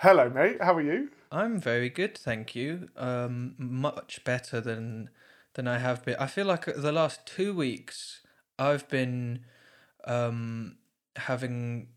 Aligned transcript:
Hello, 0.00 0.30
mate. 0.30 0.62
How 0.62 0.76
are 0.76 0.80
you? 0.80 1.10
I'm 1.32 1.60
very 1.60 1.90
good, 1.90 2.16
thank 2.16 2.54
you. 2.54 2.88
Um, 2.96 3.56
much 3.58 4.22
better 4.22 4.60
than 4.60 5.10
than 5.54 5.66
I 5.66 5.78
have 5.78 6.04
been. 6.04 6.14
I 6.20 6.28
feel 6.28 6.46
like 6.46 6.66
the 6.66 6.92
last 6.92 7.26
two 7.26 7.52
weeks 7.52 8.20
I've 8.60 8.88
been 8.88 9.40
um, 10.04 10.76
having 11.16 11.88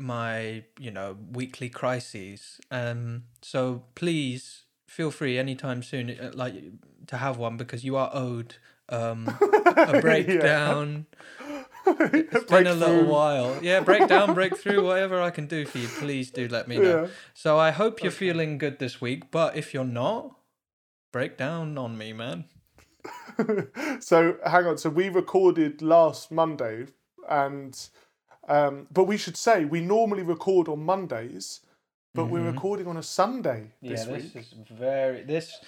my 0.00 0.64
you 0.80 0.90
know 0.90 1.16
weekly 1.30 1.68
crises. 1.68 2.60
Um, 2.72 3.26
so 3.40 3.84
please 3.94 4.64
feel 4.88 5.12
free 5.12 5.38
anytime 5.38 5.84
soon, 5.84 6.10
uh, 6.10 6.32
like 6.34 6.54
to 7.06 7.18
have 7.18 7.36
one 7.36 7.56
because 7.56 7.84
you 7.84 7.94
are 7.94 8.10
owed 8.12 8.56
um, 8.88 9.28
a 9.76 10.00
breakdown. 10.00 11.06
It's 12.12 12.50
been 12.50 12.66
a 12.66 12.74
little 12.74 13.04
while. 13.04 13.58
Yeah, 13.62 13.80
breakdown, 13.80 14.34
breakthrough, 14.34 14.82
whatever 14.82 15.20
I 15.20 15.30
can 15.30 15.46
do 15.46 15.64
for 15.66 15.78
you, 15.78 15.88
please 15.88 16.30
do 16.30 16.48
let 16.48 16.66
me 16.66 16.78
know. 16.78 17.02
Yeah. 17.02 17.08
So 17.34 17.58
I 17.58 17.70
hope 17.70 18.02
you're 18.02 18.12
feeling 18.12 18.58
good 18.58 18.78
this 18.78 19.00
week, 19.00 19.30
but 19.30 19.56
if 19.56 19.72
you're 19.72 19.84
not, 19.84 20.36
break 21.12 21.36
down 21.36 21.78
on 21.78 21.96
me, 21.96 22.12
man. 22.12 22.44
So 24.00 24.36
hang 24.44 24.66
on. 24.66 24.78
So 24.78 24.90
we 24.90 25.08
recorded 25.08 25.82
last 25.82 26.32
Monday, 26.32 26.86
and 27.28 27.78
um, 28.48 28.86
but 28.90 29.04
we 29.04 29.16
should 29.16 29.36
say 29.36 29.64
we 29.64 29.80
normally 29.80 30.22
record 30.22 30.68
on 30.68 30.84
Mondays, 30.84 31.60
but 32.14 32.26
we're 32.26 32.50
recording 32.50 32.86
on 32.86 32.96
a 32.96 33.02
Sunday 33.02 33.72
this 33.82 34.06
week. 34.06 34.34
is 34.34 34.54
very 34.70 35.22
this 35.22 35.60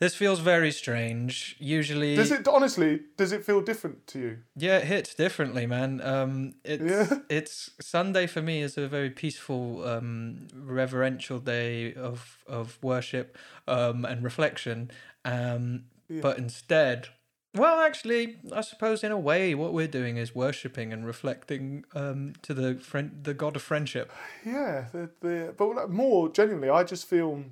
this 0.00 0.14
feels 0.14 0.40
very 0.40 0.72
strange. 0.72 1.56
Usually 1.58 2.16
Does 2.16 2.32
it 2.32 2.48
honestly? 2.48 3.00
Does 3.16 3.32
it 3.32 3.44
feel 3.44 3.60
different 3.60 4.06
to 4.08 4.18
you? 4.18 4.38
Yeah, 4.56 4.78
it 4.78 4.84
hits 4.84 5.14
differently, 5.14 5.66
man. 5.66 6.00
Um, 6.02 6.54
it's 6.64 6.82
Yeah. 6.82 7.18
it's 7.30 7.70
Sunday 7.80 8.26
for 8.26 8.42
me 8.42 8.62
is 8.62 8.76
a 8.76 8.88
very 8.88 9.10
peaceful, 9.10 9.86
um, 9.86 10.48
reverential 10.54 11.38
day 11.38 11.94
of 11.94 12.42
of 12.46 12.78
worship 12.82 13.38
um, 13.68 14.04
and 14.04 14.24
reflection. 14.24 14.90
Um, 15.24 15.84
But 16.22 16.38
instead, 16.38 17.08
well, 17.54 17.80
actually, 17.80 18.38
I 18.52 18.60
suppose 18.60 19.02
in 19.02 19.10
a 19.10 19.18
way, 19.18 19.54
what 19.54 19.72
we're 19.72 19.88
doing 19.88 20.16
is 20.16 20.34
worshiping 20.34 20.92
and 20.92 21.04
reflecting 21.04 21.84
um, 21.94 22.34
to 22.42 22.54
the 22.54 22.76
friend, 22.76 23.20
the 23.22 23.34
God 23.34 23.56
of 23.56 23.62
friendship. 23.62 24.12
Yeah, 24.44 24.86
the, 24.92 25.10
the 25.20 25.54
but 25.56 25.74
like, 25.74 25.88
more 25.88 26.28
genuinely, 26.28 26.68
I 26.70 26.84
just 26.84 27.08
feel. 27.08 27.44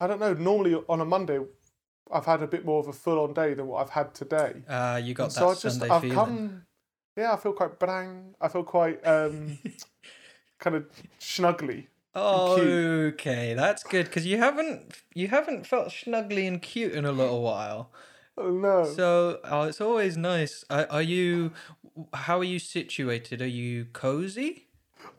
I 0.00 0.06
don't 0.06 0.20
know. 0.20 0.32
Normally 0.34 0.74
on 0.88 1.00
a 1.00 1.04
Monday, 1.04 1.40
I've 2.12 2.26
had 2.26 2.42
a 2.42 2.46
bit 2.46 2.64
more 2.64 2.80
of 2.80 2.88
a 2.88 2.92
full-on 2.92 3.34
day 3.34 3.54
than 3.54 3.66
what 3.66 3.82
I've 3.82 3.90
had 3.90 4.14
today. 4.14 4.62
Uh, 4.68 5.00
you 5.02 5.14
got 5.14 5.24
And 5.24 5.32
that 5.32 5.38
so 5.38 5.48
I 5.48 5.52
just 5.54 5.78
Sunday 5.78 5.88
I've 5.88 6.02
feeling. 6.02 6.16
come. 6.16 6.62
Yeah, 7.16 7.32
I 7.32 7.36
feel 7.36 7.52
quite 7.52 7.78
bang. 7.78 8.34
I 8.40 8.48
feel 8.48 8.62
quite 8.62 9.04
um, 9.06 9.58
kind 10.58 10.76
of 10.76 10.86
snuggly. 11.20 11.88
Oh, 12.14 12.60
okay, 12.60 13.54
that's 13.54 13.82
good 13.82 14.06
because 14.06 14.26
you 14.26 14.38
haven't 14.38 14.94
you 15.14 15.28
haven't 15.28 15.66
felt 15.66 15.88
snuggly 15.88 16.48
and 16.48 16.60
cute 16.62 16.92
in 16.92 17.04
a 17.04 17.12
little 17.12 17.42
while. 17.42 17.92
Oh 18.36 18.50
no. 18.50 18.84
So 18.84 19.40
oh, 19.44 19.62
it's 19.62 19.80
always 19.80 20.16
nice. 20.16 20.64
Are, 20.70 20.86
are 20.90 21.02
you? 21.02 21.52
How 22.14 22.38
are 22.38 22.44
you 22.44 22.58
situated? 22.60 23.42
Are 23.42 23.46
you 23.46 23.86
cozy? 23.86 24.67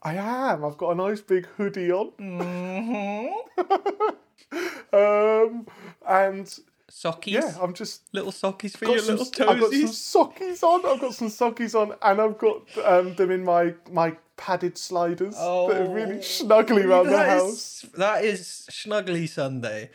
I 0.03 0.15
am. 0.15 0.63
I've 0.65 0.77
got 0.77 0.91
a 0.91 0.95
nice 0.95 1.21
big 1.21 1.45
hoodie 1.57 1.91
on. 1.91 2.11
Mm-hmm. 2.19 3.59
um, 4.95 5.67
and 6.07 6.59
Sockies. 6.89 7.27
yeah, 7.33 7.53
I'm 7.61 7.73
just 7.73 8.01
little 8.13 8.31
sockies 8.31 8.75
for 8.75 8.85
your 8.85 8.99
some, 8.99 9.17
little 9.17 9.49
I've 9.49 9.59
got 9.59 9.71
some 9.71 9.81
toesies. 9.83 10.15
sockies 10.15 10.63
on. 10.63 10.85
I've 10.85 11.01
got 11.01 11.13
some 11.13 11.27
sockies 11.27 11.75
on, 11.79 11.93
and 12.01 12.21
I've 12.21 12.37
got 12.37 12.61
um, 12.85 13.15
them 13.15 13.31
in 13.31 13.43
my 13.43 13.75
my 13.91 14.15
padded 14.37 14.77
sliders 14.77 15.35
that 15.35 15.41
are 15.43 15.93
really 15.93 16.17
snuggly 16.19 16.85
around 16.85 17.07
the 17.07 17.13
Oh, 17.13 17.17
house. 17.25 17.83
is- 17.83 17.89
that 17.97 18.23
is 18.23 18.67
Snuggly 18.71 19.27
Sunday 19.27 19.89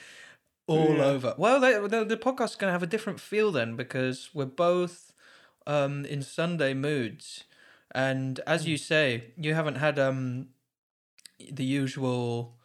all 0.67 0.97
Yeah. 0.97 1.05
over. 1.05 1.35
Well, 1.39 1.61
they, 1.61 1.73
the, 1.89 2.05
the 2.05 2.17
podcast 2.17 2.51
is 2.51 2.57
going 2.57 2.69
to 2.69 2.73
have 2.73 2.83
a 2.83 2.87
different 2.87 3.21
feel 3.21 3.51
then 3.51 3.75
because 3.75 4.31
we're 4.35 4.45
both 4.45 5.13
um, 5.67 6.05
in 6.05 6.23
Sunday 6.23 6.75
moods. 6.75 7.45
And 7.95 8.41
as 8.47 8.67
you 8.67 8.77
say, 8.77 9.33
you 9.37 9.55
haven't 9.55 9.77
had 9.77 9.99
um, 9.99 10.49
the 11.51 11.65
usual. 11.65 12.57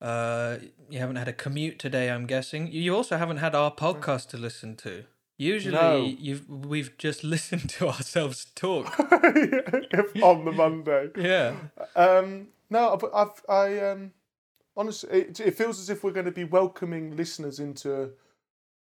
Uh, 0.00 0.56
you 0.88 0.98
haven't 0.98 1.16
had 1.16 1.28
a 1.28 1.32
commute 1.32 1.78
today, 1.78 2.10
I'm 2.10 2.26
guessing. 2.26 2.72
You 2.72 2.94
also 2.96 3.18
haven't 3.18 3.36
had 3.38 3.54
our 3.54 3.70
podcast 3.70 4.28
to 4.30 4.38
listen 4.38 4.76
to. 4.76 5.04
Usually, 5.36 5.74
No. 5.74 6.04
you've 6.04 6.48
we've 6.48 6.96
just 6.98 7.22
listened 7.34 7.68
to 7.70 7.88
ourselves 7.88 8.46
talk. 8.54 8.98
on 9.00 10.44
the 10.44 10.52
Monday. 10.54 11.08
yeah. 11.16 11.54
Um, 11.96 12.48
no, 12.70 12.96
but 12.96 13.10
I've 13.14 13.42
I 13.48 13.78
um 13.78 14.12
honestly 14.76 15.10
it, 15.20 15.40
it 15.40 15.54
feels 15.56 15.78
as 15.80 15.88
if 15.90 16.02
we're 16.04 16.12
going 16.12 16.26
to 16.26 16.32
be 16.32 16.44
welcoming 16.44 17.16
listeners 17.16 17.58
into 17.58 18.10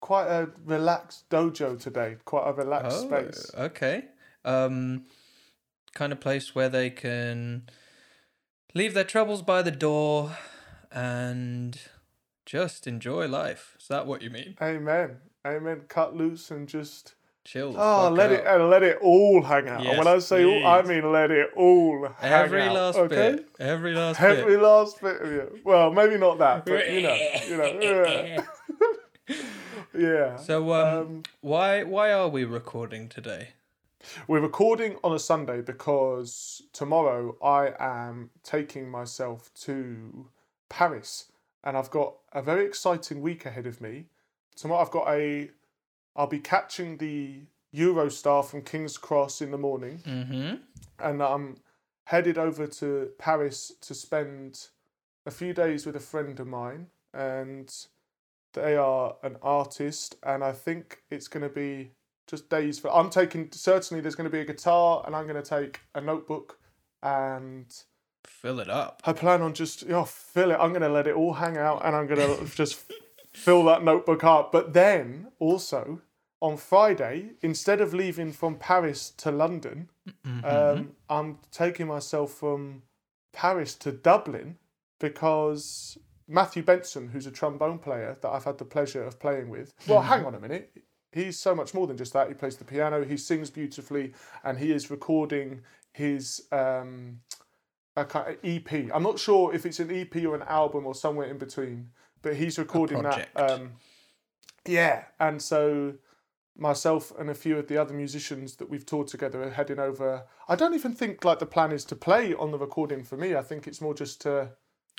quite 0.01 0.27
a 0.27 0.49
relaxed 0.65 1.29
dojo 1.31 1.79
today. 1.79 2.17
Quite 2.25 2.49
a 2.49 2.53
relaxed 2.53 3.03
space. 3.03 3.51
Okay. 3.57 4.05
Um, 4.45 5.05
kind 5.99 6.13
of 6.13 6.21
place 6.21 6.55
where 6.55 6.69
they 6.69 6.91
can 6.91 7.69
leave 8.73 8.95
their 8.95 9.05
troubles 9.05 9.43
by 9.43 9.63
the 9.63 9.73
door 9.73 10.37
and 10.93 11.79
just 12.47 12.87
enjoy 12.87 13.27
life. 13.27 13.75
Is 13.81 13.89
that 13.89 14.07
what 14.07 14.23
you 14.23 14.31
mean? 14.31 14.57
Amen. 14.63 15.17
Amen. 15.45 15.83
Cut 15.89 16.15
loose 16.15 16.51
and 16.53 16.69
just 16.69 17.15
Chill. 17.45 17.75
oh, 17.79 18.11
let 18.11 18.31
it 18.31 18.45
and 18.47 18.69
let 18.71 18.83
it 18.83 18.99
all 19.01 19.43
hang 19.43 19.69
out. 19.69 19.85
and 19.87 19.99
when 19.99 20.07
I 20.07 20.15
Yes, 20.15 20.27
say 20.27 20.45
all, 20.45 20.67
I 20.67 20.83
mean 20.83 21.11
let 21.13 21.31
it 21.31 21.51
all 21.57 22.09
hang 22.19 22.33
Every 22.33 22.63
out. 22.63 22.75
last 22.75 22.99
okay? 22.99 23.31
bit. 23.37 23.49
Every 23.59 23.95
last 23.95 24.21
Every 24.21 24.37
bit. 24.37 24.45
Every 24.45 24.57
last 24.59 25.01
bit 25.01 25.21
of 25.23 25.31
you. 25.33 25.59
Well, 25.65 25.91
maybe 25.93 26.19
not 26.19 26.39
that, 26.39 26.65
but 26.67 26.93
you 26.93 27.01
know, 27.03 27.19
you 27.49 27.57
know. 27.57 27.81
yeah. 29.31 29.37
yeah. 29.99 30.37
So, 30.37 30.73
um, 30.75 30.99
Um, 30.99 31.23
why 31.41 31.83
why 31.85 32.13
are 32.13 32.29
we 32.29 32.45
recording 32.45 33.09
today? 33.09 33.49
We're 34.27 34.41
recording 34.41 34.97
on 35.05 35.13
a 35.15 35.19
Sunday 35.19 35.61
because 35.61 36.63
tomorrow 36.73 37.37
I 37.43 37.73
am 37.79 38.31
taking 38.43 38.89
myself 38.89 39.51
to 39.63 40.29
Paris 40.69 41.31
and 41.65 41.77
I've 41.77 41.91
got 41.91 42.15
a 42.33 42.43
very 42.43 42.65
exciting 42.65 43.21
week 43.21 43.47
ahead 43.47 43.67
of 43.67 43.81
me. 43.81 44.07
Tomorrow 44.57 44.83
I've 44.83 44.91
got 44.91 45.09
a 45.09 45.51
I'll 46.17 46.27
be 46.27 46.41
catching 46.41 46.97
the 46.99 47.43
Eurostar 47.75 48.45
from 48.45 48.63
King's 48.63 48.99
Cross 48.99 49.41
in 49.41 49.51
the 49.51 49.59
morning 49.59 50.03
Mm-hmm. 50.07 50.55
and 50.99 51.23
I'm 51.23 51.57
headed 52.05 52.39
over 52.39 52.67
to 52.67 53.11
Paris 53.19 53.73
to 53.83 53.95
spend 53.95 54.69
a 55.27 55.31
few 55.31 55.53
days 55.53 55.85
with 55.87 55.95
a 55.97 56.01
friend 56.01 56.39
of 56.41 56.47
mine 56.47 56.87
and 57.13 57.73
they 58.55 58.77
are 58.77 59.17
an 59.23 59.37
artist 59.43 60.17
and 60.23 60.43
I 60.43 60.53
think 60.53 61.03
it's 61.11 61.29
going 61.29 61.43
to 61.43 61.49
be 61.55 61.93
just 62.29 62.49
days 62.49 62.79
for 62.79 62.95
I'm 62.95 63.11
taking 63.11 63.49
certainly 63.53 64.01
there's 64.01 64.15
going 64.15 64.31
to 64.31 64.31
be 64.31 64.41
a 64.41 64.45
guitar 64.45 65.03
and 65.07 65.17
I'm 65.17 65.27
going 65.27 65.43
to 65.43 65.49
take 65.49 65.81
a 65.95 66.01
notebook 66.01 66.59
and 67.03 67.67
Fill 68.27 68.61
it 68.61 68.69
up. 68.69 69.01
I 69.05 69.15
plan 69.15 69.41
on 69.43 69.55
just 69.55 69.89
know, 69.89 70.05
fill 70.05 70.51
it 70.51 70.59
I'm 70.61 70.71
going 70.71 70.83
to 70.83 70.89
let 70.89 71.07
it 71.07 71.15
all 71.15 71.35
hang 71.35 71.57
out 71.57 71.85
and 71.85 71.97
I'm 71.97 72.07
going 72.07 72.21
to 72.47 72.55
just 72.55 72.81
fill 73.33 73.65
that 73.65 73.83
notebook 73.83 74.23
up 74.23 74.53
but 74.53 74.73
then 74.73 75.29
also 75.39 76.03
on 76.41 76.57
Friday, 76.57 77.31
instead 77.43 77.81
of 77.81 77.93
leaving 77.93 78.33
from 78.33 78.57
Paris 78.57 79.11
to 79.11 79.31
London, 79.31 79.89
um, 80.45 80.93
I'm 81.11 81.39
taking 81.51 81.89
myself 81.89 82.33
from 82.33 82.83
Paris 83.33 83.75
to 83.77 83.93
Dublin 83.93 84.57
because 85.01 85.99
Matthew 86.29 86.63
Benson, 86.63 87.09
who's 87.09 87.27
a 87.27 87.31
trombone 87.31 87.79
player 87.79 88.17
that 88.21 88.29
I've 88.29 88.45
had 88.45 88.59
the 88.59 88.65
pleasure 88.65 89.03
of 89.03 89.19
playing 89.19 89.49
with. 89.49 89.73
Well, 89.87 90.03
hang 90.03 90.25
on 90.25 90.35
a 90.35 90.41
minute. 90.41 90.71
He's 91.13 91.39
so 91.39 91.55
much 91.55 91.73
more 91.75 91.87
than 91.87 91.97
just 91.97 92.13
that. 92.13 92.29
He 92.29 92.35
plays 92.35 92.57
the 92.57 92.65
piano, 92.65 93.05
he 93.05 93.17
sings 93.17 93.51
beautifully, 93.51 94.13
and 94.45 94.59
he 94.59 94.73
is 94.73 94.91
recording 94.91 95.63
his 95.93 96.47
um, 96.53 97.21
a 97.97 98.05
kind 98.05 98.31
of 98.35 98.37
EP. 98.45 98.91
I'm 98.95 99.03
not 99.03 99.19
sure 99.19 99.55
if 99.55 99.65
it's 99.67 99.81
an 99.81 99.91
EP 99.91 100.15
or 100.25 100.35
an 100.35 100.43
album 100.43 100.87
or 100.87 100.95
somewhere 100.95 101.27
in 101.29 101.39
between, 101.39 101.91
but 102.23 102.37
he's 102.37 102.59
recording 102.59 103.03
that. 103.03 103.29
Um, 103.35 103.73
yeah, 104.67 105.05
and 105.19 105.41
so 105.41 105.95
myself 106.57 107.13
and 107.19 107.31
a 107.31 107.35
few 107.35 107.57
of 107.57 107.69
the 107.69 107.79
other 107.79 107.95
musicians 107.95 108.57
that 108.57 108.69
we've 108.69 108.85
toured 108.85 109.07
together 109.09 109.43
are 109.45 109.51
heading 109.51 109.79
over. 109.79 110.25
I 110.49 110.57
don't 110.57 110.75
even 110.75 110.93
think 110.93 111.25
like 111.25 111.39
the 111.39 111.47
plan 111.47 111.73
is 111.73 111.85
to 111.87 111.97
play 111.97 112.35
on 112.35 112.51
the 112.51 112.59
recording 112.59 113.03
for 113.05 113.17
me. 113.17 113.35
I 113.35 113.43
think 113.43 113.67
it's 113.67 113.81
more 113.81 113.95
just 113.95 114.21
to 114.23 114.51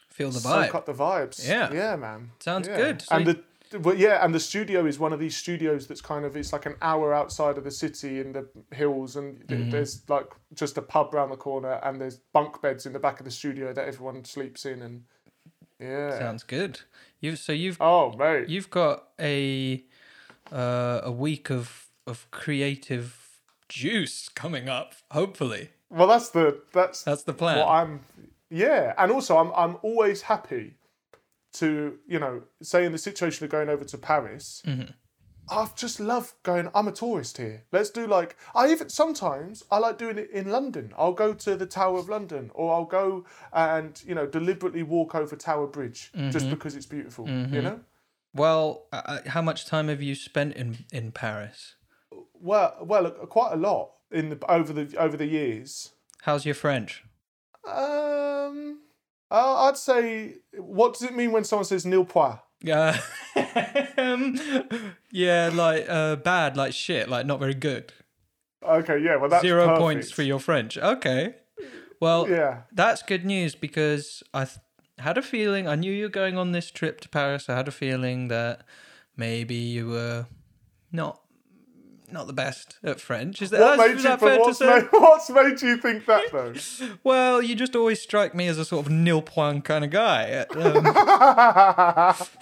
Feel 0.09 0.31
the 0.31 0.39
soak 0.39 0.71
vibe. 0.71 0.75
up 0.75 0.85
the 0.85 0.93
vibes. 0.93 1.47
Yeah. 1.47 1.71
yeah, 1.71 1.95
man. 1.97 2.31
Sounds 2.39 2.67
Yeah. 2.67 2.77
good. 2.77 3.01
So 3.03 3.15
and 3.15 3.27
you- 3.27 3.33
the 3.33 3.43
well, 3.81 3.95
yeah, 3.95 4.23
and 4.23 4.33
the 4.33 4.39
studio 4.39 4.85
is 4.85 4.97
one 4.99 5.13
of 5.13 5.19
these 5.19 5.35
studios 5.37 5.87
that's 5.87 6.01
kind 6.01 6.25
of 6.25 6.35
it's 6.35 6.51
like 6.53 6.65
an 6.65 6.75
hour 6.81 7.13
outside 7.13 7.57
of 7.57 7.63
the 7.63 7.71
city 7.71 8.19
in 8.19 8.33
the 8.33 8.47
hills, 8.71 9.15
and 9.15 9.39
Mm-hmm. 9.47 9.69
there's 9.69 10.07
like 10.09 10.27
just 10.53 10.77
a 10.77 10.81
pub 10.81 11.13
round 11.13 11.31
the 11.31 11.37
corner, 11.37 11.79
and 11.83 11.99
there's 12.01 12.17
bunk 12.33 12.61
beds 12.61 12.85
in 12.85 12.93
the 12.93 12.99
back 12.99 13.19
of 13.19 13.25
the 13.25 13.31
studio 13.31 13.71
that 13.73 13.87
everyone 13.87 14.25
sleeps 14.25 14.65
in, 14.65 14.81
and 14.81 15.03
yeah. 15.79 16.17
Sounds 16.17 16.43
good. 16.43 16.81
You 17.21 17.35
so 17.35 17.51
you've 17.51 17.77
oh 17.81 18.13
mate, 18.17 18.49
you've 18.49 18.69
got 18.69 19.09
a 19.19 19.83
uh, 20.51 21.01
a 21.03 21.11
week 21.11 21.49
of 21.51 21.87
of 22.07 22.29
creative 22.31 23.15
juice 23.67 24.29
coming 24.29 24.67
up. 24.67 24.93
Hopefully, 25.11 25.69
well 25.89 26.07
that's 26.07 26.29
the 26.29 26.61
that's 26.73 27.03
that's 27.03 27.23
the 27.23 27.33
plan. 27.33 27.59
what 27.59 27.67
I'm. 27.67 28.01
Yeah, 28.49 28.93
and 28.97 29.11
also 29.11 29.37
I'm 29.37 29.51
I'm 29.53 29.77
always 29.83 30.23
happy 30.23 30.73
to 31.53 31.97
you 32.07 32.19
know 32.19 32.43
say 32.61 32.85
in 32.85 32.91
the 32.91 32.97
situation 32.97 33.43
of 33.45 33.51
going 33.51 33.69
over 33.69 33.83
to 33.83 33.97
Paris. 33.97 34.61
Mm-hmm. 34.65 34.91
I 35.51 35.67
just 35.75 35.99
love 35.99 36.35
going. 36.43 36.69
I'm 36.75 36.87
a 36.87 36.91
tourist 36.91 37.37
here. 37.37 37.63
Let's 37.71 37.89
do 37.89 38.05
like 38.05 38.37
I 38.53 38.69
even 38.71 38.87
sometimes 38.89 39.63
I 39.71 39.79
like 39.79 39.97
doing 39.97 40.19
it 40.19 40.29
in 40.29 40.51
London. 40.51 40.93
I'll 40.95 41.13
go 41.13 41.33
to 41.33 41.55
the 41.55 41.65
Tower 41.65 41.97
of 41.97 42.07
London, 42.07 42.51
or 42.53 42.71
I'll 42.73 42.85
go 42.85 43.25
and 43.51 43.99
you 44.05 44.13
know 44.13 44.27
deliberately 44.27 44.83
walk 44.83 45.15
over 45.15 45.35
Tower 45.35 45.65
Bridge 45.67 46.11
Mm-hmm. 46.15 46.29
just 46.29 46.49
because 46.51 46.75
it's 46.75 46.85
beautiful. 46.85 47.27
You 47.27 47.61
know. 47.63 47.79
well, 48.33 48.85
uh, 48.93 49.19
how 49.25 49.41
much 49.41 49.65
time 49.65 49.87
have 49.87 50.03
you 50.03 50.13
spent 50.13 50.53
in 50.55 50.85
in 50.93 51.11
Paris? 51.11 51.75
Well, 52.41 52.77
well, 52.81 53.09
quite 53.09 53.53
a 53.53 53.57
lot 53.57 53.91
in 54.11 54.29
the 54.29 54.51
over 54.51 54.71
the 54.71 54.95
over 54.97 55.17
the 55.17 55.25
years. 55.25 55.93
How's 56.21 56.45
your 56.45 56.55
French? 56.55 57.03
Um, 57.67 58.81
uh, 59.31 59.65
I'd 59.67 59.77
say. 59.77 60.35
What 60.57 60.93
does 60.93 61.03
it 61.03 61.15
mean 61.15 61.31
when 61.31 61.43
someone 61.43 61.65
says 61.65 61.85
nil 61.85 62.05
point? 62.05 62.39
Yeah, 62.61 62.99
um, 63.97 64.37
yeah, 65.11 65.49
like 65.53 65.85
uh, 65.87 66.17
bad, 66.17 66.57
like 66.57 66.73
shit, 66.73 67.07
like 67.07 67.25
not 67.25 67.39
very 67.39 67.53
good. 67.53 67.93
Okay, 68.61 68.99
yeah, 68.99 69.15
well 69.15 69.29
that's 69.29 69.41
Zero 69.43 69.65
perfect. 69.65 69.79
points 69.79 70.11
for 70.11 70.23
your 70.23 70.39
French. 70.39 70.77
Okay, 70.77 71.35
well, 72.01 72.29
Yeah. 72.29 72.63
that's 72.73 73.01
good 73.01 73.23
news 73.25 73.55
because 73.55 74.21
I 74.33 74.43
th- 74.45 74.57
had 74.97 75.17
a 75.17 75.21
feeling 75.21 75.67
I 75.69 75.75
knew 75.75 75.91
you 75.93 76.03
were 76.05 76.09
going 76.09 76.37
on 76.37 76.51
this 76.51 76.69
trip 76.69 76.99
to 77.01 77.09
Paris. 77.09 77.47
I 77.47 77.55
had 77.55 77.69
a 77.69 77.71
feeling 77.71 78.27
that 78.27 78.61
maybe 79.15 79.55
you 79.55 79.87
were 79.87 80.25
not 80.91 81.21
not 82.11 82.27
the 82.27 82.33
best 82.33 82.77
at 82.83 82.99
French. 82.99 83.41
Is 83.41 83.49
that, 83.51 83.59
What 83.59 83.79
is 83.79 83.87
made 83.87 83.97
you? 83.97 84.03
that 84.03 84.19
fair 84.19 84.35
to 84.37 84.41
what's 84.41 84.57
say? 84.59 84.65
made, 84.67 84.87
what's 84.91 85.29
made 85.29 85.61
you 85.61 85.77
think 85.77 86.05
that 86.05 86.31
though? 86.31 86.53
Well, 87.03 87.41
you 87.41 87.55
just 87.55 87.75
always 87.75 88.01
strike 88.01 88.33
me 88.35 88.47
as 88.47 88.57
a 88.57 88.65
sort 88.65 88.85
of 88.85 88.91
nil 88.91 89.21
point 89.21 89.65
kind 89.65 89.83
of 89.85 89.91
guy. 89.91 90.45
Um, 90.55 90.85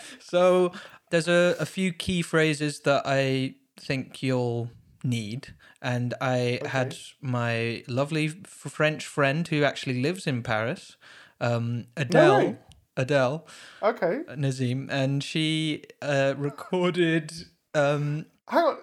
so 0.20 0.72
there's 1.10 1.28
a, 1.28 1.56
a 1.60 1.66
few 1.66 1.94
key 1.94 2.22
phrases 2.22 2.82
that 2.82 3.04
I 3.06 3.56
think 3.80 4.22
you'll 4.24 4.72
need. 5.04 5.54
And 5.82 6.14
I 6.20 6.60
had 6.66 6.98
my 7.22 7.84
lovely 7.88 8.26
f- 8.28 8.72
French 8.72 9.06
friend 9.06 9.48
who 9.48 9.64
actually 9.64 10.02
lives 10.02 10.26
in 10.26 10.42
Paris, 10.44 10.98
um, 11.40 11.86
Adele. 11.96 12.58
Adele 13.00 13.46
okay, 13.84 14.22
Nazim, 14.36 14.90
and 14.92 15.24
she 15.24 15.84
uh, 16.02 16.34
recorded 16.36 17.32
um, 17.76 18.26
hang 18.48 18.64
on. 18.64 18.78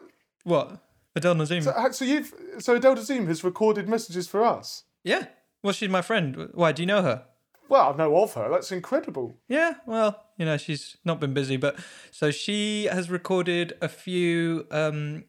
What 0.45 0.79
Adele 1.17 1.35
Nazim. 1.35 1.63
So, 1.63 1.89
so 1.91 2.05
you've 2.05 2.33
so 2.59 2.77
Adele 2.77 2.97
Dazeem 2.97 3.27
has 3.27 3.43
recorded 3.45 3.89
messages 3.89 4.29
for 4.29 4.45
us. 4.45 4.85
yeah, 5.03 5.27
well, 5.63 5.73
she's 5.73 5.89
my 5.89 6.03
friend. 6.03 6.51
Why 6.55 6.73
do 6.73 6.83
you 6.83 6.87
know 6.87 7.03
her? 7.03 7.25
Well, 7.69 7.93
I 7.93 7.97
know 7.97 8.17
of 8.23 8.35
her. 8.35 8.51
That's 8.51 8.71
incredible. 8.71 9.39
Yeah, 9.49 9.75
well, 9.87 10.23
you 10.37 10.45
know, 10.45 10.59
she's 10.59 10.99
not 11.05 11.19
been 11.19 11.33
busy, 11.33 11.57
but 11.57 11.79
so 12.11 12.31
she 12.31 12.85
has 12.85 13.09
recorded 13.11 13.73
a 13.81 13.89
few 13.89 14.67
um, 14.71 15.25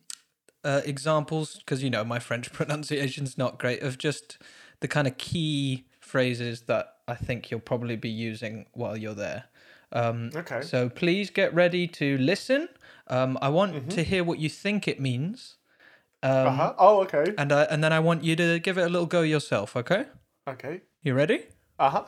uh, 0.64 0.82
examples 0.84 1.56
because 1.60 1.82
you 1.82 1.90
know 1.90 2.04
my 2.04 2.20
French 2.20 2.52
pronunciation's 2.60 3.38
not 3.38 3.58
great 3.58 3.82
of 3.82 3.98
just 3.98 4.38
the 4.82 4.88
kind 4.88 5.08
of 5.08 5.18
key 5.18 5.86
phrases 6.02 6.64
that 6.64 6.96
I 7.08 7.16
think 7.16 7.50
you'll 7.50 7.62
probably 7.62 7.96
be 7.96 8.10
using 8.10 8.66
while 8.74 8.98
you're 8.98 9.14
there. 9.16 9.46
Um, 9.94 10.32
Okay. 10.36 10.62
So 10.62 10.90
please 10.90 11.30
get 11.30 11.54
ready 11.54 11.88
to 11.88 12.18
listen. 12.18 12.68
Um, 13.08 13.38
I 13.42 13.50
want 13.50 13.90
to 13.92 14.04
hear 14.04 14.24
what 14.24 14.40
you 14.40 14.50
think 14.50 14.88
it 14.88 15.00
means, 15.00 15.58
um, 16.24 16.48
Uh 16.48 16.52
huh. 16.52 16.74
Oh, 16.80 17.02
okay. 17.04 17.34
and 17.38 17.52
I, 17.52 17.64
and 17.64 17.84
then 17.84 17.94
I 17.94 18.00
want 18.00 18.24
you 18.24 18.36
to 18.36 18.60
give 18.60 18.78
it 18.80 18.84
a 18.84 18.90
little 18.90 19.06
go 19.08 19.22
yourself. 19.22 19.76
Okay? 19.76 20.06
Okay. 20.48 20.82
You 21.04 21.14
ready? 21.14 21.46
Uh 21.78 21.90
huh. 21.90 22.04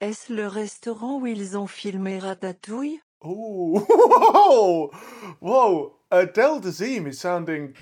Est-ce 0.00 0.28
le 0.32 0.46
restaurant 0.48 1.18
où 1.20 1.26
ils 1.26 1.56
ont 1.56 1.66
filmé 1.66 2.18
Ratatouille 2.20 3.00
Ooh. 3.24 3.78
Whoa. 3.88 4.90
Whoa. 5.40 5.94
Adele 6.10 6.60
Dazeem 6.60 7.06
is 7.06 7.18
sounding 7.18 7.74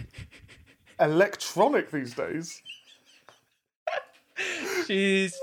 electronic 0.98 1.90
these 1.90 2.14
days. 2.14 2.62
She's 4.86 5.34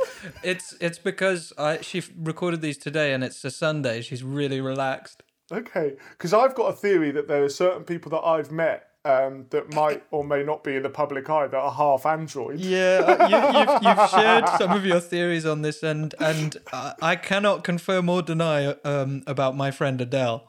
it's 0.44 0.76
it's 0.80 1.00
because 1.00 1.52
I 1.58 1.82
she 1.82 2.02
recorded 2.18 2.62
these 2.62 2.78
today 2.78 3.14
and 3.14 3.24
it's 3.24 3.44
a 3.44 3.52
Sunday. 3.52 4.02
She's 4.02 4.24
really 4.24 4.62
relaxed. 4.62 5.23
Okay, 5.52 5.96
because 6.12 6.34
I've 6.34 6.56
got 6.56 6.68
a 6.70 6.74
theory 6.74 7.12
that 7.12 7.28
there 7.28 7.44
are 7.44 7.50
certain 7.50 7.84
people 7.84 8.10
that 8.12 8.26
I've 8.26 8.52
met 8.52 8.90
um, 9.06 9.46
that 9.50 9.74
might 9.74 10.04
or 10.12 10.24
may 10.24 10.44
not 10.44 10.64
be 10.64 10.76
in 10.76 10.84
the 10.84 10.90
public 10.90 11.30
eye 11.30 11.48
that 11.48 11.58
are 11.58 11.72
half 11.72 12.06
android. 12.06 12.60
Yeah, 12.60 13.02
uh, 13.06 13.28
you, 13.28 13.60
you've, 13.60 13.84
you've 13.84 14.10
shared 14.10 14.48
some 14.58 14.72
of 14.72 14.86
your 14.86 15.00
theories 15.02 15.46
on 15.46 15.62
this, 15.62 15.84
and 15.84 16.16
and 16.20 16.58
uh, 16.72 16.94
I 17.02 17.16
cannot 17.16 17.64
confirm 17.64 18.10
or 18.10 18.22
deny 18.22 18.68
um, 18.84 19.24
about 19.28 19.56
my 19.56 19.72
friend 19.72 20.00
Adele. 20.00 20.48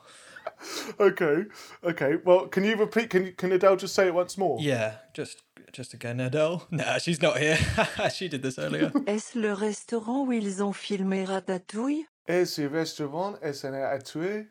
Okay, 1.01 1.45
okay. 1.83 2.17
Well, 2.25 2.47
can 2.47 2.65
you 2.65 2.77
repeat? 2.77 3.11
Can 3.11 3.33
can 3.33 3.53
Adele 3.53 3.77
just 3.77 3.95
say 3.95 4.07
it 4.07 4.15
once 4.15 4.39
more? 4.39 4.59
Yeah, 4.61 4.97
just 5.13 5.43
just 5.73 5.93
again, 5.93 6.21
Adele. 6.21 6.67
Nah, 6.71 6.99
she's 6.99 7.21
not 7.21 7.39
here. 7.39 7.59
she 8.15 8.29
did 8.29 8.43
this 8.43 8.59
earlier. 8.59 8.93
Est-ce 9.07 9.35
le 9.35 9.53
restaurant 9.53 10.25
où 10.27 10.33
ils 10.33 10.63
ont 10.63 10.73
filmé 10.73 11.25
Ratatouille 11.25 12.07
Et 12.27 12.45
restaurant 12.67 13.35
est 13.43 13.65
un 13.65 13.75
à 13.75 13.99
tuer. 13.99 14.47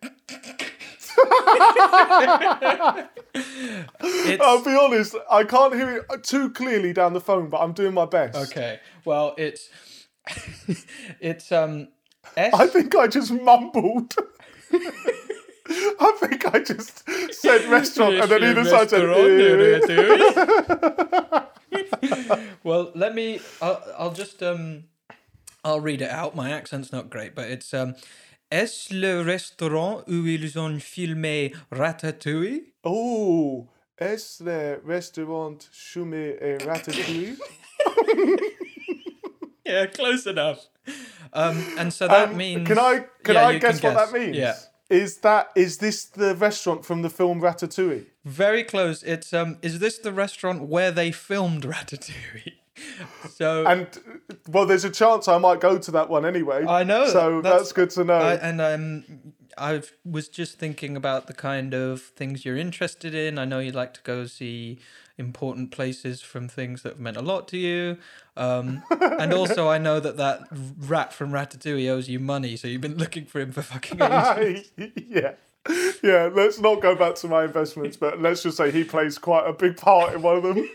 I'll 4.39 4.63
be 4.63 4.75
honest, 4.80 5.15
I 5.30 5.44
can't 5.44 5.74
hear 5.74 5.98
it 5.98 6.24
too 6.24 6.50
clearly 6.51 6.94
down 6.94 7.13
the 7.13 7.22
phone, 7.22 7.50
but 7.50 7.60
I'm 7.62 7.74
doing 7.74 7.94
my 7.94 8.06
best. 8.06 8.36
okay, 8.51 8.80
well, 9.06 9.34
it's 9.38 9.70
it's 11.20 11.51
um. 11.51 11.88
S- 12.38 12.53
I 12.53 12.68
think 12.68 12.96
I 12.96 13.08
just 13.08 13.32
mumbled. 13.32 14.13
I 14.74 16.18
think 16.20 16.53
I 16.53 16.60
just 16.60 17.03
said 17.34 17.65
restaurant 17.70 18.15
and 18.15 18.32
then 18.32 18.44
either 18.44 18.65
side 18.65 18.89
said. 18.89 19.03
Well, 22.63 22.92
let 22.96 23.13
me. 23.15 23.39
I'll, 23.62 23.84
I'll 23.98 24.13
just 24.13 24.42
um, 24.44 24.86
I'll 25.63 25.79
read 25.82 26.01
it 26.01 26.10
out. 26.10 26.36
My 26.36 26.51
accent's 26.51 26.91
not 26.91 27.10
great, 27.10 27.34
but 27.36 27.50
it's 27.50 27.74
um, 27.74 27.96
est-ce 28.51 28.93
le 28.93 29.22
restaurant 29.24 30.03
où 30.08 30.25
ils 30.27 30.58
ont 30.58 30.79
filmé 30.82 31.53
Ratatouille? 31.72 32.74
Oh, 32.84 33.67
est 33.98 34.41
le 34.41 34.82
restaurant 34.86 35.58
Chumé 35.72 36.36
et 36.41 36.58
Ratatouille? 36.65 37.38
Yeah, 39.65 39.86
close 39.88 40.27
enough. 40.27 40.67
Um, 41.32 41.63
and 41.77 41.91
so 41.93 42.08
that 42.08 42.29
Um, 42.29 42.38
means. 42.38 42.67
Can 42.67 42.77
I 42.77 43.05
can 43.24 43.36
Yeah, 43.36 43.48
I 43.48 43.58
guess 43.60 43.79
can 43.79 43.93
what 43.93 44.12
that 44.12 44.20
means? 44.20 44.36
Yeah, 44.36 44.55
Is 44.89 45.17
that 45.20 45.51
is 45.55 45.77
this 45.77 46.03
the 46.05 46.36
restaurant 46.36 46.86
from 46.86 47.01
the 47.01 47.10
film 47.10 47.39
Ratatouille? 47.41 48.05
very 48.25 48.63
close. 48.65 49.03
It's 49.03 49.34
um, 49.34 49.58
is 49.62 49.79
this 49.79 49.98
the 50.00 50.12
restaurant 50.12 50.63
where 50.67 50.91
they 50.91 51.12
filmed 51.13 51.63
Ratatouille? 51.63 52.58
So 53.36 53.66
And 53.66 53.88
well, 54.48 54.66
there's 54.66 54.84
a 54.86 54.90
chance 54.90 55.28
I 55.28 55.38
might 55.38 55.60
go 55.60 55.78
to 55.78 55.92
that 55.92 56.10
one 56.10 56.25
anyway. 56.25 56.66
I 56.66 56.84
know, 56.84 57.08
So 57.08 57.42
that's- 57.42 57.62
that's, 57.62 57.72
good 57.74 57.90
to 57.92 58.04
know. 58.04 58.13
I, 58.13 58.34
and 58.36 58.62
um, 58.62 59.04
I 59.58 59.82
was 60.06 60.28
just 60.30 60.60
thinking 60.60 60.96
about 60.96 61.28
the 61.28 61.34
kind 61.34 61.74
of 61.74 62.02
things 62.02 62.46
you're 62.46 62.58
interested 62.58 63.13
in. 63.16 63.38
I 63.40 63.46
know 63.46 63.60
you 63.60 63.72
like 63.72 63.94
to 63.96 64.02
go 64.04 64.25
see 64.25 64.80
important 65.18 65.72
places 65.72 66.22
from 66.22 66.48
things 66.48 66.82
that 66.82 66.94
have 66.94 67.00
meant 67.00 67.18
a 67.18 67.22
lot 67.22 67.48
to 67.50 67.58
you. 67.58 67.98
Um, 68.36 68.84
and 68.90 69.32
also, 69.32 69.70
I 69.70 69.78
know 69.78 70.00
that 70.00 70.18
that 70.18 70.42
rat 70.52 71.13
from 71.13 71.32
Ratatouille 71.32 71.88
owes 71.90 72.10
you 72.10 72.20
money, 72.20 72.56
so 72.58 72.68
you've 72.68 72.82
been 72.82 72.98
looking 72.98 73.25
for 73.25 73.40
him 73.40 73.52
for 73.52 73.62
fucking 73.62 74.02
ages. 74.02 74.72
yeah. 75.08 75.34
Yeah, 76.04 76.30
let's 76.34 76.60
not 76.60 76.82
go 76.82 76.94
back 76.96 77.16
to 77.16 77.28
my 77.28 77.46
investments, 77.46 77.96
but 77.96 78.22
let's 78.22 78.44
just 78.44 78.58
say 78.58 78.70
he 78.72 78.84
plays 78.84 79.18
quite 79.18 79.48
a 79.48 79.54
big 79.54 79.78
part 79.78 80.13
in 80.13 80.22
one 80.22 80.36
of 80.38 80.44
them. 80.44 80.68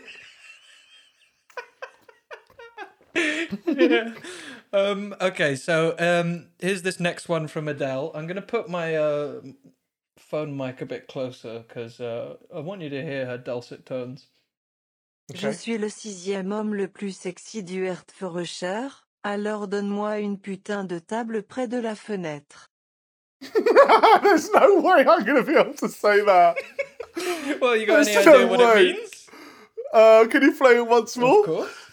Yeah. 3.65 4.13
Um, 4.71 5.15
okay, 5.19 5.55
so 5.55 5.95
um, 5.97 6.49
here's 6.59 6.83
this 6.83 6.99
next 6.99 7.27
one 7.27 7.47
from 7.47 7.67
Adele. 7.67 8.11
I'm 8.13 8.27
gonna 8.27 8.39
put 8.39 8.69
my 8.69 8.95
uh, 8.95 9.41
phone 10.19 10.55
mic 10.55 10.81
a 10.81 10.85
bit 10.85 11.07
closer 11.07 11.63
because 11.67 11.99
uh, 11.99 12.35
I 12.55 12.59
want 12.59 12.81
you 12.81 12.89
to 12.89 13.01
hear 13.03 13.25
her 13.25 13.39
dulcet 13.39 13.87
tones. 13.87 14.27
Je 15.33 15.51
suis 15.51 15.77
le 15.79 15.89
sixième 15.89 16.51
homme 16.51 16.75
le 16.75 16.87
plus 16.87 17.17
sexy 17.17 17.63
du 17.63 17.85
Hertfordshire, 17.87 19.07
alors 19.23 19.67
donne-moi 19.67 20.19
une 20.19 20.37
putain 20.37 20.83
de 20.83 20.99
table 20.99 21.41
près 21.41 21.67
de 21.67 21.77
la 21.79 21.95
fenêtre. 21.95 22.69
There's 24.21 24.51
no 24.51 24.81
way 24.81 25.05
I'm 25.07 25.23
going 25.25 25.37
to 25.37 25.43
be 25.43 25.55
able 25.55 25.73
to 25.75 25.89
say 25.89 26.21
that. 26.25 26.57
well, 27.61 27.75
you 27.75 27.87
got 27.87 28.05
There's 28.05 28.07
any 28.09 28.25
no 28.25 28.35
idea 28.35 28.47
what 28.47 28.59
way. 28.59 28.89
it 28.89 28.95
means? 28.97 29.29
Uh, 29.93 30.27
can 30.29 30.41
you 30.43 30.53
play 30.53 30.75
it 30.77 30.87
once 30.87 31.17
more? 31.17 31.39
Of 31.39 31.45
course. 31.45 31.88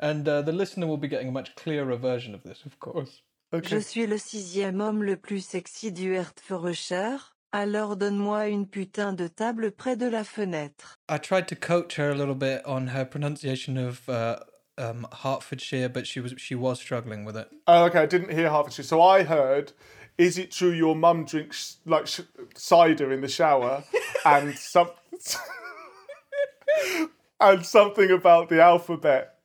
And 0.00 0.26
uh, 0.26 0.42
the 0.42 0.52
listener 0.52 0.86
will 0.86 0.96
be 0.96 1.08
getting 1.08 1.28
a 1.28 1.32
much 1.32 1.54
clearer 1.56 1.94
version 1.96 2.34
of 2.34 2.42
this, 2.42 2.64
of 2.64 2.78
course. 2.80 3.22
Je 3.52 3.80
suis 3.80 4.06
le 4.06 4.16
sixième 4.16 4.80
homme 4.80 5.02
le 5.02 5.16
plus 5.16 5.44
sexy 5.44 5.90
du 5.90 6.14
Hertfordshire, 6.14 7.34
alors 7.52 7.96
donne-moi 7.96 8.46
une 8.46 8.66
putain 8.66 9.12
de 9.12 9.26
table 9.26 9.72
près 9.72 9.96
de 9.96 10.06
la 10.06 10.22
fenêtre. 10.22 10.96
I 11.08 11.18
tried 11.18 11.48
to 11.48 11.56
coach 11.56 11.96
her 11.96 12.10
a 12.10 12.14
little 12.14 12.36
bit 12.36 12.62
on 12.64 12.94
her 12.94 13.04
pronunciation 13.04 13.76
of 13.76 14.08
uh, 14.08 14.36
um, 14.78 15.04
Hertfordshire, 15.12 15.88
but 15.88 16.06
she 16.06 16.20
was 16.20 16.32
she 16.38 16.54
was 16.54 16.78
struggling 16.78 17.24
with 17.24 17.36
it. 17.36 17.48
Oh, 17.66 17.86
okay, 17.86 17.98
I 17.98 18.06
didn't 18.06 18.32
hear 18.32 18.48
Hertfordshire. 18.48 18.84
So 18.84 19.02
I 19.02 19.24
heard, 19.24 19.72
is 20.16 20.38
it 20.38 20.52
true 20.52 20.70
your 20.70 20.94
mum 20.94 21.24
drinks 21.24 21.78
like 21.84 22.06
sh- 22.06 22.20
cider 22.54 23.12
in 23.12 23.20
the 23.20 23.28
shower 23.28 23.82
and 24.24 24.56
some 24.56 24.90
and 27.40 27.66
something 27.66 28.12
about 28.12 28.48
the 28.48 28.62
alphabet? 28.62 29.39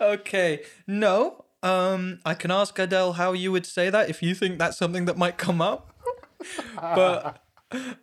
Okay, 0.00 0.62
no. 0.86 1.44
Um, 1.62 2.20
I 2.24 2.34
can 2.34 2.50
ask 2.50 2.78
Adele 2.78 3.14
how 3.14 3.32
you 3.32 3.50
would 3.52 3.64
say 3.66 3.88
that 3.90 4.10
if 4.10 4.22
you 4.22 4.34
think 4.34 4.58
that's 4.58 4.76
something 4.76 5.06
that 5.06 5.16
might 5.16 5.38
come 5.38 5.62
up. 5.62 5.94
but 6.76 7.42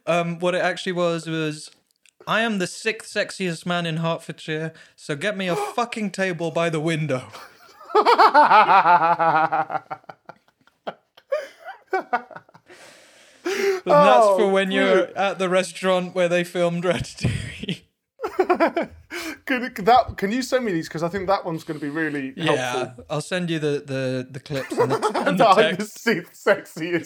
um, 0.08 0.40
what 0.40 0.56
it 0.56 0.62
actually 0.62 0.94
was 0.94 1.28
was, 1.28 1.70
I 2.26 2.42
am 2.42 2.58
the 2.58 2.68
sixth 2.68 3.14
sexiest 3.14 3.66
man 3.66 3.86
in 3.86 3.98
Hertfordshire, 3.98 4.74
so 4.96 5.16
get 5.16 5.38
me 5.38 5.48
a 5.48 5.56
fucking 5.76 6.12
table 6.12 6.50
by 6.52 6.70
the 6.70 6.80
window. 6.80 7.28
And 13.44 13.86
that's 13.86 14.26
for 14.26 14.44
Oh, 14.44 14.50
when 14.50 14.72
you're 14.72 15.16
at 15.18 15.40
the 15.40 15.50
restaurant 15.50 16.16
where 16.16 16.30
they 16.30 16.44
filmed 16.44 16.84
Ratatouille. 16.84 17.81
Can, 19.46 19.70
can 19.74 19.86
that 19.86 20.18
can 20.18 20.32
you 20.32 20.42
send 20.42 20.64
me 20.64 20.72
these 20.72 20.88
because 20.88 21.04
I 21.04 21.10
think 21.10 21.28
that 21.28 21.44
one's 21.44 21.66
going 21.66 21.78
to 21.80 21.86
be 21.86 21.90
really 21.90 22.28
helpful. 22.28 22.56
Yeah, 22.56 22.72
helpful. 22.72 23.06
I'll 23.10 23.22
send 23.22 23.50
you 23.50 23.60
the, 23.60 23.84
the, 23.86 24.28
the 24.30 24.40
clips 24.40 24.72
and 24.78 24.92
the, 24.92 24.96
and 25.28 25.38
the 25.38 25.54
text. 25.54 26.06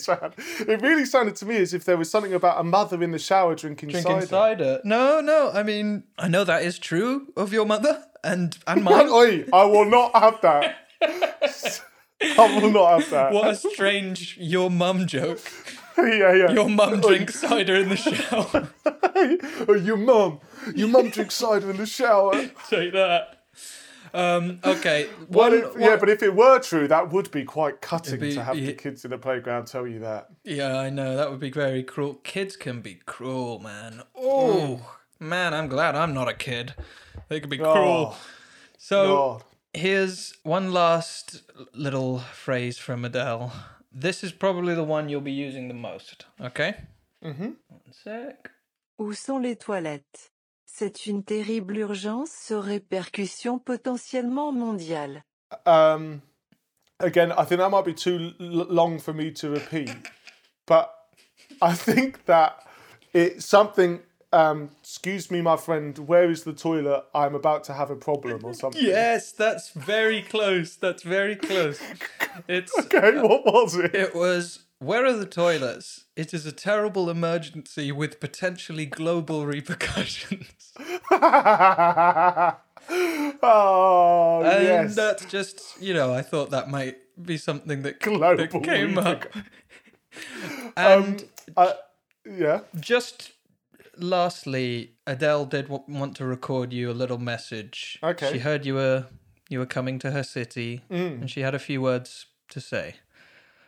man. 0.07 0.33
It 0.67 0.81
really 0.81 1.05
sounded 1.05 1.35
to 1.37 1.45
me 1.45 1.57
as 1.57 1.73
if 1.73 1.85
there 1.85 1.97
was 1.97 2.11
something 2.11 2.33
about 2.33 2.59
a 2.59 2.63
mother 2.63 3.01
in 3.01 3.11
the 3.11 3.17
shower 3.19 3.55
drinking, 3.55 3.89
drinking 3.89 4.21
cider. 4.21 4.27
cider. 4.27 4.81
No, 4.83 5.19
no. 5.21 5.51
I 5.51 5.63
mean, 5.63 6.03
I 6.19 6.27
know 6.27 6.43
that 6.43 6.61
is 6.63 6.77
true 6.77 7.33
of 7.35 7.51
your 7.51 7.65
mother 7.65 8.03
and 8.23 8.57
and 8.67 8.83
mine. 8.83 9.09
Oi, 9.09 9.45
I 9.51 9.65
will 9.65 9.85
not 9.85 10.15
have 10.15 10.39
that. 10.41 10.75
I 12.21 12.59
will 12.59 12.71
not 12.71 12.99
have 13.01 13.09
that. 13.09 13.33
what 13.33 13.49
a 13.49 13.55
strange 13.55 14.37
your 14.37 14.69
mum 14.69 15.07
joke. 15.07 15.41
yeah, 15.97 16.33
yeah. 16.33 16.51
Your 16.51 16.69
mum 16.69 17.01
drinks 17.01 17.39
cider 17.39 17.75
in 17.75 17.89
the 17.89 17.95
shower. 17.95 19.77
your 19.77 19.97
mum. 19.97 20.39
Your 20.73 20.87
mum 20.87 21.09
drinks 21.09 21.35
cider 21.35 21.69
in 21.69 21.77
the 21.77 21.85
shower. 21.85 22.33
Take 22.69 22.93
that. 22.93 23.43
Um, 24.13 24.59
okay. 24.63 25.09
Well, 25.29 25.49
One, 25.51 25.53
if, 25.59 25.65
yeah, 25.79 25.89
one- 25.89 25.99
but 25.99 26.09
if 26.09 26.23
it 26.23 26.33
were 26.33 26.59
true, 26.59 26.87
that 26.87 27.11
would 27.11 27.29
be 27.31 27.43
quite 27.43 27.81
cutting 27.81 28.19
be- 28.19 28.33
to 28.33 28.43
have 28.43 28.57
yeah. 28.57 28.67
the 28.67 28.73
kids 28.73 29.03
in 29.03 29.11
the 29.11 29.17
playground 29.17 29.65
tell 29.67 29.85
you 29.85 29.99
that. 29.99 30.29
yeah, 30.43 30.77
I 30.79 30.89
know 30.89 31.17
that 31.17 31.29
would 31.29 31.39
be 31.41 31.51
very 31.51 31.83
cruel. 31.83 32.15
Kids 32.23 32.55
can 32.55 32.79
be 32.81 32.95
cruel, 33.05 33.59
man. 33.59 34.03
Oh, 34.15 34.79
man, 35.19 35.53
I'm 35.53 35.67
glad 35.67 35.95
I'm 35.95 36.13
not 36.13 36.29
a 36.29 36.33
kid. 36.33 36.73
They 37.27 37.39
can 37.41 37.49
be 37.49 37.57
cruel. 37.57 38.13
Oh, 38.13 38.17
So 38.77 39.07
God. 39.07 39.43
here's 39.73 40.33
one 40.43 40.71
last 40.71 41.41
little 41.73 42.19
phrase 42.19 42.77
from 42.77 43.03
Adele. 43.03 43.51
This 43.91 44.23
is 44.23 44.31
probably 44.31 44.75
the 44.75 44.83
one 44.83 45.09
you'll 45.09 45.21
be 45.21 45.31
using 45.33 45.67
the 45.67 45.73
most. 45.73 46.25
Okay. 46.39 46.75
Mm-hmm. 47.23 47.51
One 47.67 47.81
sec. 47.91 48.49
Où 48.99 49.13
sont 49.13 49.41
les 49.41 49.55
toilettes 49.55 50.29
C'est 50.77 51.05
une 51.05 51.23
terrible 51.23 51.77
urgence 51.77 52.51
aux 52.51 52.59
répercussions 52.59 53.59
potentiellement 53.59 54.51
mondiales. 54.51 55.23
Um, 55.65 56.19
again, 56.99 57.31
I 57.31 57.45
think 57.45 57.61
that 57.61 57.69
might 57.69 57.85
be 57.85 57.93
too 57.93 58.33
long 58.39 58.99
for 58.99 59.13
me 59.13 59.31
to 59.35 59.49
repeat, 59.51 59.95
but 60.67 60.89
I 61.61 61.73
think 61.73 62.25
that 62.25 62.57
it's 63.13 63.45
something. 63.45 64.01
Um, 64.33 64.69
excuse 64.81 65.31
me, 65.31 65.41
my 65.41 65.55
friend. 65.55 65.97
Where 65.97 66.29
is 66.29 66.43
the 66.43 66.51
toilet? 66.51 67.05
I'm 67.13 67.35
about 67.35 67.63
to 67.65 67.73
have 67.73 67.89
a 67.89 67.95
problem 67.95 68.43
or 68.43 68.53
something. 68.53 68.83
Yes, 68.83 69.31
that's 69.31 69.69
very 69.69 70.23
close. 70.23 70.75
That's 70.75 71.03
very 71.03 71.37
close. 71.37 71.79
It's 72.49 72.77
Okay, 72.79 73.17
what 73.21 73.45
was 73.45 73.75
it? 73.77 73.95
it 73.95 74.13
was 74.13 74.65
where 74.85 75.05
are 75.05 75.13
the 75.13 75.25
toilets? 75.25 76.05
It 76.15 76.33
is 76.33 76.45
a 76.45 76.51
terrible 76.51 77.09
emergency 77.09 77.91
with 77.91 78.19
potentially 78.19 78.85
global 78.85 79.45
repercussions. 79.45 80.73
oh 83.41 84.41
And 84.45 84.63
yes. 84.63 84.95
that's 84.95 85.25
just, 85.25 85.81
you 85.81 85.93
know, 85.93 86.13
I 86.13 86.21
thought 86.21 86.51
that 86.51 86.69
might 86.69 86.97
be 87.21 87.37
something 87.37 87.81
that, 87.83 87.99
Global 87.99 88.35
that 88.37 88.63
came 88.63 88.97
up. 88.97 89.25
And 90.77 91.21
Um, 91.57 91.57
I, 91.57 91.73
yeah. 92.25 92.59
just 92.79 93.31
lastly, 93.97 94.91
Adele 95.07 95.45
did 95.45 95.63
w- 95.69 95.83
want 95.87 96.15
to 96.17 96.25
record 96.25 96.71
you 96.73 96.89
a 96.91 96.93
little 96.93 97.17
message. 97.17 97.99
Okay. 98.03 98.31
She 98.33 98.39
heard 98.39 98.65
you 98.65 98.75
were 98.75 99.05
you 99.49 99.59
were 99.59 99.65
coming 99.65 99.99
to 99.99 100.11
her 100.11 100.23
city, 100.23 100.81
Mm. 100.89 101.21
and 101.21 101.29
she 101.29 101.41
had 101.41 101.53
a 101.53 101.59
few 101.59 101.81
words 101.81 102.25
to 102.49 102.59
say. 102.61 102.95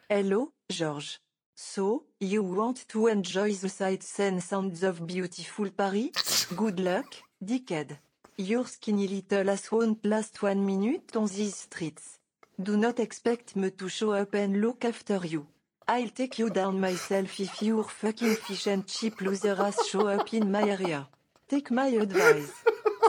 Hello, 0.09 0.53
George. 0.69 1.19
So, 1.53 2.05
you 2.21 2.41
want 2.41 2.87
to 2.87 3.07
enjoy 3.07 3.51
the 3.51 3.67
sights 3.67 4.17
and 4.21 4.41
sounds 4.41 4.81
of 4.81 5.05
beautiful 5.05 5.69
Paris? 5.69 6.45
Good 6.55 6.79
luck, 6.79 7.13
dickhead. 7.43 7.97
Your 8.37 8.65
skinny 8.67 9.09
little 9.09 9.49
ass 9.49 9.69
won't 9.69 10.05
last 10.05 10.41
one 10.41 10.65
minute 10.65 11.13
on 11.17 11.27
these 11.27 11.57
streets. 11.57 12.19
Do 12.57 12.77
not 12.77 13.01
expect 13.01 13.57
me 13.57 13.69
to 13.71 13.89
show 13.89 14.13
up 14.13 14.33
and 14.33 14.61
look 14.61 14.85
after 14.85 15.19
you. 15.25 15.45
I'll 15.85 16.15
take 16.15 16.39
you 16.39 16.51
down 16.51 16.79
myself 16.79 17.37
if 17.41 17.61
your 17.61 17.83
fucking 17.83 18.35
fish 18.35 18.67
and 18.67 18.87
chip 18.87 19.19
loser 19.19 19.61
ass 19.61 19.89
show 19.89 20.07
up 20.07 20.33
in 20.33 20.49
my 20.49 20.69
area. 20.69 21.05
Take 21.49 21.69
my 21.69 21.87
advice. 21.87 22.53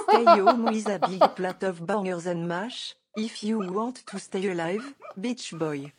Stay 0.08 0.24
home 0.24 0.64
with 0.64 0.88
a 0.88 0.98
big 0.98 1.36
plate 1.36 1.62
of 1.62 1.86
bangers 1.86 2.26
and 2.26 2.48
mash, 2.48 2.96
if 3.16 3.44
you 3.44 3.60
want 3.60 4.04
to 4.04 4.18
stay 4.18 4.50
alive, 4.50 4.94
bitch 5.16 5.56
boy. 5.56 5.92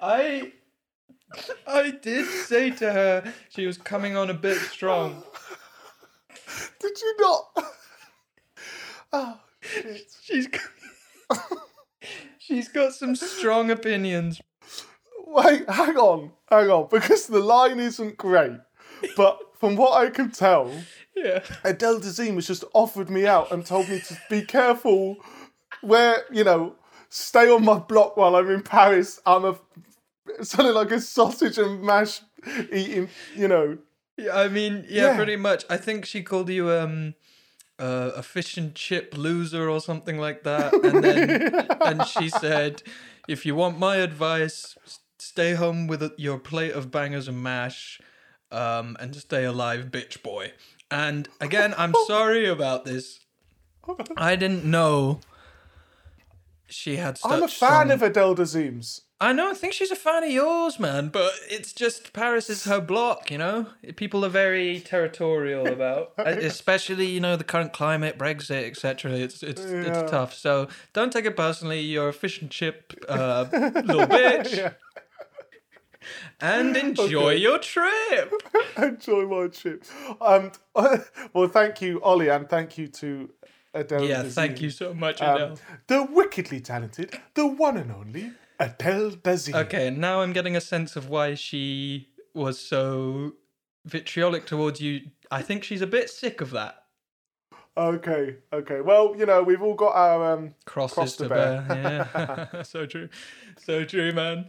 I 0.00 0.52
I 1.66 1.90
did 1.90 2.26
say 2.26 2.70
to 2.70 2.92
her 2.92 3.34
she 3.50 3.66
was 3.66 3.78
coming 3.78 4.16
on 4.16 4.30
a 4.30 4.34
bit 4.34 4.58
strong. 4.58 5.22
Did 6.80 7.00
you 7.00 7.16
not? 7.18 7.64
oh 9.12 9.40
shit. 9.60 10.10
She's 10.22 10.46
got, 10.46 11.40
she's 12.38 12.68
got 12.68 12.92
some 12.92 13.16
strong 13.16 13.70
opinions. 13.70 14.40
Wait, 15.26 15.68
hang 15.68 15.96
on, 15.96 16.30
hang 16.48 16.68
on, 16.70 16.88
because 16.90 17.26
the 17.26 17.40
line 17.40 17.80
isn't 17.80 18.16
great, 18.16 18.52
but 19.16 19.38
from 19.58 19.74
what 19.76 20.00
I 20.00 20.10
can 20.10 20.30
tell, 20.30 20.70
Yeah. 21.16 21.42
Adele 21.64 22.00
Dazeem 22.00 22.34
has 22.34 22.46
just 22.46 22.64
offered 22.74 23.08
me 23.10 23.26
out 23.26 23.50
and 23.50 23.64
told 23.64 23.88
me 23.88 24.00
to 24.00 24.18
be 24.28 24.42
careful 24.42 25.16
where, 25.86 26.24
you 26.30 26.44
know, 26.44 26.74
stay 27.08 27.50
on 27.50 27.64
my 27.64 27.78
block 27.78 28.16
while 28.16 28.36
I'm 28.36 28.50
in 28.50 28.62
Paris. 28.62 29.20
I'm 29.26 29.44
a 29.44 29.58
something 30.42 30.74
like 30.74 30.90
a 30.90 31.00
sausage 31.00 31.58
and 31.58 31.82
mash 31.82 32.20
eating, 32.72 33.08
you 33.36 33.48
know. 33.48 33.78
Yeah, 34.16 34.36
I 34.38 34.48
mean, 34.48 34.84
yeah, 34.88 35.08
Yeah. 35.08 35.16
pretty 35.16 35.36
much. 35.36 35.64
I 35.68 35.76
think 35.76 36.04
she 36.06 36.22
called 36.22 36.48
you 36.48 36.70
um 36.70 37.14
uh, 37.78 38.12
a 38.14 38.22
fish 38.22 38.56
and 38.56 38.74
chip 38.74 39.16
loser 39.16 39.68
or 39.68 39.80
something 39.80 40.18
like 40.18 40.44
that. 40.44 40.72
And 40.72 41.02
then 41.02 41.66
and 41.84 42.06
she 42.06 42.28
said, 42.28 42.82
if 43.28 43.44
you 43.44 43.54
want 43.56 43.78
my 43.78 43.96
advice, 43.96 44.76
stay 45.18 45.54
home 45.54 45.88
with 45.88 46.12
your 46.16 46.38
plate 46.38 46.72
of 46.72 46.90
bangers 46.92 47.26
and 47.28 47.42
mash, 47.42 48.00
um, 48.52 48.96
and 49.00 49.16
stay 49.16 49.44
alive, 49.44 49.86
bitch 49.90 50.22
boy. 50.22 50.52
And 50.90 51.28
again, 51.40 51.74
I'm 51.76 51.94
sorry 52.06 52.46
about 52.46 52.84
this. 52.84 53.18
I 54.16 54.36
didn't 54.36 54.64
know 54.64 55.18
she 56.68 56.96
had 56.96 57.18
I'm 57.24 57.42
a 57.42 57.48
fan 57.48 57.90
of 57.90 58.02
Adele 58.02 58.34
Dazeem's. 58.36 59.02
I 59.20 59.32
know. 59.32 59.50
I 59.50 59.54
think 59.54 59.72
she's 59.72 59.90
a 59.92 59.96
fan 59.96 60.24
of 60.24 60.30
yours, 60.30 60.78
man. 60.78 61.08
But 61.08 61.32
it's 61.48 61.72
just 61.72 62.12
Paris 62.12 62.50
is 62.50 62.64
her 62.64 62.80
block. 62.80 63.30
You 63.30 63.38
know, 63.38 63.66
people 63.96 64.24
are 64.24 64.28
very 64.28 64.80
territorial 64.80 65.66
about, 65.72 66.12
especially 66.18 67.06
you 67.06 67.20
know 67.20 67.36
the 67.36 67.44
current 67.44 67.72
climate, 67.72 68.18
Brexit, 68.18 68.64
etc. 68.66 69.12
It's 69.12 69.42
it's 69.42 69.62
Yeah. 69.62 69.82
it's 70.02 70.10
tough. 70.10 70.34
So 70.34 70.68
don't 70.92 71.12
take 71.12 71.24
it 71.26 71.36
personally. 71.36 71.80
You're 71.80 72.08
a 72.08 72.12
fish 72.12 72.42
and 72.42 72.50
chip 72.50 72.92
uh, 73.08 73.46
little 73.52 74.06
bitch, 74.06 74.56
Yeah. 74.56 74.72
and 76.40 76.76
enjoy 76.88 77.06
Okay. 77.34 77.36
your 77.36 77.58
trip. 77.58 78.32
Enjoy 78.76 79.26
my 79.26 79.46
trip. 79.48 79.84
Um, 80.20 80.52
well, 81.32 81.48
thank 81.48 81.80
you, 81.80 82.02
Ollie, 82.02 82.28
and 82.28 82.48
thank 82.48 82.76
you 82.76 82.88
to 82.88 83.30
Adele. 83.74 84.04
Yeah, 84.04 84.22
thank 84.22 84.62
you 84.62 84.70
so 84.70 84.94
much, 84.94 85.20
Um, 85.20 85.36
Adele. 85.36 85.58
the 85.88 86.02
wickedly 86.04 86.60
talented, 86.60 87.18
the 87.34 87.46
one 87.46 87.76
and 87.76 87.90
only 87.92 88.32
Adele 88.58 89.10
Dazeem. 89.12 89.54
Okay, 89.66 89.90
now 89.90 90.20
I'm 90.22 90.32
getting 90.32 90.56
a 90.56 90.60
sense 90.60 90.96
of 90.96 91.08
why 91.08 91.34
she 91.34 92.08
was 92.32 92.58
so 92.58 93.32
vitriolic 93.84 94.46
towards 94.46 94.80
you. 94.80 95.10
I 95.30 95.42
think 95.42 95.64
she's 95.64 95.82
a 95.82 95.86
bit 95.86 96.08
sick 96.08 96.40
of 96.40 96.50
that. 96.52 96.76
Okay, 97.76 98.36
okay. 98.52 98.80
Well, 98.80 99.16
you 99.16 99.26
know, 99.26 99.42
we've 99.42 99.60
all 99.60 99.74
got 99.74 99.96
our 99.96 100.32
um, 100.34 100.54
crosses 100.64 100.94
Cross 100.94 101.16
to 101.16 101.22
to 101.24 101.28
bear. 101.28 101.64
bear. 101.68 102.08
Yeah, 102.54 102.62
so 102.62 102.86
true, 102.86 103.08
so 103.58 103.84
true, 103.84 104.12
man. 104.12 104.46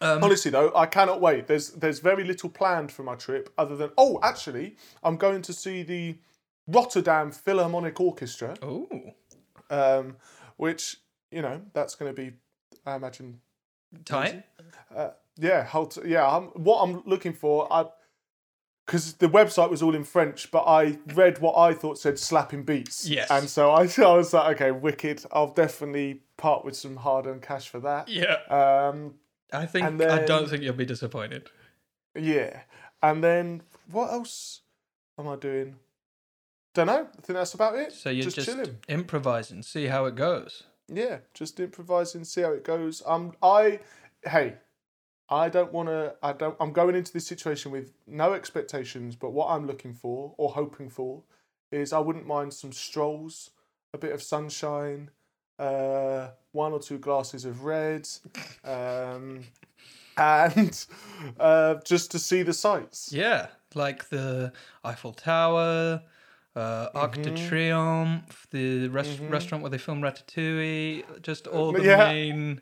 Um, 0.00 0.24
Honestly 0.24 0.50
though, 0.50 0.72
I 0.74 0.86
cannot 0.86 1.20
wait. 1.20 1.46
There's 1.46 1.70
there's 1.70 2.00
very 2.00 2.24
little 2.24 2.50
planned 2.50 2.90
for 2.90 3.04
my 3.04 3.14
trip 3.14 3.52
other 3.56 3.76
than 3.76 3.90
oh, 3.96 4.18
actually, 4.24 4.76
I'm 5.04 5.16
going 5.16 5.42
to 5.42 5.52
see 5.52 5.84
the 5.84 6.18
Rotterdam 6.66 7.30
Philharmonic 7.30 8.00
Orchestra, 8.00 8.56
oh, 8.62 8.88
um, 9.70 10.16
which 10.56 10.96
you 11.30 11.42
know 11.42 11.60
that's 11.72 11.94
going 11.94 12.14
to 12.14 12.22
be, 12.22 12.36
I 12.86 12.96
imagine. 12.96 13.40
tight. 14.04 14.44
Uh, 14.94 15.10
yeah, 15.36 15.64
to, 15.64 16.08
yeah. 16.08 16.26
I'm, 16.26 16.44
what 16.48 16.82
I'm 16.82 17.02
looking 17.06 17.32
for, 17.32 17.70
I 17.72 17.86
because 18.86 19.14
the 19.14 19.28
website 19.28 19.70
was 19.70 19.82
all 19.82 19.94
in 19.94 20.04
French, 20.04 20.50
but 20.50 20.64
I 20.66 20.98
read 21.14 21.38
what 21.38 21.56
I 21.56 21.72
thought 21.72 21.98
said 21.98 22.18
slapping 22.18 22.64
beats. 22.64 23.08
Yes. 23.08 23.30
And 23.30 23.48
so 23.48 23.70
I, 23.70 23.88
I 23.98 24.14
was 24.14 24.32
like, 24.32 24.56
okay, 24.56 24.70
wicked. 24.72 25.24
I'll 25.32 25.52
definitely 25.52 26.22
part 26.36 26.64
with 26.64 26.76
some 26.76 26.96
hard-earned 26.96 27.42
cash 27.42 27.68
for 27.68 27.80
that. 27.80 28.08
Yeah, 28.08 28.36
Um, 28.50 29.14
I 29.52 29.66
think 29.66 29.86
and 29.86 30.02
I 30.02 30.24
don't 30.24 30.48
think 30.50 30.62
you'll 30.62 30.74
be 30.74 30.84
disappointed. 30.84 31.48
Yeah. 32.14 32.60
And 33.02 33.22
then 33.22 33.62
what 33.90 34.12
else 34.12 34.62
am 35.18 35.28
I 35.28 35.36
doing? 35.36 35.76
Don't 36.74 36.86
know. 36.88 37.06
I 37.06 37.20
think 37.22 37.36
that's 37.36 37.54
about 37.54 37.76
it. 37.76 37.92
So 37.92 38.10
you're 38.10 38.24
just, 38.24 38.36
just, 38.36 38.48
chilling. 38.48 38.76
improvising, 38.88 39.62
see 39.62 39.86
how 39.86 40.06
it 40.06 40.16
goes. 40.16 40.64
Yeah, 40.88 41.18
just 41.32 41.58
improvising, 41.60 42.24
see 42.24 42.42
how 42.42 42.52
it 42.52 42.64
goes. 42.64 43.02
Um, 43.06 43.34
I 43.42 43.80
hey, 44.24 44.54
I 45.28 45.48
don't 45.48 45.72
want 45.72 45.88
to. 45.88 46.14
I 46.22 46.32
don't. 46.32 46.56
I'm 46.60 46.72
going 46.72 46.94
into 46.94 47.12
this 47.12 47.26
situation 47.26 47.70
with 47.70 47.92
no 48.06 48.34
expectations, 48.34 49.16
but 49.16 49.30
what 49.30 49.48
I'm 49.50 49.66
looking 49.66 49.94
for 49.94 50.34
or 50.36 50.50
hoping 50.50 50.90
for 50.90 51.22
is 51.70 51.92
I 51.92 52.00
wouldn't 52.00 52.26
mind 52.26 52.52
some 52.52 52.72
strolls, 52.72 53.50
a 53.94 53.98
bit 53.98 54.12
of 54.12 54.22
sunshine, 54.22 55.10
uh, 55.58 56.28
one 56.52 56.72
or 56.72 56.80
two 56.80 56.98
glasses 56.98 57.44
of 57.44 57.64
red, 57.64 58.08
um, 58.64 59.44
and 60.16 60.86
uh, 61.40 61.76
just 61.84 62.10
to 62.10 62.18
see 62.18 62.42
the 62.42 62.52
sights. 62.52 63.10
Yeah, 63.12 63.46
like 63.74 64.08
the 64.10 64.52
Eiffel 64.84 65.12
Tower, 65.12 66.02
uh, 66.56 66.88
Arc 66.94 67.14
de 67.20 67.30
Mm-hmm. 67.30 67.48
Triomphe, 67.48 68.46
the 68.50 68.88
res- 68.88 69.18
restaurant 69.20 69.62
where 69.62 69.70
they 69.70 69.78
film 69.78 70.00
Ratatouille, 70.00 71.22
just 71.22 71.46
all 71.46 71.72
the 71.72 71.82
Yeah. 71.84 71.96
main 72.08 72.60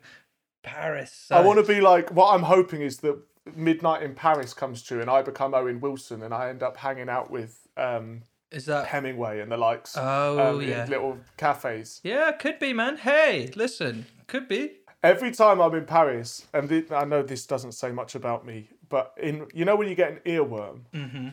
Paris. 0.63 1.27
I 1.31 1.41
want 1.41 1.59
to 1.59 1.65
be 1.73 1.81
like 1.81 2.11
what 2.11 2.33
I'm 2.33 2.43
hoping 2.43 2.81
is 2.81 2.97
that 2.97 3.17
Midnight 3.55 4.01
in 4.03 4.15
Paris 4.15 4.53
comes 4.53 4.81
true 4.81 5.01
and 5.01 5.09
I 5.09 5.21
become 5.21 5.53
Owen 5.53 5.79
Wilson 5.81 6.23
and 6.23 6.33
I 6.33 6.49
end 6.49 6.63
up 6.63 6.77
hanging 6.77 7.09
out 7.09 7.29
with 7.29 7.67
um, 7.75 8.21
Is 8.51 8.65
that? 8.67 8.87
Hemingway 8.87 9.41
and 9.41 9.51
the 9.51 9.57
likes. 9.57 9.95
Oh 9.97 10.55
um, 10.55 10.61
yeah. 10.61 10.85
little 10.87 11.17
cafes. 11.37 11.99
Yeah, 12.03 12.31
could 12.31 12.59
be, 12.59 12.71
man. 12.71 12.97
Hey, 12.97 13.51
listen, 13.55 14.05
could 14.27 14.47
be. 14.47 14.77
Every 15.03 15.31
time 15.31 15.59
I'm 15.59 15.75
in 15.75 15.83
Paris, 15.85 16.47
and 16.53 16.69
thi- 16.69 16.85
I 16.89 17.03
know 17.03 17.21
this 17.23 17.45
doesn't 17.45 17.73
say 17.73 17.91
much 17.91 18.15
about 18.15 18.45
me, 18.45 18.69
but 18.87 19.13
in 19.21 19.47
you 19.53 19.65
know 19.65 19.75
when 19.75 19.89
you 19.89 19.95
get 19.95 20.11
an 20.11 20.19
earworm, 20.25 20.79
Mm-hmm. 20.93 21.27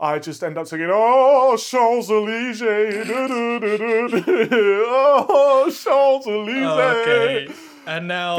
I 0.00 0.18
just 0.20 0.42
end 0.44 0.56
up 0.58 0.66
singing 0.68 0.90
"Oh 0.92 1.56
Champs 1.56 2.08
Elysees, 2.10 2.62
oh 4.90 5.64
Champs 5.64 6.26
Elysees." 6.26 6.64
Oh, 6.66 7.02
okay. 7.02 7.48
And 7.86 8.06
now, 8.06 8.36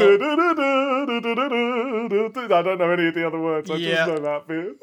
don't 2.62 2.78
know 2.78 2.90
any 2.90 3.08
of 3.08 3.14
the 3.14 3.26
other 3.26 3.40
words. 3.40 3.70
I 3.70 3.74
Yeah. 3.76 4.06
just 4.06 4.08
know 4.08 4.18
that 4.20 4.46
bit. 4.46 4.76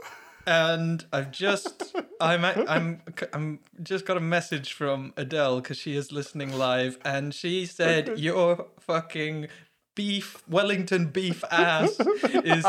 and 0.46 1.06
I've 1.14 1.32
just, 1.32 1.96
I'm, 2.22 2.44
I'm, 2.46 3.02
I'm 3.34 3.60
just 3.82 4.06
got 4.06 4.18
a 4.18 4.22
message 4.22 4.74
from 4.74 5.14
Adele 5.18 5.62
because 5.62 5.78
she 5.78 5.96
is 5.96 6.12
listening 6.12 6.52
live, 6.58 6.98
and 7.06 7.34
she 7.34 7.66
said 7.66 8.20
your 8.20 8.68
fucking 8.80 9.48
beef 9.96 10.44
Wellington 10.48 11.08
beef 11.08 11.44
ass 11.50 12.00
is 12.00 12.66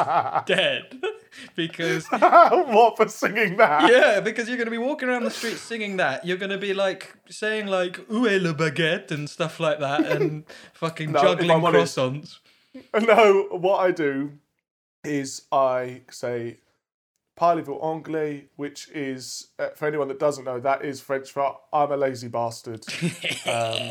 dead 0.46 1.00
because 1.56 2.06
what 2.10 2.96
for 2.96 3.08
singing 3.08 3.56
that? 3.58 3.90
yeah, 3.90 4.20
because 4.20 4.48
you're 4.48 4.58
gonna 4.58 4.70
be 4.70 4.78
walking 4.78 5.08
around 5.08 5.24
the 5.24 5.30
street 5.30 5.56
singing 5.56 5.96
that. 5.98 6.24
You're 6.24 6.36
gonna 6.36 6.58
be 6.58 6.74
like 6.74 7.14
saying 7.28 7.66
like 7.66 7.96
"Où 8.08 8.26
est 8.26 8.40
le 8.42 8.54
baguette" 8.54 9.10
and 9.10 9.28
stuff 9.28 9.60
like 9.60 9.78
that, 9.80 10.04
and 10.06 10.44
fucking 10.74 11.12
No, 11.12 11.20
juggling 11.22 11.50
honest- 11.64 11.96
croissants. 11.96 12.38
No, 13.00 13.48
what 13.50 13.78
I 13.78 13.90
do 13.92 14.32
is 15.04 15.42
I 15.50 16.02
say 16.10 16.58
parlez-vous 17.40 17.78
anglais, 17.80 18.46
which 18.56 18.88
is 18.90 19.48
uh, 19.60 19.68
for 19.76 19.86
anyone 19.86 20.08
that 20.08 20.18
doesn't 20.18 20.44
know, 20.44 20.58
that 20.60 20.84
is 20.84 21.00
French 21.00 21.30
for 21.30 21.56
I'm 21.72 21.92
a 21.92 21.96
lazy 21.96 22.26
bastard. 22.28 22.84
Um, 23.46 23.90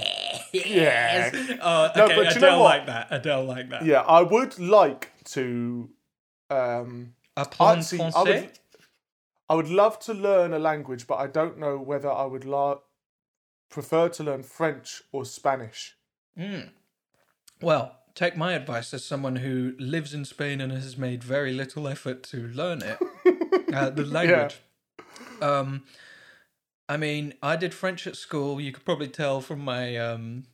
yeah, 0.53 1.29
No, 1.59 1.91
okay. 1.95 2.15
but 2.15 2.35
you 2.35 2.41
know 2.41 2.47
Adele 2.47 2.59
what? 2.59 2.77
like 2.77 2.85
that. 2.87 3.07
Adele 3.09 3.43
like 3.45 3.69
that. 3.69 3.85
yeah. 3.85 4.01
I 4.01 4.21
would 4.21 4.59
like 4.59 5.11
to. 5.31 5.89
Um, 6.49 7.13
Apprendre 7.37 7.83
see, 7.83 7.99
I 8.01 8.23
would, 8.23 8.51
I 9.49 9.55
would 9.55 9.69
love 9.69 9.99
to 9.99 10.13
learn 10.13 10.53
a 10.53 10.59
language, 10.59 11.07
but 11.07 11.15
I 11.15 11.27
don't 11.27 11.57
know 11.57 11.77
whether 11.77 12.11
I 12.11 12.25
would 12.25 12.43
la- 12.45 12.79
prefer 13.69 14.09
to 14.09 14.23
learn 14.23 14.43
French 14.43 15.03
or 15.11 15.23
Spanish. 15.23 15.95
Well, 17.61 17.97
take 18.15 18.35
my 18.35 18.53
advice 18.53 18.93
as 18.93 19.05
someone 19.05 19.37
who 19.37 19.73
lives 19.79 20.13
in 20.13 20.25
Spain 20.25 20.59
and 20.59 20.71
has 20.71 20.97
made 20.97 21.23
very 21.23 21.53
little 21.53 21.87
effort 21.87 22.23
to 22.23 22.47
learn 22.47 22.81
it, 22.81 22.97
uh, 23.73 23.89
the 23.91 24.05
language. 24.19 24.57
Um, 25.41 25.83
I 26.89 26.97
mean, 26.97 27.33
I 27.43 27.55
did 27.55 27.73
French 27.73 28.07
at 28.07 28.15
school. 28.15 28.59
You 28.59 28.71
could 28.71 28.85
probably 28.85 29.09
tell 29.09 29.41
from 29.41 29.59
my 29.59 29.97
um, 29.97 30.45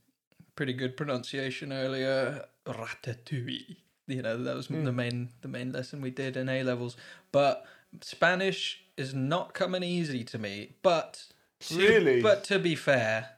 pretty 0.55 0.73
good 0.73 0.97
pronunciation 0.97 1.71
earlier. 1.71 2.45
Ratatouille. 2.65 3.77
You 4.07 4.21
know, 4.21 4.41
that 4.43 4.55
was 4.55 4.67
the 4.67 4.91
main 4.91 5.29
the 5.41 5.47
main 5.47 5.71
lesson 5.71 6.01
we 6.01 6.09
did 6.11 6.35
in 6.35 6.49
A 6.49 6.63
levels. 6.63 6.97
But 7.31 7.65
Spanish 8.01 8.83
is 8.97 9.13
not 9.13 9.53
coming 9.53 9.83
easy 9.83 10.23
to 10.25 10.37
me. 10.37 10.75
But 10.81 11.23
to, 11.61 11.77
Really? 11.77 12.21
but 12.21 12.43
to 12.45 12.59
be 12.59 12.75
fair, 12.75 13.29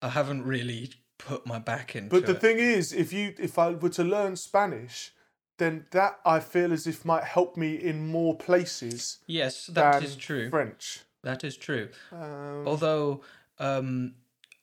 I 0.00 0.08
haven't 0.08 0.44
really 0.44 0.92
put 1.18 1.46
my 1.46 1.58
back 1.58 1.94
into 1.94 2.08
But 2.08 2.24
the 2.26 2.32
it. 2.32 2.40
thing 2.40 2.58
is, 2.58 2.92
if 2.92 3.12
you 3.12 3.34
if 3.38 3.58
I 3.58 3.70
were 3.70 3.90
to 3.90 4.04
learn 4.04 4.36
Spanish, 4.36 5.12
then 5.58 5.84
that 5.90 6.18
I 6.24 6.40
feel 6.40 6.72
as 6.72 6.86
if 6.86 7.04
might 7.04 7.24
help 7.24 7.56
me 7.58 7.74
in 7.74 8.08
more 8.08 8.34
places 8.36 9.18
Yes, 9.26 9.66
that 9.66 10.02
is 10.02 10.16
true. 10.16 10.48
French. 10.48 11.00
That 11.22 11.44
is 11.44 11.58
true. 11.58 11.90
Um, 12.10 12.66
Although, 12.66 13.20
um, 13.58 14.14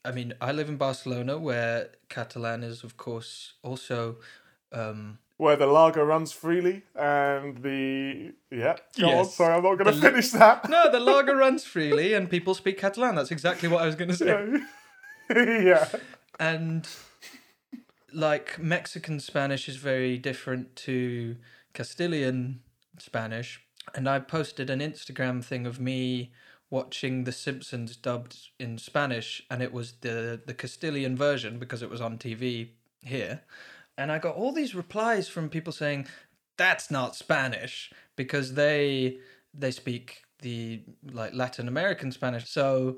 I 0.04 0.12
mean, 0.12 0.34
I 0.42 0.52
live 0.52 0.70
in 0.70 0.78
Barcelona, 0.78 1.38
where 1.38 1.90
Catalan 2.10 2.64
is, 2.64 2.84
of 2.84 2.98
course, 2.98 3.54
also. 3.62 4.18
Um, 4.72 5.20
where 5.38 5.56
the 5.56 5.68
lager 5.68 6.04
runs 6.04 6.32
freely 6.32 6.84
and 6.96 7.58
the 7.64 8.34
yeah. 8.52 8.78
Go 9.00 9.20
on, 9.20 9.26
sorry, 9.26 9.56
I'm 9.56 9.64
not 9.64 9.78
going 9.78 9.94
to 9.94 10.02
finish 10.02 10.32
that. 10.32 10.68
no, 10.70 10.92
the 10.92 11.00
lager 11.00 11.36
runs 11.36 11.64
freely, 11.64 12.14
and 12.14 12.30
people 12.30 12.54
speak 12.54 12.78
Catalan. 12.80 13.16
That's 13.16 13.32
exactly 13.32 13.70
what 13.70 13.82
I 13.82 13.86
was 13.86 13.96
going 13.96 14.10
to 14.10 14.16
say. 14.16 14.60
yeah. 15.64 15.88
And 16.40 16.88
like 18.14 18.58
Mexican 18.60 19.20
Spanish 19.20 19.70
is 19.70 19.76
very 19.78 20.18
different 20.18 20.76
to 20.78 21.38
Castilian 21.74 22.62
Spanish. 22.98 23.62
And 23.96 24.10
I 24.10 24.20
posted 24.20 24.70
an 24.70 24.80
Instagram 24.80 25.44
thing 25.44 25.66
of 25.66 25.80
me 25.80 26.32
watching 26.70 27.24
The 27.24 27.32
Simpsons 27.32 27.96
dubbed 27.96 28.50
in 28.60 28.78
Spanish, 28.78 29.44
and 29.50 29.62
it 29.62 29.72
was 29.72 29.94
the 30.02 30.42
the 30.46 30.54
Castilian 30.54 31.16
version 31.16 31.60
because 31.60 31.82
it 31.82 31.90
was 31.90 32.02
on 32.02 32.18
TV 32.18 32.70
here, 33.04 33.42
and 33.98 34.12
I 34.12 34.20
got 34.20 34.36
all 34.36 34.52
these 34.52 34.76
replies 34.76 35.28
from 35.28 35.50
people 35.50 35.74
saying 35.74 36.08
that's 36.58 36.92
not 36.92 37.16
Spanish 37.16 37.92
because 38.16 38.54
they 38.54 39.18
they 39.54 39.72
speak 39.72 40.24
the 40.42 40.84
like 41.12 41.34
Latin 41.34 41.68
American 41.68 42.12
Spanish, 42.12 42.48
so 42.48 42.98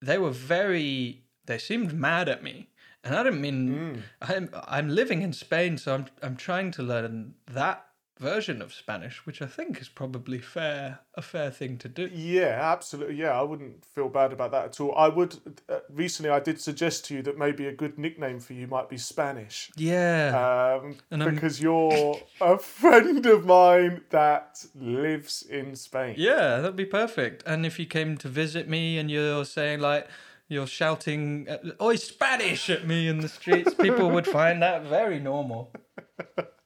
they 0.00 0.18
were 0.18 0.30
very 0.30 1.24
they 1.46 1.58
seemed 1.58 1.92
mad 1.92 2.28
at 2.28 2.42
me. 2.42 2.68
And 3.04 3.14
i 3.14 3.22
don't 3.22 3.40
mean 3.40 3.68
mm. 3.68 4.02
i'm 4.20 4.50
i'm 4.66 4.88
living 4.88 5.22
in 5.22 5.32
spain 5.32 5.78
so 5.78 5.94
i'm 5.94 6.06
i'm 6.20 6.36
trying 6.36 6.72
to 6.72 6.82
learn 6.82 7.34
that 7.46 7.87
version 8.18 8.60
of 8.60 8.72
spanish 8.74 9.24
which 9.26 9.40
i 9.40 9.46
think 9.46 9.80
is 9.80 9.88
probably 9.88 10.38
fair 10.38 10.98
a 11.14 11.22
fair 11.22 11.50
thing 11.50 11.76
to 11.78 11.88
do 11.88 12.08
Yeah, 12.12 12.58
absolutely. 12.72 13.16
Yeah, 13.16 13.32
I 13.38 13.42
wouldn't 13.42 13.84
feel 13.84 14.08
bad 14.08 14.32
about 14.32 14.52
that 14.52 14.64
at 14.66 14.80
all. 14.80 14.94
I 14.96 15.08
would. 15.08 15.36
Uh, 15.68 15.78
recently, 15.90 16.30
I 16.30 16.38
did 16.38 16.60
suggest 16.60 17.04
to 17.06 17.14
you 17.14 17.22
that 17.22 17.36
maybe 17.36 17.66
a 17.66 17.72
good 17.72 17.98
nickname 17.98 18.38
for 18.38 18.52
you 18.52 18.66
might 18.68 18.88
be 18.88 18.96
Spanish, 18.98 19.70
yeah 19.76 20.80
um, 20.80 20.96
because 21.10 21.60
you're 21.60 22.16
a 22.40 22.56
friend 22.58 23.26
of 23.26 23.44
mine 23.46 24.02
that 24.10 24.64
lives 24.76 25.42
in 25.42 25.74
Spain. 25.74 26.14
yeah 26.16 26.58
that'd 26.60 26.76
be 26.76 26.84
perfect 26.84 27.42
and 27.46 27.66
if 27.66 27.78
you 27.80 27.86
came 27.86 28.16
to 28.18 28.28
visit 28.28 28.68
me 28.68 28.98
and 28.98 29.10
you're 29.10 29.44
saying 29.44 29.80
like 29.80 30.06
you're 30.48 30.66
shouting 30.66 31.48
oi 31.82 31.96
spanish 31.96 32.70
at 32.70 32.86
me 32.86 33.08
in 33.08 33.18
the 33.20 33.28
streets 33.28 33.74
people 33.74 34.08
would 34.10 34.26
find 34.26 34.62
that 34.62 34.84
very 34.84 35.18
normal 35.18 35.72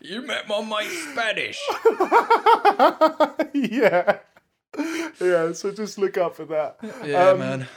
you 0.00 0.22
met 0.22 0.48
my 0.48 0.62
mate 0.62 0.90
spanish 1.12 1.60
yeah, 3.54 4.18
yeah. 5.20 5.52
So 5.52 5.70
just 5.72 5.98
look 5.98 6.16
up 6.18 6.36
for 6.36 6.44
that. 6.46 6.76
yeah 7.04 7.28
Um, 7.30 7.38
man 7.38 7.68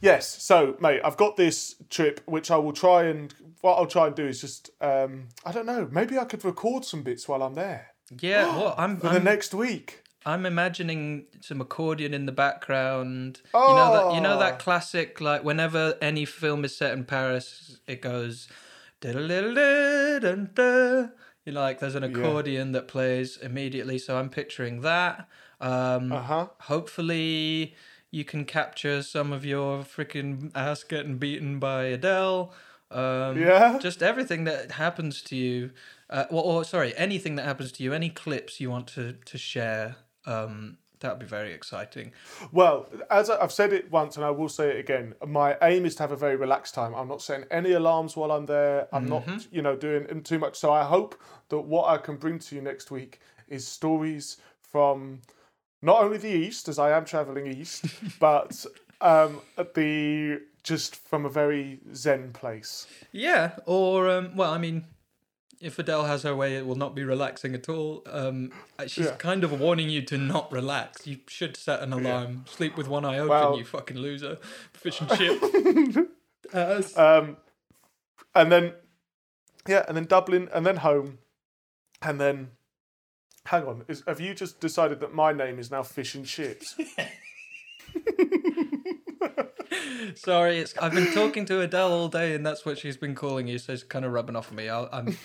Yes. 0.00 0.42
So, 0.42 0.76
mate, 0.80 1.00
I've 1.02 1.16
got 1.16 1.36
this 1.38 1.76
trip, 1.88 2.20
which 2.26 2.50
I 2.50 2.58
will 2.58 2.74
try 2.74 3.04
and 3.04 3.32
what 3.62 3.76
I'll 3.76 3.86
try 3.86 4.08
and 4.08 4.14
do 4.14 4.26
is 4.26 4.38
just 4.40 4.68
um, 4.82 5.28
I 5.46 5.52
don't 5.52 5.64
know. 5.64 5.88
Maybe 5.90 6.18
I 6.18 6.24
could 6.24 6.44
record 6.44 6.84
some 6.84 7.02
bits 7.02 7.26
while 7.28 7.42
I'm 7.42 7.54
there 7.54 7.88
yeah 8.20 8.44
well 8.58 8.74
i'm 8.76 8.96
for 8.98 9.08
the 9.08 9.14
I'm- 9.14 9.24
next 9.24 9.54
week. 9.54 10.02
I'm 10.26 10.46
imagining 10.46 11.26
some 11.42 11.60
accordion 11.60 12.14
in 12.14 12.24
the 12.24 12.32
background. 12.32 13.42
You 13.52 13.60
know 13.60 13.92
that 14.08 14.14
you 14.14 14.20
know 14.22 14.36
Oh. 14.36 14.38
that 14.38 14.58
classic 14.58 15.20
like 15.20 15.44
whenever 15.44 15.96
any 16.00 16.24
film 16.24 16.64
is 16.64 16.74
set 16.76 16.92
in 16.92 17.04
Paris, 17.04 17.78
it 17.86 18.00
goes 18.00 18.48
"diddle-diddle-dun-dun." 20.20 21.12
you 21.44 21.52
know, 21.52 21.60
like 21.60 21.78
there's 21.78 21.94
an 21.94 22.04
accordion 22.04 22.72
that 22.72 22.88
plays 22.88 23.36
immediately. 23.36 23.98
So 23.98 24.16
I'm 24.16 24.30
picturing 24.30 24.80
that. 24.80 25.28
Um, 25.60 26.12
Uh 26.12 26.22
huh. 26.22 26.46
hopefully 26.60 27.74
you 28.10 28.24
can 28.24 28.44
capture 28.44 29.02
some 29.02 29.32
of 29.32 29.44
your 29.44 29.78
freaking 29.80 30.50
ass 30.54 30.84
getting 30.84 31.18
beaten 31.18 31.58
by 31.58 31.84
Adele. 31.84 32.52
Um, 32.90 33.38
Yeah. 33.40 33.78
Just 33.80 34.02
everything 34.02 34.44
that 34.44 34.72
happens 34.72 35.20
to 35.22 35.36
you. 35.36 35.72
Uh, 36.08 36.26
or, 36.30 36.42
or 36.44 36.64
sorry, 36.64 36.96
anything 36.96 37.34
that 37.36 37.44
happens 37.44 37.72
to 37.72 37.82
you. 37.82 37.92
Any 37.92 38.08
clips 38.10 38.60
you 38.60 38.70
want 38.70 38.86
to 38.88 39.14
to 39.24 39.38
share. 39.38 39.96
Um, 40.26 40.78
that 41.04 41.12
would 41.12 41.18
be 41.20 41.26
very 41.26 41.52
exciting. 41.52 42.12
Well, 42.50 42.88
as 43.10 43.28
I- 43.30 43.40
I've 43.42 43.52
said 43.52 43.72
it 43.74 43.90
once 43.90 44.16
and 44.16 44.24
I 44.24 44.30
will 44.30 44.48
say 44.48 44.70
it 44.70 44.78
again, 44.80 45.14
my 45.26 45.56
aim 45.62 45.84
is 45.84 45.94
to 45.96 46.02
have 46.02 46.12
a 46.12 46.16
very 46.16 46.34
relaxed 46.36 46.74
time. 46.74 46.94
I'm 46.94 47.08
not 47.08 47.20
setting 47.22 47.46
any 47.50 47.72
alarms 47.72 48.16
while 48.16 48.32
I'm 48.32 48.46
there. 48.46 48.88
I'm 48.92 49.06
Mm-hmm. 49.08 49.30
not, 49.32 49.46
you 49.52 49.60
know, 49.62 49.76
doing 49.76 50.22
too 50.22 50.38
much. 50.38 50.56
So 50.58 50.72
I 50.72 50.84
hope 50.84 51.14
that 51.50 51.60
what 51.60 51.88
I 51.88 51.98
can 51.98 52.16
bring 52.16 52.38
to 52.38 52.54
you 52.56 52.62
next 52.62 52.90
week 52.90 53.20
is 53.48 53.66
stories 53.66 54.38
from 54.60 55.20
not 55.82 56.02
only 56.02 56.16
the 56.16 56.28
east, 56.28 56.68
as 56.68 56.78
I 56.78 56.90
am 56.96 57.04
traveling 57.04 57.46
east, 57.46 57.84
but 58.18 58.64
um, 59.02 59.40
the 59.74 60.40
just 60.62 60.96
from 60.96 61.26
a 61.26 61.28
very 61.28 61.80
zen 61.94 62.32
place. 62.32 62.86
Yeah. 63.12 63.52
Or 63.66 64.08
um, 64.08 64.34
well, 64.36 64.52
I 64.52 64.58
mean. 64.58 64.86
If 65.64 65.78
Adele 65.78 66.04
has 66.04 66.22
her 66.24 66.36
way, 66.36 66.56
it 66.56 66.66
will 66.66 66.74
not 66.76 66.94
be 66.94 67.02
relaxing 67.04 67.54
at 67.54 67.68
all. 67.70 68.02
Um, 68.10 68.52
she's 68.86 69.06
Yeah. 69.06 69.16
kind 69.16 69.42
of 69.44 69.58
warning 69.58 69.88
you 69.88 70.02
to 70.02 70.18
not 70.18 70.52
relax. 70.52 71.06
You 71.06 71.18
should 71.26 71.56
set 71.56 71.80
an 71.80 71.92
alarm. 71.92 72.44
Sleep 72.46 72.76
with 72.76 72.86
one 72.86 73.04
eye 73.04 73.16
open, 73.18 73.28
Well- 73.30 73.56
you 73.58 73.64
fucking 73.64 73.96
loser. 73.96 74.36
Fish 74.72 75.00
and 75.00 75.10
chip. 75.16 76.10
Uh, 76.52 76.82
Um, 76.96 77.38
and 78.34 78.52
then, 78.52 78.74
yeah, 79.66 79.84
and 79.88 79.96
then 79.96 80.04
Dublin, 80.04 80.48
and 80.52 80.64
then 80.66 80.76
home, 80.76 81.18
and 82.02 82.20
then. 82.20 82.50
Hang 83.46 83.64
on, 83.66 83.84
is, 83.88 84.02
have 84.06 84.20
you 84.20 84.34
just 84.34 84.60
decided 84.60 85.00
that 85.00 85.12
my 85.14 85.32
name 85.32 85.58
is 85.58 85.70
now 85.70 85.82
Fish 85.82 86.14
and 86.14 86.24
Chips? 86.26 86.76
Sorry, 90.14 90.58
it's 90.58 90.76
I've 90.78 90.92
been 90.92 91.12
talking 91.12 91.44
to 91.46 91.60
Adele 91.60 91.92
all 91.92 92.08
day, 92.08 92.34
and 92.34 92.44
that's 92.44 92.64
what 92.64 92.78
she's 92.78 92.96
been 92.96 93.14
calling 93.14 93.46
you. 93.46 93.58
So 93.58 93.72
it's 93.72 93.82
kind 93.82 94.04
of 94.04 94.12
rubbing 94.12 94.36
off 94.36 94.50
on 94.50 94.56
me. 94.56 94.68
I'll, 94.68 94.88
I'm, 94.92 95.16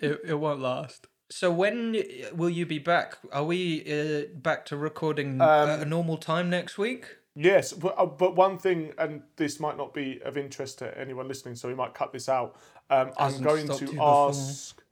it, 0.00 0.20
it 0.24 0.34
won't 0.38 0.60
last. 0.60 1.06
So 1.30 1.50
when 1.50 2.02
will 2.32 2.50
you 2.50 2.64
be 2.64 2.78
back? 2.78 3.18
Are 3.32 3.44
we 3.44 3.82
uh, 3.82 4.34
back 4.34 4.64
to 4.66 4.76
recording 4.76 5.40
at 5.40 5.80
a 5.80 5.84
normal 5.84 6.16
time 6.16 6.48
next 6.48 6.78
week? 6.78 7.16
Yes, 7.34 7.72
but, 7.72 7.94
uh, 7.96 8.06
but 8.06 8.34
one 8.34 8.58
thing, 8.58 8.92
and 8.98 9.22
this 9.36 9.60
might 9.60 9.76
not 9.76 9.94
be 9.94 10.20
of 10.24 10.36
interest 10.36 10.78
to 10.78 10.98
anyone 10.98 11.28
listening, 11.28 11.54
so 11.54 11.68
we 11.68 11.74
might 11.74 11.94
cut 11.94 12.12
this 12.12 12.28
out. 12.28 12.56
Um, 12.90 13.12
I'm 13.16 13.40
going 13.42 13.68
to 13.68 14.02
ask. 14.02 14.82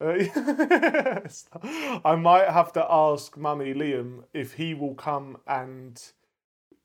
Uh, 0.00 0.14
yes. 0.14 1.44
I 1.62 2.14
might 2.14 2.48
have 2.48 2.72
to 2.72 2.86
ask 2.88 3.36
Mummy 3.36 3.74
Liam 3.74 4.24
if 4.32 4.54
he 4.54 4.72
will 4.72 4.94
come 4.94 5.36
and 5.46 6.02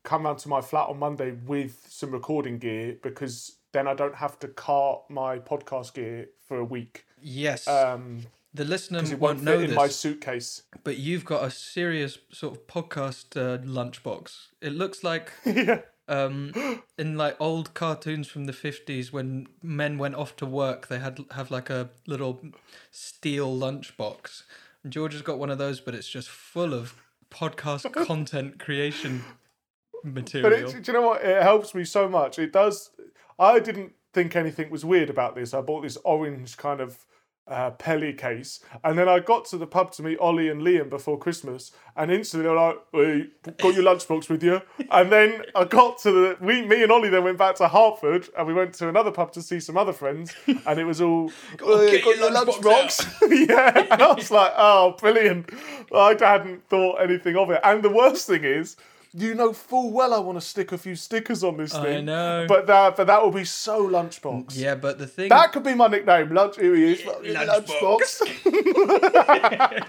come 0.06 0.24
round 0.24 0.40
to 0.40 0.50
my 0.50 0.62
flat 0.62 0.88
on 0.88 1.00
Monday 1.00 1.32
with 1.32 1.86
some 1.90 2.12
recording 2.12 2.58
gear 2.58 2.98
because 3.02 3.58
then 3.74 3.88
I 3.88 3.94
don't 3.94 4.16
have 4.16 4.40
to 4.40 4.48
cart 4.48 5.02
my 5.10 5.40
podcast 5.40 5.96
gear 5.96 6.30
for 6.48 6.58
a 6.58 6.64
week. 6.64 7.06
Yes. 7.22 7.68
Um, 7.68 8.22
the 8.54 8.64
listener 8.64 9.00
it 9.00 9.10
won't 9.10 9.20
won't 9.20 9.44
know 9.44 9.60
in 9.60 9.68
this, 9.68 9.76
my 9.76 9.90
suitcase. 9.90 10.64
but 10.86 10.98
you've 10.98 11.26
got 11.26 11.44
a 11.44 11.52
serious 11.52 12.18
sort 12.32 12.56
of 12.56 12.68
podcast 12.68 13.36
uh, 13.36 13.58
lunchbox. 13.64 14.48
It 14.62 14.72
looks 14.72 15.04
like 15.04 15.34
yeah. 15.46 15.82
um, 16.08 16.54
in 16.98 17.18
like 17.18 17.36
old 17.42 17.74
cartoons 17.74 18.30
from 18.30 18.46
the 18.46 18.54
fifties 18.54 19.12
when 19.12 19.48
men 19.62 19.98
went 19.98 20.16
off 20.16 20.38
to 20.38 20.46
work, 20.46 20.88
they 20.88 21.00
had 21.00 21.20
have 21.32 21.52
like 21.52 21.70
a 21.70 21.90
little 22.08 22.42
steel 22.92 23.54
lunchbox. 23.54 24.44
And 24.84 24.94
George 24.94 25.14
has 25.14 25.22
got 25.22 25.38
one 25.38 25.50
of 25.50 25.58
those, 25.58 25.82
but 25.82 25.94
it's 25.94 26.08
just 26.08 26.30
full 26.30 26.74
of 26.74 26.96
podcast 27.30 27.92
content 28.06 28.60
creation 28.60 29.26
But 30.14 30.24
material. 30.24 30.70
it, 30.70 30.84
do 30.84 30.92
you 30.92 30.94
know 30.94 31.08
what? 31.08 31.24
It 31.24 31.42
helps 31.42 31.74
me 31.74 31.84
so 31.84 32.08
much. 32.08 32.38
It 32.38 32.52
does. 32.52 32.92
I 33.40 33.60
didn't 33.60 33.94
think 34.14 34.36
anything 34.36 34.70
was 34.70 34.86
weird 34.86 35.10
about 35.10 35.36
this. 35.36 35.54
I 35.54 35.62
bought 35.62 35.82
this 35.82 35.98
orange 36.04 36.58
kind 36.58 36.80
of 36.80 37.06
uh, 37.48 37.72
Peli 37.72 38.14
case, 38.14 38.60
and 38.84 38.98
then 38.98 39.08
I 39.08 39.20
got 39.20 39.46
to 39.46 39.58
the 39.58 39.68
pub 39.68 39.92
to 39.94 40.04
meet 40.04 40.18
Ollie 40.18 40.50
and 40.50 40.62
Liam 40.62 40.90
before 40.90 41.18
Christmas, 41.18 41.72
and 41.96 42.12
instantly 42.12 42.44
they 42.44 42.50
were 42.50 42.60
like, 42.60 42.78
"Hey, 42.92 43.28
got 43.60 43.76
your 43.76 43.84
lunchbox 43.84 44.30
with 44.30 44.44
you?" 44.44 44.62
And 44.90 45.12
then 45.12 45.44
I 45.54 45.66
got 45.66 46.00
to 46.00 46.12
the 46.12 46.38
we, 46.42 46.64
me 46.64 46.82
and 46.82 46.92
Ollie 46.92 47.10
then 47.10 47.24
went 47.24 47.38
back 47.38 47.56
to 47.56 47.68
Hertford, 47.68 48.30
and 48.36 48.48
we 48.48 48.54
went 48.54 48.74
to 48.76 48.90
another 48.90 49.12
pub 49.12 49.32
to 49.34 49.42
see 49.44 49.60
some 49.60 49.78
other 49.78 49.94
friends, 49.94 50.34
and 50.48 50.80
it 50.80 50.86
was 50.86 51.02
all, 51.02 51.30
"Hey, 51.60 51.92
get 51.92 52.04
got 52.06 52.18
your 52.18 52.32
your 52.32 52.46
lunchbox 52.46 52.62
lunchbox." 52.62 53.48
yeah, 53.50 53.88
and 53.92 54.02
I 54.02 54.14
was 54.14 54.32
like, 54.32 54.54
"Oh, 54.56 54.96
brilliant!" 55.00 55.52
I 55.94 56.16
hadn't 56.20 56.68
thought 56.68 57.02
anything 57.02 57.36
of 57.36 57.52
it, 57.52 57.60
and 57.64 57.84
the 57.84 57.92
worst 57.92 58.28
thing 58.28 58.44
is. 58.44 58.76
You 59.18 59.34
know 59.34 59.54
full 59.54 59.92
well 59.92 60.14
I 60.14 60.20
want 60.20 60.38
to 60.38 60.46
stick 60.46 60.74
a 60.74 60.78
few 60.78 60.96
stickers 60.96 61.42
on 61.42 61.56
this 61.56 61.74
I 61.74 61.84
thing. 61.84 62.06
know. 62.06 62.46
But 62.50 62.68
that, 62.68 62.98
but 62.98 63.08
that 63.08 63.24
will 63.24 63.32
be 63.32 63.46
so 63.46 63.88
lunchbox. 63.88 64.58
yeah, 64.58 64.76
but 64.76 64.98
the 64.98 65.08
thing 65.08 65.30
That 65.30 65.54
could 65.54 65.64
be 65.64 65.74
my 65.74 65.88
nickname. 65.88 66.34
Lunch. 66.34 66.58
Here 66.58 66.76
he 66.76 66.94
is. 66.94 67.02
Lunchbox. 67.02 68.22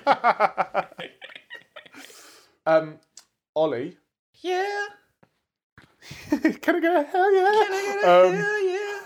Lunchbox. 0.06 0.86
um, 2.66 2.98
Ollie. 3.54 3.96
yeah, 4.42 4.86
Can 6.30 6.76
I 6.76 6.80
get 6.80 6.96
a 6.96 7.02
hell 7.02 7.34
yeah? 7.34 7.64
Can 7.66 7.72
I 7.72 8.22
Um, 8.26 8.34
yeah, 8.34 8.60
yeah. 8.76 9.00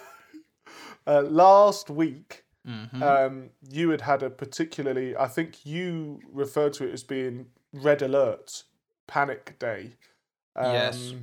uh, 1.18 1.22
last 1.22 1.88
week, 1.90 2.44
Mm-hmm. 2.68 3.02
um, 3.02 3.48
you 3.70 3.88
had 3.88 4.02
had 4.02 4.22
a 4.22 4.28
particularly. 4.28 5.16
I 5.16 5.28
think 5.28 5.64
you 5.64 6.20
referred 6.30 6.74
to 6.74 6.84
it 6.86 6.92
as 6.92 7.02
being 7.02 7.46
red 7.72 8.02
alert, 8.02 8.64
panic 9.06 9.58
day. 9.58 9.92
Um, 10.56 10.72
Yes. 10.72 11.14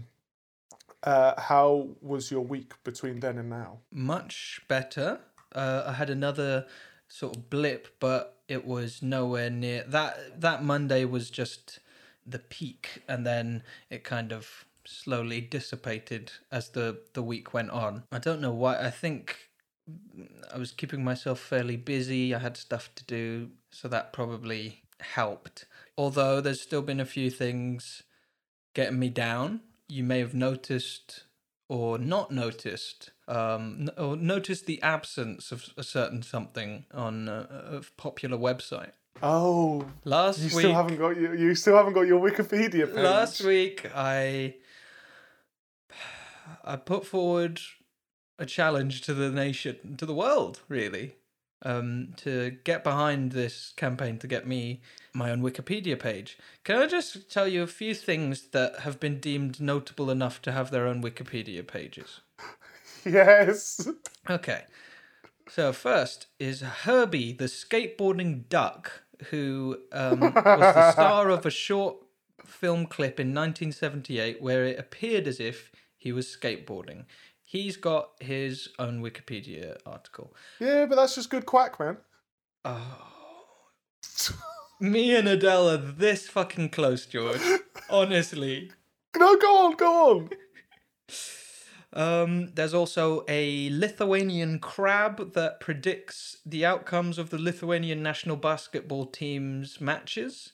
Uh, 1.04 1.40
how 1.40 1.90
was 2.02 2.32
your 2.32 2.42
week 2.42 2.74
between 2.84 3.20
then 3.20 3.38
and 3.38 3.50
now? 3.50 3.80
much 3.92 4.62
better. 4.68 5.20
Uh, 5.54 5.84
I 5.88 5.94
had 5.94 6.10
another 6.10 6.66
sort 7.08 7.38
of 7.38 7.50
blip, 7.50 7.88
but 8.00 8.40
it 8.48 8.66
was 8.66 9.02
nowhere 9.02 9.50
near 9.50 9.84
that. 9.88 10.42
That 10.42 10.64
Monday 10.64 11.06
was 11.06 11.30
just 11.30 11.80
the 12.26 12.40
peak, 12.40 13.04
and 13.08 13.26
then 13.26 13.64
it 13.90 14.04
kind 14.04 14.32
of 14.34 14.66
slowly 14.86 15.40
dissipated 15.42 16.32
as 16.52 16.70
the 16.70 17.00
the 17.14 17.24
week 17.24 17.54
went 17.54 17.70
on. 17.72 18.04
I 18.12 18.20
don't 18.20 18.42
know 18.42 18.52
why. 18.54 18.84
I 18.84 18.90
think 18.90 19.50
I 20.54 20.58
was 20.58 20.72
keeping 20.72 21.04
myself 21.04 21.40
fairly 21.40 21.78
busy. 21.78 22.34
I 22.36 22.40
had 22.40 22.58
stuff 22.58 22.90
to 22.96 23.04
do, 23.06 23.52
so 23.72 23.88
that 23.88 24.14
probably 24.14 24.84
helped. 25.00 25.66
Although 25.98 26.42
there's 26.42 26.62
still 26.62 26.82
been 26.82 27.00
a 27.00 27.06
few 27.06 27.30
things 27.30 28.04
getting 28.78 29.00
me 29.00 29.10
down. 29.10 29.62
You 29.90 30.04
may 30.04 30.20
have 30.20 30.36
noticed 30.36 31.24
or 31.68 31.98
not 31.98 32.30
noticed, 32.30 33.10
um, 33.28 33.90
or 33.98 34.16
noticed 34.16 34.68
the 34.68 34.80
absence 34.84 35.52
of 35.52 35.74
a 35.76 35.84
certain 35.84 36.22
something 36.22 36.86
on 36.94 37.28
a, 37.28 37.78
a 37.78 37.82
popular 37.98 38.38
website. 38.38 38.92
Oh, 39.24 39.84
Last 40.06 40.38
you 40.40 40.56
week, 40.56 40.66
still 40.66 40.76
haven't 40.76 40.98
got 40.98 41.18
you. 41.18 41.34
You 41.34 41.56
still 41.56 41.76
haven't 41.76 41.94
got 41.94 42.02
your 42.02 42.22
Wikipedia 42.22 42.86
page. 42.86 43.04
last 43.04 43.44
week, 43.44 43.90
I 43.96 44.56
I 46.64 46.76
put 46.76 47.04
forward 47.04 47.60
a 48.38 48.46
challenge 48.46 49.02
to 49.02 49.16
the 49.16 49.32
nation, 49.32 49.98
to 49.98 50.06
the 50.06 50.14
world, 50.14 50.62
really, 50.70 51.16
um, 51.64 52.14
to 52.18 52.58
get 52.64 52.84
behind 52.84 53.32
this 53.32 53.74
campaign 53.76 54.18
to 54.20 54.28
get 54.28 54.48
me 54.48 54.82
my 55.14 55.32
own 55.32 55.42
Wikipedia 55.42 56.00
page. 56.00 56.38
Can 56.64 56.78
I 56.78 56.88
just 56.88 57.32
tell 57.32 57.48
you 57.48 57.64
a 57.64 57.68
few 57.68 57.94
things 57.94 58.50
that 58.52 58.82
have 58.82 59.00
been 59.00 59.20
deemed 59.20 59.60
notable 59.60 60.12
enough 60.12 60.42
to 60.44 60.52
have 60.52 60.72
their 60.72 60.88
own 60.88 61.02
Wikipedia 61.02 61.66
pages? 61.66 62.22
Yes. 63.06 63.88
Okay. 64.30 64.64
So 65.50 65.72
first 65.72 66.28
is 66.40 66.60
Herbie, 66.60 67.32
the 67.32 67.46
skateboarding 67.46 68.50
duck, 68.50 69.04
who 69.30 69.78
um, 69.94 70.20
was 70.20 70.34
the 70.34 70.92
star 70.92 71.30
of 71.30 71.46
a 71.46 71.50
short 71.50 71.96
film 72.46 72.86
clip 72.86 73.20
in 73.20 73.28
1978 73.28 74.42
where 74.42 74.66
it 74.66 74.80
appeared 74.80 75.28
as 75.28 75.40
if 75.40 75.72
he 75.98 76.12
was 76.12 76.28
skateboarding. 76.28 77.06
He's 77.50 77.78
got 77.78 78.10
his 78.20 78.68
own 78.78 79.02
Wikipedia 79.02 79.78
article. 79.86 80.36
Yeah, 80.60 80.86
but 80.86 80.98
that's 80.98 81.16
just 81.16 81.30
good 81.30 81.46
quack, 81.46 81.80
man. 81.80 81.96
Oh. 82.66 83.08
Me 84.82 85.16
and 85.16 85.30
Adele 85.30 85.70
are 85.70 85.78
this 85.78 86.28
fucking 86.28 86.72
close, 86.72 87.06
George. 87.06 87.40
Honestly. 87.90 88.70
No, 89.16 89.38
go 89.38 89.66
on, 89.66 89.76
go 89.78 90.10
on. 90.10 90.30
Um, 91.94 92.52
there's 92.54 92.74
also 92.74 93.24
a 93.30 93.70
Lithuanian 93.70 94.60
crab 94.60 95.32
that 95.32 95.62
predicts 95.62 96.40
the 96.46 96.66
outcomes 96.66 97.18
of 97.18 97.30
the 97.30 97.40
Lithuanian 97.40 98.04
national 98.04 98.36
basketball 98.36 99.06
team's 99.06 99.80
matches. 99.80 100.52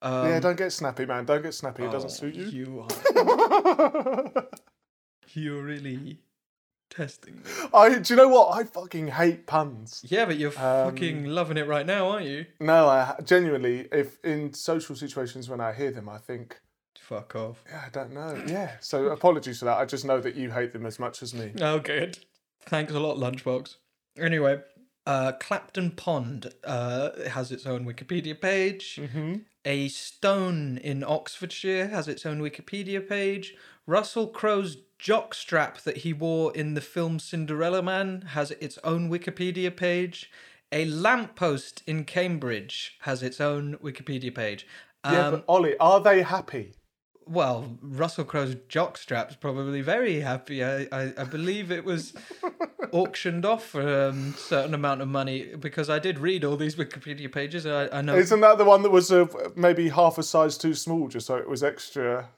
Um, 0.00 0.26
yeah, 0.26 0.40
don't 0.40 0.56
get 0.56 0.72
snappy, 0.72 1.04
man. 1.04 1.26
Don't 1.26 1.42
get 1.42 1.52
snappy. 1.52 1.84
It 1.84 1.92
doesn't 1.92 2.12
oh, 2.12 2.14
suit 2.14 2.34
you. 2.34 2.46
You 2.46 2.86
are. 2.88 4.46
You're 5.34 5.62
really 5.62 6.18
testing. 6.90 7.42
I. 7.72 7.98
Do 7.98 8.12
you 8.12 8.16
know 8.16 8.28
what? 8.28 8.54
I 8.56 8.64
fucking 8.64 9.08
hate 9.08 9.46
puns. 9.46 10.02
Yeah, 10.06 10.24
but 10.26 10.36
you're 10.36 10.50
Um, 10.50 10.90
fucking 10.92 11.24
loving 11.26 11.56
it 11.56 11.66
right 11.66 11.86
now, 11.86 12.08
aren't 12.10 12.26
you? 12.26 12.46
No, 12.60 12.88
I 12.88 13.14
genuinely, 13.24 13.88
if 13.92 14.18
in 14.24 14.52
social 14.52 14.94
situations 14.96 15.48
when 15.48 15.60
I 15.60 15.72
hear 15.72 15.90
them, 15.90 16.08
I 16.08 16.18
think, 16.18 16.60
Fuck 17.00 17.34
off. 17.34 17.64
yeah, 17.68 17.82
I 17.86 17.88
don't 17.90 18.12
know. 18.12 18.42
Yeah. 18.46 18.72
So 18.80 19.06
apologies 19.08 19.58
for 19.60 19.64
that. 19.66 19.78
I 19.78 19.84
just 19.84 20.04
know 20.04 20.20
that 20.20 20.34
you 20.36 20.50
hate 20.50 20.72
them 20.72 20.86
as 20.86 20.98
much 20.98 21.22
as 21.22 21.32
me. 21.34 21.52
Oh, 21.60 21.78
good. 21.78 22.18
Thanks 22.66 22.92
a 22.92 23.00
lot, 23.00 23.16
Lunchbox. 23.16 23.76
Anyway, 24.18 24.60
uh, 25.06 25.32
Clapton 25.32 25.92
Pond 25.92 26.52
uh, 26.64 27.10
has 27.30 27.50
its 27.50 27.66
own 27.66 27.84
Wikipedia 27.84 28.38
page. 28.40 28.98
Mm-hmm. 29.00 29.34
A 29.64 29.88
stone 29.88 30.78
in 30.78 31.04
Oxfordshire 31.04 31.88
has 31.88 32.08
its 32.08 32.24
own 32.24 32.40
Wikipedia 32.40 33.06
page. 33.06 33.54
Russell 33.86 34.28
Crowe's 34.28 34.78
jockstrap 34.98 35.82
that 35.82 35.98
he 35.98 36.12
wore 36.12 36.54
in 36.54 36.74
the 36.74 36.80
film 36.80 37.18
Cinderella 37.18 37.82
Man 37.82 38.22
has 38.28 38.50
its 38.52 38.78
own 38.84 39.10
Wikipedia 39.10 39.74
page. 39.74 40.30
A 40.72 40.84
lamppost 40.84 41.82
in 41.86 42.04
Cambridge 42.04 42.96
has 43.00 43.22
its 43.22 43.40
own 43.40 43.76
Wikipedia 43.78 44.34
page. 44.34 44.66
Yeah, 45.04 45.26
Um, 45.26 45.30
but 45.32 45.44
Ollie, 45.48 45.76
are 45.78 46.00
they 46.00 46.22
happy? 46.22 46.74
Well, 47.26 47.78
Russell 47.82 48.24
Crowe's 48.24 48.54
jockstrap's 48.68 49.36
probably 49.36 49.80
very 49.82 50.20
happy. 50.20 50.64
I, 50.64 50.88
I, 50.90 51.12
I 51.18 51.24
believe 51.24 51.70
it 51.70 51.84
was 51.84 52.12
auctioned 52.92 53.44
off 53.44 53.64
for 53.64 53.82
a 53.82 54.08
um, 54.10 54.34
certain 54.36 54.74
amount 54.74 55.00
of 55.00 55.08
money 55.08 55.54
because 55.58 55.88
I 55.88 55.98
did 55.98 56.18
read 56.18 56.44
all 56.44 56.56
these 56.56 56.76
Wikipedia 56.76 57.30
pages. 57.30 57.66
I, 57.66 57.88
I 57.88 58.00
know. 58.02 58.16
Isn't 58.16 58.40
that 58.40 58.58
the 58.58 58.64
one 58.64 58.82
that 58.82 58.90
was 58.90 59.12
uh, 59.12 59.26
maybe 59.54 59.88
half 59.90 60.18
a 60.18 60.22
size 60.22 60.58
too 60.58 60.74
small, 60.74 61.08
just 61.08 61.26
so 61.26 61.36
it 61.36 61.48
was 61.48 61.62
extra? 61.62 62.28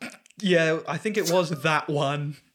Yeah, 0.40 0.80
I 0.88 0.98
think 0.98 1.16
it 1.16 1.30
was 1.30 1.62
that 1.62 1.88
one. 1.88 2.36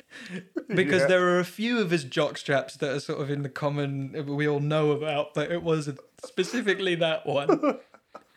Because 0.67 1.01
Yeah. 1.03 1.07
there 1.07 1.27
are 1.29 1.39
a 1.39 1.45
few 1.45 1.79
of 1.79 1.91
his 1.91 2.03
jockstraps 2.03 2.77
that 2.79 2.91
are 2.91 2.99
sort 2.99 3.21
of 3.21 3.29
in 3.29 3.43
the 3.43 3.49
common 3.49 4.25
we 4.35 4.45
all 4.47 4.59
know 4.59 4.91
about, 4.91 5.33
but 5.33 5.49
it 5.51 5.63
was 5.63 5.89
specifically 6.25 6.95
that 6.95 7.25
one. 7.25 7.77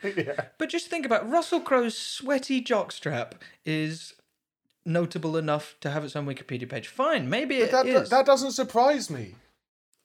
yeah. 0.17 0.47
But 0.59 0.69
just 0.69 0.89
think 0.89 1.07
about 1.07 1.29
Russell 1.29 1.61
Crowe's 1.61 1.97
sweaty 1.97 2.63
jockstrap 2.63 3.33
is 3.65 4.15
notable 4.85 5.37
enough 5.37 5.77
to 5.81 5.91
have 5.91 6.05
its 6.05 6.17
own 6.17 6.27
Wikipedia 6.27 6.69
page. 6.69 6.89
Fine, 6.89 7.29
maybe 7.29 7.57
it 7.59 7.65
is. 7.65 7.71
That, 7.71 8.11
that 8.11 8.27
doesn't 8.27 8.53
surprise 8.53 9.11
me. 9.11 9.35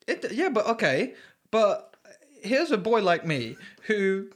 It, 0.07 0.31
yeah, 0.31 0.49
but 0.49 0.65
okay. 0.67 1.13
But 1.51 1.95
here's 2.41 2.71
a 2.71 2.77
boy 2.77 3.01
like 3.01 3.25
me 3.25 3.55
who 3.83 4.29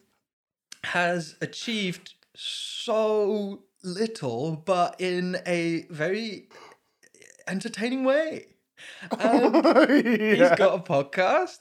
has 0.86 1.36
achieved 1.41 2.13
so 2.36 3.63
little, 3.84 4.56
but 4.56 4.95
in 5.00 5.38
a 5.45 5.86
very 5.89 6.50
entertaining 7.48 8.04
way. 8.04 8.45
Um, 9.19 9.54
He's 9.89 10.38
yeah. 10.39 10.56
got 10.56 10.74
a 10.74 10.82
podcast. 10.82 11.58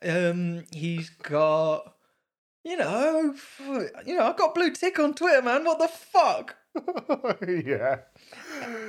Um, 0.00 0.64
he's 0.72 1.10
got, 1.10 1.96
you 2.64 2.76
know, 2.76 3.34
you 4.06 4.16
know, 4.16 4.24
I've 4.24 4.36
got 4.36 4.54
blue 4.54 4.70
tick 4.70 4.98
on 4.98 5.14
Twitter, 5.14 5.42
man. 5.42 5.64
What 5.64 5.78
the 5.78 5.88
fuck? 5.88 6.56
yeah. 7.46 7.98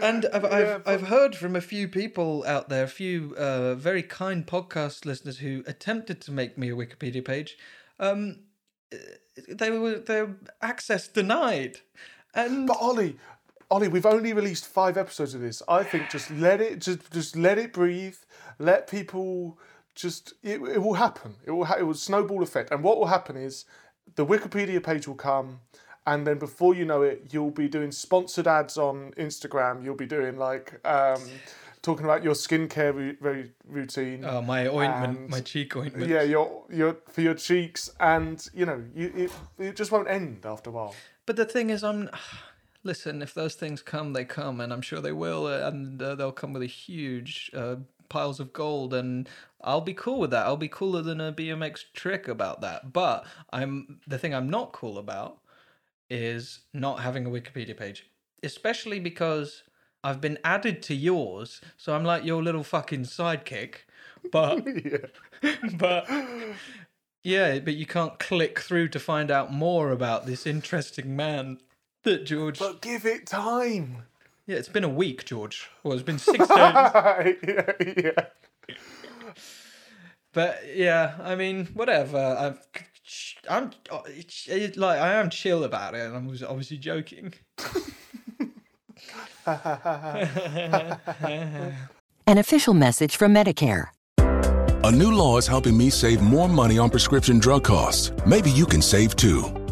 And 0.02 0.26
I've, 0.34 0.46
I've, 0.46 0.52
Yeah, 0.52 0.80
I've 0.86 1.08
heard 1.08 1.36
from 1.36 1.56
a 1.56 1.62
few 1.62 1.88
people 1.88 2.44
out 2.48 2.70
there, 2.70 2.84
a 2.84 2.88
few 2.90 3.36
uh, 3.38 3.76
very 3.76 4.04
kind 4.04 4.46
podcast 4.46 5.06
listeners 5.06 5.40
who 5.40 5.64
attempted 5.68 6.22
to 6.22 6.32
make 6.32 6.58
me 6.58 6.70
a 6.70 6.76
Wikipedia 6.76 7.24
page. 7.24 7.58
Um, 8.00 8.44
uh, 8.94 8.98
they 9.50 9.70
were 9.72 9.98
their 9.98 10.38
access 10.62 11.08
denied, 11.08 11.78
and 12.34 12.68
But 12.68 12.78
Ollie, 12.80 13.18
Ollie, 13.72 13.88
we've 13.88 14.06
only 14.06 14.34
released 14.34 14.68
five 14.68 14.98
episodes 14.98 15.34
of 15.34 15.42
this. 15.42 15.62
I 15.68 15.84
think 15.84 16.10
just 16.10 16.30
let 16.32 16.62
it, 16.62 16.80
just 16.80 17.12
just 17.12 17.36
let 17.36 17.58
it 17.58 17.74
breathe. 17.74 18.18
Let 18.60 18.88
people 18.88 19.58
just. 19.96 20.34
It, 20.44 20.62
it 20.62 20.82
will 20.82 20.94
happen. 20.96 21.36
It 21.46 21.52
will. 21.52 21.66
Ha- 21.66 21.78
it 21.80 21.84
will 21.84 21.94
snowball 21.94 22.44
effect. 22.44 22.72
And 22.72 22.84
what 22.84 22.98
will 22.98 23.08
happen 23.08 23.36
is, 23.38 23.66
the 24.16 24.26
Wikipedia 24.26 24.82
page 24.84 25.08
will 25.08 25.16
come, 25.16 25.60
and 26.06 26.26
then 26.28 26.38
before 26.40 26.74
you 26.76 26.86
know 26.86 27.02
it, 27.02 27.28
you'll 27.32 27.52
be 27.52 27.68
doing 27.68 27.92
sponsored 27.92 28.48
ads 28.48 28.78
on 28.78 29.14
Instagram. 29.18 29.84
You'll 29.84 29.96
be 29.96 30.06
doing 30.06 30.38
like. 30.38 30.80
Um, 30.86 31.22
Talking 31.82 32.06
about 32.06 32.24
your 32.24 32.34
skincare 32.34 32.96
ru- 32.96 33.18
ru- 33.20 33.50
routine, 33.68 34.24
oh, 34.24 34.42
my 34.42 34.68
ointment, 34.70 35.20
and- 35.20 35.30
my 35.30 35.42
cheek 35.42 35.76
ointment. 35.76 36.10
yeah, 36.10 36.22
your 36.22 36.64
your 36.70 36.96
for 37.10 37.20
your 37.20 37.34
cheeks, 37.34 37.90
and 38.00 38.48
you 38.54 38.66
know, 38.66 38.82
you 38.96 39.12
it, 39.14 39.32
it 39.60 39.76
just 39.76 39.92
won't 39.92 40.08
end 40.08 40.46
after 40.46 40.70
a 40.70 40.74
while. 40.74 40.96
But 41.26 41.36
the 41.36 41.44
thing 41.44 41.70
is, 41.72 41.84
I'm. 41.84 42.10
Listen, 42.86 43.22
if 43.22 43.34
those 43.34 43.56
things 43.56 43.82
come, 43.82 44.14
they 44.14 44.24
come, 44.24 44.62
and 44.62 44.72
I'm 44.72 44.82
sure 44.82 45.02
they 45.02 45.12
will, 45.12 45.46
and 45.48 46.02
uh, 46.02 46.16
they'll 46.16 46.32
come 46.32 46.54
with 46.54 46.64
a 46.64 46.68
huge 46.68 47.52
uh, 47.54 47.76
piles 48.10 48.40
of 48.40 48.54
gold, 48.54 48.94
and 48.94 49.28
I'll 49.62 49.82
be 49.82 49.94
cool 49.94 50.20
with 50.20 50.32
that. 50.32 50.46
I'll 50.46 50.58
be 50.58 50.68
cooler 50.68 51.02
than 51.02 51.22
a 51.22 51.34
BMX 51.34 51.84
trick 51.94 52.28
about 52.28 52.62
that. 52.62 52.94
But 52.94 53.26
I'm 53.52 54.00
the 54.08 54.18
thing 54.18 54.34
I'm 54.34 54.50
not 54.50 54.74
cool 54.74 54.98
about 54.98 55.40
is 56.10 56.60
not 56.74 57.00
having 57.00 57.26
a 57.26 57.30
Wikipedia 57.30 57.76
page, 57.76 58.08
especially 58.44 59.00
because 59.00 59.64
I've 60.04 60.22
been 60.22 60.38
added 60.44 60.82
to 60.84 60.96
yours, 60.96 61.62
so 61.78 61.96
I'm 61.96 62.04
like 62.04 62.26
your 62.26 62.44
little 62.44 62.64
fucking 62.64 63.04
sidekick. 63.04 63.76
But 64.32 64.66
yeah. 64.86 65.56
but 65.78 66.10
yeah, 67.24 67.60
but 67.60 67.76
you 67.76 67.86
can't 67.86 68.20
click 68.20 68.60
through 68.60 68.90
to 68.90 69.00
find 69.00 69.32
out 69.32 69.52
more 69.52 69.92
about 69.92 70.26
this 70.26 70.46
interesting 70.46 71.16
man 71.16 71.60
that 72.04 72.26
George. 72.26 72.60
But 72.60 72.82
give 72.82 73.06
it 73.06 73.26
time. 73.26 74.04
Yeah, 74.48 74.58
it's 74.58 74.70
been 74.70 74.84
a 74.84 74.90
week, 74.90 75.26
George. 75.26 75.70
Well, 75.84 75.94
it's 75.94 76.04
been 76.04 76.20
six 76.20 76.40
days. 76.40 76.48
yeah, 76.58 77.72
yeah. 77.98 78.26
But 80.34 80.64
yeah, 80.76 81.16
I 81.22 81.36
mean, 81.36 81.68
whatever. 81.74 82.18
I've, 82.18 82.60
I'm 83.50 83.72
it's, 84.08 84.48
it's 84.48 84.78
like 84.78 85.00
I 85.00 85.14
am 85.14 85.30
chill 85.30 85.64
about 85.64 85.96
it, 85.96 86.02
and 86.02 86.16
I 86.16 86.20
was 86.20 86.44
obviously 86.44 86.78
joking. 86.78 87.34
An 92.26 92.38
official 92.38 92.74
message 92.74 93.16
from 93.16 93.34
Medicare. 93.34 93.88
A 94.18 94.92
new 94.92 95.16
law 95.16 95.38
is 95.38 95.48
helping 95.48 95.78
me 95.78 95.90
save 95.90 96.22
more 96.22 96.50
money 96.50 96.78
on 96.78 96.90
prescription 96.90 97.40
drug 97.40 97.64
costs. 97.64 98.12
Maybe 98.26 98.50
you 98.52 98.66
can 98.66 98.82
save 98.82 99.16
too. 99.16 99.63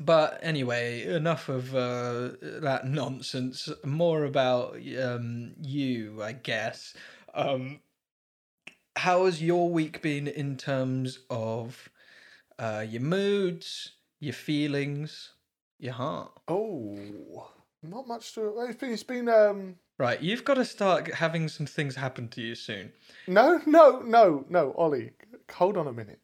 but 0.00 0.40
anyway, 0.42 1.04
enough 1.04 1.48
of 1.48 1.74
uh, 1.74 2.30
that 2.40 2.86
nonsense. 2.86 3.68
More 3.84 4.24
about 4.24 4.76
um, 5.02 5.52
you, 5.60 6.22
I 6.22 6.32
guess. 6.32 6.94
Um, 7.34 7.80
how 8.96 9.26
has 9.26 9.42
your 9.42 9.68
week 9.70 10.02
been 10.02 10.26
in 10.26 10.56
terms 10.56 11.20
of 11.28 11.90
uh, 12.58 12.84
your 12.88 13.02
moods, 13.02 13.92
your 14.18 14.32
feelings, 14.32 15.32
your 15.78 15.92
heart? 15.92 16.32
Oh, 16.48 17.50
not 17.82 18.08
much 18.08 18.34
to. 18.34 18.54
It's 18.60 18.76
been. 18.76 18.92
It's 18.92 19.02
been. 19.02 19.28
Um. 19.28 19.76
Right, 19.98 20.20
you've 20.22 20.46
got 20.46 20.54
to 20.54 20.64
start 20.64 21.12
having 21.12 21.46
some 21.48 21.66
things 21.66 21.94
happen 21.94 22.28
to 22.28 22.40
you 22.40 22.54
soon. 22.54 22.90
No, 23.26 23.60
no, 23.66 24.00
no, 24.00 24.46
no, 24.48 24.72
Ollie. 24.72 25.10
Hold 25.52 25.76
on 25.76 25.86
a 25.86 25.92
minute. 25.92 26.20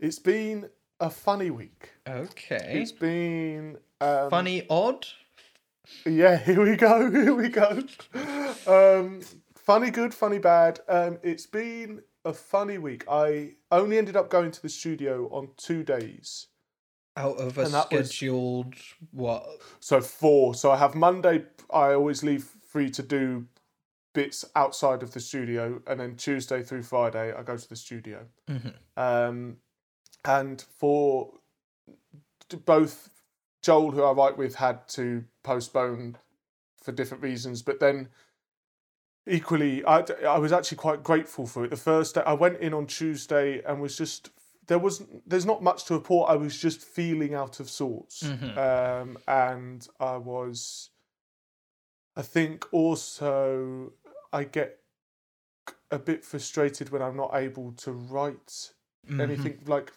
It's 0.00 0.18
been 0.18 0.70
a 1.00 1.10
funny 1.10 1.50
week. 1.50 1.90
Okay. 2.08 2.80
It's 2.80 2.92
been 2.92 3.78
um, 4.00 4.30
Funny, 4.30 4.66
odd. 4.68 5.06
Yeah, 6.04 6.36
here 6.44 6.62
we 6.62 6.76
go. 6.76 7.10
Here 7.12 7.34
we 7.34 7.48
go. 7.48 7.82
Um, 8.66 9.20
funny 9.54 9.90
good, 9.90 10.12
funny 10.14 10.38
bad. 10.38 10.80
Um, 10.88 11.18
it's 11.22 11.46
been 11.46 12.02
a 12.24 12.32
funny 12.32 12.78
week. 12.78 13.04
I 13.08 13.52
only 13.70 13.98
ended 13.98 14.16
up 14.16 14.28
going 14.28 14.50
to 14.50 14.62
the 14.62 14.68
studio 14.68 15.28
on 15.30 15.50
two 15.56 15.82
days. 15.84 16.48
Out 17.16 17.38
of 17.38 17.56
a 17.56 17.64
that 17.68 17.90
was- 17.90 18.08
scheduled 18.10 18.74
what? 19.12 19.46
So 19.80 20.00
four. 20.00 20.54
So 20.54 20.70
I 20.70 20.76
have 20.76 20.94
Monday. 20.94 21.44
I 21.72 21.92
always 21.92 22.22
leave 22.22 22.44
free 22.68 22.90
to 22.90 23.02
do 23.02 23.46
bits 24.12 24.44
outside 24.54 25.02
of 25.02 25.12
the 25.12 25.20
studio, 25.20 25.80
and 25.86 26.00
then 26.00 26.16
Tuesday 26.16 26.62
through 26.62 26.82
Friday 26.82 27.32
I 27.32 27.42
go 27.42 27.56
to 27.56 27.68
the 27.68 27.76
studio. 27.76 28.26
Um, 28.96 29.58
and 30.26 30.60
for 30.60 31.32
both 32.64 33.10
Joel, 33.62 33.90
who 33.90 34.02
I 34.02 34.12
write 34.12 34.38
with, 34.38 34.56
had 34.56 34.86
to 34.90 35.24
postpone 35.42 36.18
for 36.82 36.92
different 36.92 37.22
reasons, 37.22 37.62
but 37.62 37.80
then 37.80 38.08
equally, 39.26 39.84
I, 39.84 40.04
I 40.26 40.38
was 40.38 40.52
actually 40.52 40.76
quite 40.78 41.02
grateful 41.02 41.46
for 41.46 41.64
it. 41.64 41.70
The 41.70 41.76
first 41.76 42.14
day 42.14 42.22
I 42.24 42.34
went 42.34 42.60
in 42.60 42.72
on 42.74 42.86
Tuesday 42.86 43.62
and 43.66 43.80
was 43.80 43.96
just 43.96 44.30
there 44.68 44.78
was 44.78 45.02
there's 45.26 45.46
not 45.46 45.62
much 45.62 45.84
to 45.86 45.94
report. 45.94 46.30
I 46.30 46.36
was 46.36 46.58
just 46.60 46.80
feeling 46.80 47.34
out 47.34 47.60
of 47.60 47.68
sorts, 47.70 48.22
um, 48.56 49.18
and 49.26 49.86
I 50.00 50.16
was. 50.16 50.90
I 52.16 52.22
think 52.22 52.64
also 52.72 53.92
I 54.32 54.44
get 54.44 54.78
a 55.90 55.98
bit 55.98 56.24
frustrated 56.24 56.90
when 56.90 57.02
I'm 57.02 57.16
not 57.16 57.32
able 57.34 57.72
to 57.72 57.92
write 57.92 58.70
anything 59.20 59.58
like 59.66 59.92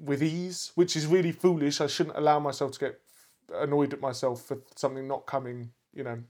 with 0.00 0.22
ease, 0.22 0.72
which 0.74 0.96
is 0.96 1.06
really 1.06 1.32
foolish. 1.32 1.80
I 1.80 1.86
shouldn't 1.86 2.16
allow 2.16 2.38
myself 2.38 2.72
to 2.72 2.78
get 2.78 3.00
annoyed 3.54 3.92
at 3.92 4.00
myself 4.00 4.42
for 4.42 4.58
something 4.76 5.06
not 5.06 5.26
coming, 5.26 5.70
you 5.92 6.04
know, 6.04 6.22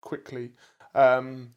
quickly. 0.00 0.52
Um, 0.94 1.54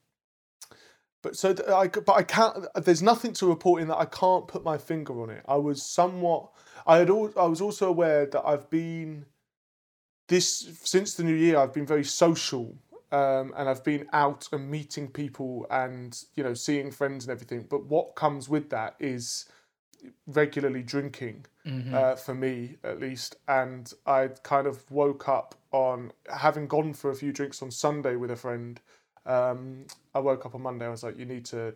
but 1.21 1.35
so 1.35 1.55
I, 1.73 1.87
but 1.87 2.13
I 2.13 2.21
can't. 2.21 2.67
There's 2.75 3.01
nothing 3.01 3.33
to 3.33 3.47
report 3.47 3.81
in 3.81 3.87
that 3.87 3.97
I 3.97 4.05
can't 4.05 4.47
put 4.47 4.63
my 4.63 4.77
finger 4.77 5.23
on 5.23 5.31
it. 5.31 5.43
I 5.47 5.55
was 5.55 5.81
somewhat. 5.81 6.51
I 6.85 6.97
had. 6.97 7.09
Al, 7.09 7.33
I 7.35 7.45
was 7.45 7.61
also 7.61 7.89
aware 7.89 8.27
that 8.27 8.43
I've 8.45 8.69
been 8.69 9.25
this 10.27 10.79
since 10.83 11.15
the 11.15 11.23
new 11.23 11.33
year. 11.33 11.57
I've 11.57 11.73
been 11.73 11.87
very 11.87 12.03
social, 12.03 12.75
um, 13.11 13.53
and 13.57 13.67
I've 13.67 13.83
been 13.83 14.05
out 14.13 14.47
and 14.51 14.69
meeting 14.69 15.07
people 15.07 15.65
and 15.71 16.15
you 16.35 16.43
know 16.43 16.53
seeing 16.53 16.91
friends 16.91 17.25
and 17.25 17.31
everything. 17.31 17.65
But 17.67 17.87
what 17.87 18.15
comes 18.15 18.47
with 18.47 18.69
that 18.69 18.95
is 18.99 19.45
regularly 20.27 20.83
drinking 20.83 21.45
uh, 21.93 22.15
for 22.15 22.35
me 22.35 22.75
at 22.83 22.99
least. 22.99 23.35
And 23.47 23.91
i 24.05 24.27
kind 24.43 24.67
of 24.67 24.89
woke 24.91 25.27
up 25.27 25.55
on 25.71 26.11
having 26.31 26.67
gone 26.67 26.93
for 26.93 27.09
a 27.11 27.15
few 27.15 27.31
drinks 27.31 27.61
on 27.61 27.71
sunday 27.71 28.15
with 28.15 28.31
a 28.31 28.35
friend 28.35 28.79
um, 29.25 29.85
i 30.13 30.19
woke 30.19 30.45
up 30.45 30.53
on 30.55 30.61
monday 30.61 30.85
i 30.85 30.89
was 30.89 31.03
like 31.03 31.17
you 31.17 31.25
need 31.25 31.43
to 31.45 31.73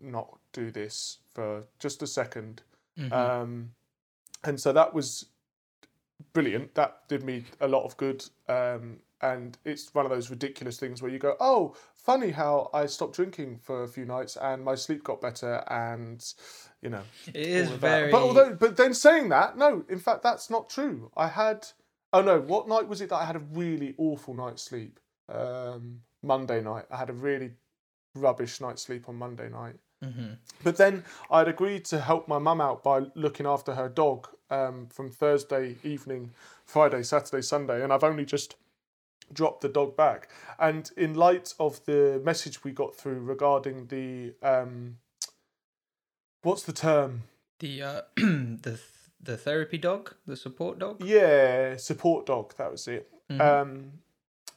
not 0.00 0.38
do 0.52 0.70
this 0.70 1.18
for 1.34 1.64
just 1.78 2.02
a 2.02 2.06
2nd 2.06 2.58
um, 3.12 3.70
and 4.44 4.60
so 4.60 4.72
that 4.72 4.92
was 4.92 5.26
brilliant. 6.32 6.74
That 6.74 7.02
did 7.08 7.22
me 7.22 7.44
a 7.60 7.68
lot 7.68 7.84
of 7.84 7.96
good. 7.96 8.24
Um, 8.48 8.98
and 9.20 9.58
it's 9.64 9.94
one 9.94 10.04
of 10.04 10.10
those 10.10 10.30
ridiculous 10.30 10.78
things 10.78 11.02
where 11.02 11.10
you 11.10 11.18
go 11.18 11.36
oh 11.40 11.74
funny 12.08 12.30
how 12.30 12.70
i 12.72 12.86
stopped 12.86 13.14
drinking 13.14 13.58
for 13.62 13.82
a 13.82 13.88
few 13.88 14.06
nights 14.06 14.36
and 14.36 14.64
my 14.64 14.74
sleep 14.74 15.04
got 15.04 15.20
better 15.20 15.62
and 15.68 16.34
you 16.82 16.88
know 16.88 17.02
It 17.26 17.46
is 17.46 17.70
very. 17.70 18.10
But 18.10 18.22
although, 18.22 18.54
but 18.54 18.76
then 18.76 18.94
saying 18.94 19.30
that, 19.30 19.56
no, 19.56 19.84
in 19.88 19.98
fact, 19.98 20.22
that's 20.22 20.48
not 20.50 20.70
true. 20.70 21.10
I 21.16 21.28
had, 21.28 21.66
oh 22.12 22.22
no, 22.22 22.40
what 22.40 22.68
night 22.68 22.86
was 22.88 23.00
it 23.00 23.08
that 23.10 23.16
I 23.16 23.24
had 23.24 23.36
a 23.36 23.40
really 23.40 23.94
awful 23.98 24.34
night's 24.34 24.62
sleep? 24.62 25.00
Um, 25.28 26.00
Monday 26.22 26.60
night. 26.60 26.86
I 26.90 26.96
had 26.96 27.10
a 27.10 27.12
really 27.28 27.50
rubbish 28.14 28.60
night's 28.60 28.82
sleep 28.82 29.08
on 29.08 29.16
Monday 29.16 29.48
night. 29.48 29.76
Mm-hmm. 30.04 30.34
But 30.62 30.76
then 30.76 31.04
I'd 31.30 31.48
agreed 31.48 31.84
to 31.86 32.00
help 32.00 32.28
my 32.28 32.38
mum 32.38 32.60
out 32.60 32.82
by 32.82 33.06
looking 33.14 33.46
after 33.46 33.74
her 33.74 33.88
dog 33.88 34.28
um, 34.50 34.86
from 34.90 35.10
Thursday 35.10 35.76
evening, 35.82 36.30
Friday, 36.64 37.02
Saturday, 37.02 37.42
Sunday, 37.42 37.82
and 37.82 37.92
I've 37.92 38.04
only 38.04 38.24
just 38.24 38.56
dropped 39.32 39.60
the 39.60 39.68
dog 39.68 39.96
back. 39.96 40.28
And 40.58 40.90
in 40.96 41.14
light 41.14 41.54
of 41.58 41.84
the 41.84 42.20
message 42.24 42.64
we 42.64 42.72
got 42.72 42.96
through 42.96 43.20
regarding 43.20 43.86
the 43.86 44.34
um, 44.42 44.96
what's 46.42 46.62
the 46.62 46.72
term? 46.72 47.24
the 47.58 47.82
uh, 47.82 48.00
the 48.16 48.58
th- 48.62 48.80
the 49.20 49.36
therapy 49.36 49.78
dog, 49.78 50.14
the 50.26 50.36
support 50.36 50.78
dog. 50.78 51.02
Yeah, 51.04 51.76
support 51.76 52.26
dog. 52.26 52.54
That 52.56 52.70
was 52.70 52.86
it. 52.86 53.10
Um, 53.40 53.92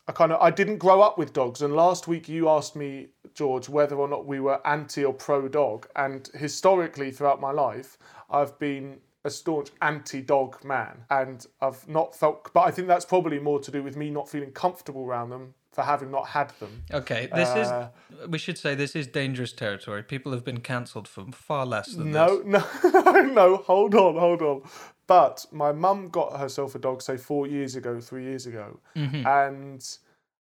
I 0.08 0.12
kind 0.14 0.32
of 0.32 0.42
I 0.42 0.52
didn't 0.52 0.78
grow 0.78 1.02
up 1.02 1.18
with 1.18 1.34
dogs, 1.34 1.62
and 1.62 1.76
last 1.76 2.08
week 2.08 2.30
you 2.30 2.48
asked 2.48 2.76
me, 2.76 3.08
George, 3.34 3.70
whether 3.70 3.96
or 3.96 4.08
not 4.08 4.26
we 4.26 4.40
were 4.40 4.66
anti 4.66 5.04
or 5.04 5.14
pro 5.14 5.48
dog, 5.48 5.88
and 5.96 6.30
historically 6.34 7.12
throughout 7.12 7.42
my 7.42 7.52
life, 7.52 7.98
I've 8.30 8.58
been 8.60 9.00
a 9.24 9.30
staunch 9.30 9.70
anti-dog 9.82 10.64
man, 10.64 11.06
and 11.10 11.46
I've 11.62 11.88
not 11.88 12.16
felt. 12.16 12.52
But 12.54 12.62
I 12.62 12.72
think 12.72 12.88
that's 12.88 13.06
probably 13.06 13.40
more 13.40 13.60
to 13.60 13.72
do 13.72 13.84
with 13.84 13.96
me 13.96 14.10
not 14.10 14.28
feeling 14.30 14.52
comfortable 14.52 15.06
around 15.06 15.30
them 15.30 15.54
for 15.72 15.84
having 15.84 16.12
not 16.12 16.28
had 16.28 16.50
them. 16.60 16.84
Okay, 16.92 17.30
this 17.34 17.50
Uh, 17.50 17.90
is. 18.20 18.28
We 18.30 18.38
should 18.38 18.58
say 18.58 18.76
this 18.76 18.96
is 18.96 19.08
dangerous 19.08 19.54
territory. 19.54 20.04
People 20.04 20.32
have 20.34 20.44
been 20.44 20.60
cancelled 20.60 21.08
for 21.08 21.26
far 21.32 21.66
less 21.66 21.94
than 21.94 22.12
No, 22.12 22.42
this. 22.42 22.46
no, 22.94 23.22
no. 23.22 23.58
Hold 23.58 23.96
on, 23.96 24.16
hold 24.18 24.42
on. 24.42 24.64
But 25.08 25.46
my 25.52 25.72
mum 25.72 26.10
got 26.10 26.40
herself 26.40 26.74
a 26.76 26.80
dog, 26.80 27.02
say 27.02 27.18
four 27.18 27.46
years 27.48 27.76
ago, 27.76 28.00
three 28.00 28.24
years 28.24 28.46
ago, 28.48 28.80
and 28.96 29.98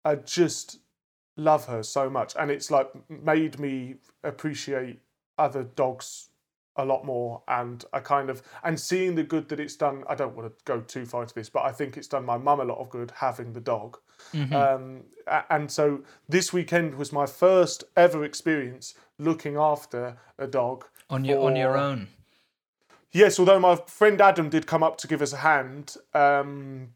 I 0.05 0.17
just 0.17 0.79
love 1.37 1.67
her 1.67 1.83
so 1.83 2.09
much, 2.11 2.35
and 2.39 2.51
it's 2.51 2.71
like 2.71 2.89
made 3.11 3.59
me 3.59 3.97
appreciate 4.25 5.01
other 5.39 5.63
dogs 5.65 6.31
a 6.79 6.85
lot 6.85 7.05
more 7.05 7.43
and 7.49 7.85
I 7.93 8.01
kind 8.01 8.31
of 8.31 8.43
and 8.63 8.79
seeing 8.79 9.15
the 9.15 9.23
good 9.23 9.49
that 9.49 9.61
it's 9.61 9.77
done 9.77 10.05
I 10.09 10.15
don't 10.15 10.37
want 10.37 10.49
to 10.49 10.65
go 10.65 10.81
too 10.81 11.07
far 11.07 11.23
into 11.23 11.35
this 11.35 11.49
but 11.49 11.63
I 11.63 11.73
think 11.73 11.97
it's 11.97 12.09
done 12.09 12.25
my 12.25 12.37
mum 12.37 12.61
a 12.61 12.65
lot 12.65 12.79
of 12.79 12.91
good 12.91 13.13
having 13.17 13.53
the 13.53 13.61
dog 13.61 13.99
um, 14.53 15.05
and 15.51 15.71
so 15.71 16.01
this 16.29 16.53
weekend 16.53 16.95
was 16.95 17.13
my 17.13 17.27
first 17.27 17.85
ever 17.97 18.25
experience 18.25 18.95
looking 19.19 19.57
after 19.57 20.17
a 20.39 20.47
dog 20.47 20.85
on 21.11 21.25
your 21.25 21.41
on 21.41 21.57
your 21.57 21.77
own. 21.77 22.09
Yes, 23.13 23.39
although 23.39 23.61
my 23.61 23.77
friend 23.77 24.21
Adam 24.21 24.51
did 24.51 24.67
come 24.67 24.83
up 24.83 24.99
to 24.99 25.07
give 25.07 25.23
us 25.23 25.33
a 25.33 25.39
hand. 25.39 25.97
Um, 26.13 26.89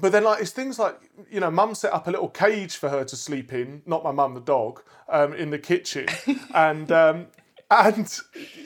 but 0.00 0.12
then, 0.12 0.22
like, 0.22 0.40
it's 0.40 0.52
things 0.52 0.78
like, 0.78 1.10
you 1.28 1.40
know, 1.40 1.50
mum 1.50 1.74
set 1.74 1.92
up 1.92 2.06
a 2.06 2.10
little 2.12 2.28
cage 2.28 2.76
for 2.76 2.88
her 2.88 3.02
to 3.04 3.16
sleep 3.16 3.52
in, 3.52 3.82
not 3.84 4.04
my 4.04 4.12
mum, 4.12 4.34
the 4.34 4.40
dog, 4.40 4.82
um, 5.08 5.32
in 5.32 5.50
the 5.50 5.58
kitchen. 5.58 6.06
and 6.54 6.92
um, 6.92 7.26
and 7.70 8.18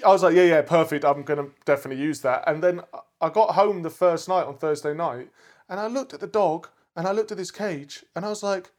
I 0.04 0.08
was 0.08 0.22
like, 0.22 0.34
yeah, 0.34 0.44
yeah, 0.44 0.62
perfect. 0.62 1.04
I'm 1.04 1.22
going 1.22 1.44
to 1.44 1.50
definitely 1.64 2.02
use 2.02 2.20
that. 2.20 2.44
And 2.46 2.62
then 2.62 2.80
I 3.20 3.28
got 3.30 3.54
home 3.54 3.82
the 3.82 3.90
first 3.90 4.28
night 4.28 4.46
on 4.46 4.56
Thursday 4.58 4.94
night 4.94 5.28
and 5.68 5.80
I 5.80 5.86
looked 5.86 6.14
at 6.14 6.20
the 6.20 6.26
dog 6.26 6.68
and 6.96 7.06
I 7.08 7.12
looked 7.12 7.32
at 7.32 7.38
this 7.38 7.50
cage 7.50 8.04
and 8.14 8.24
I 8.24 8.28
was 8.28 8.42
like, 8.42 8.70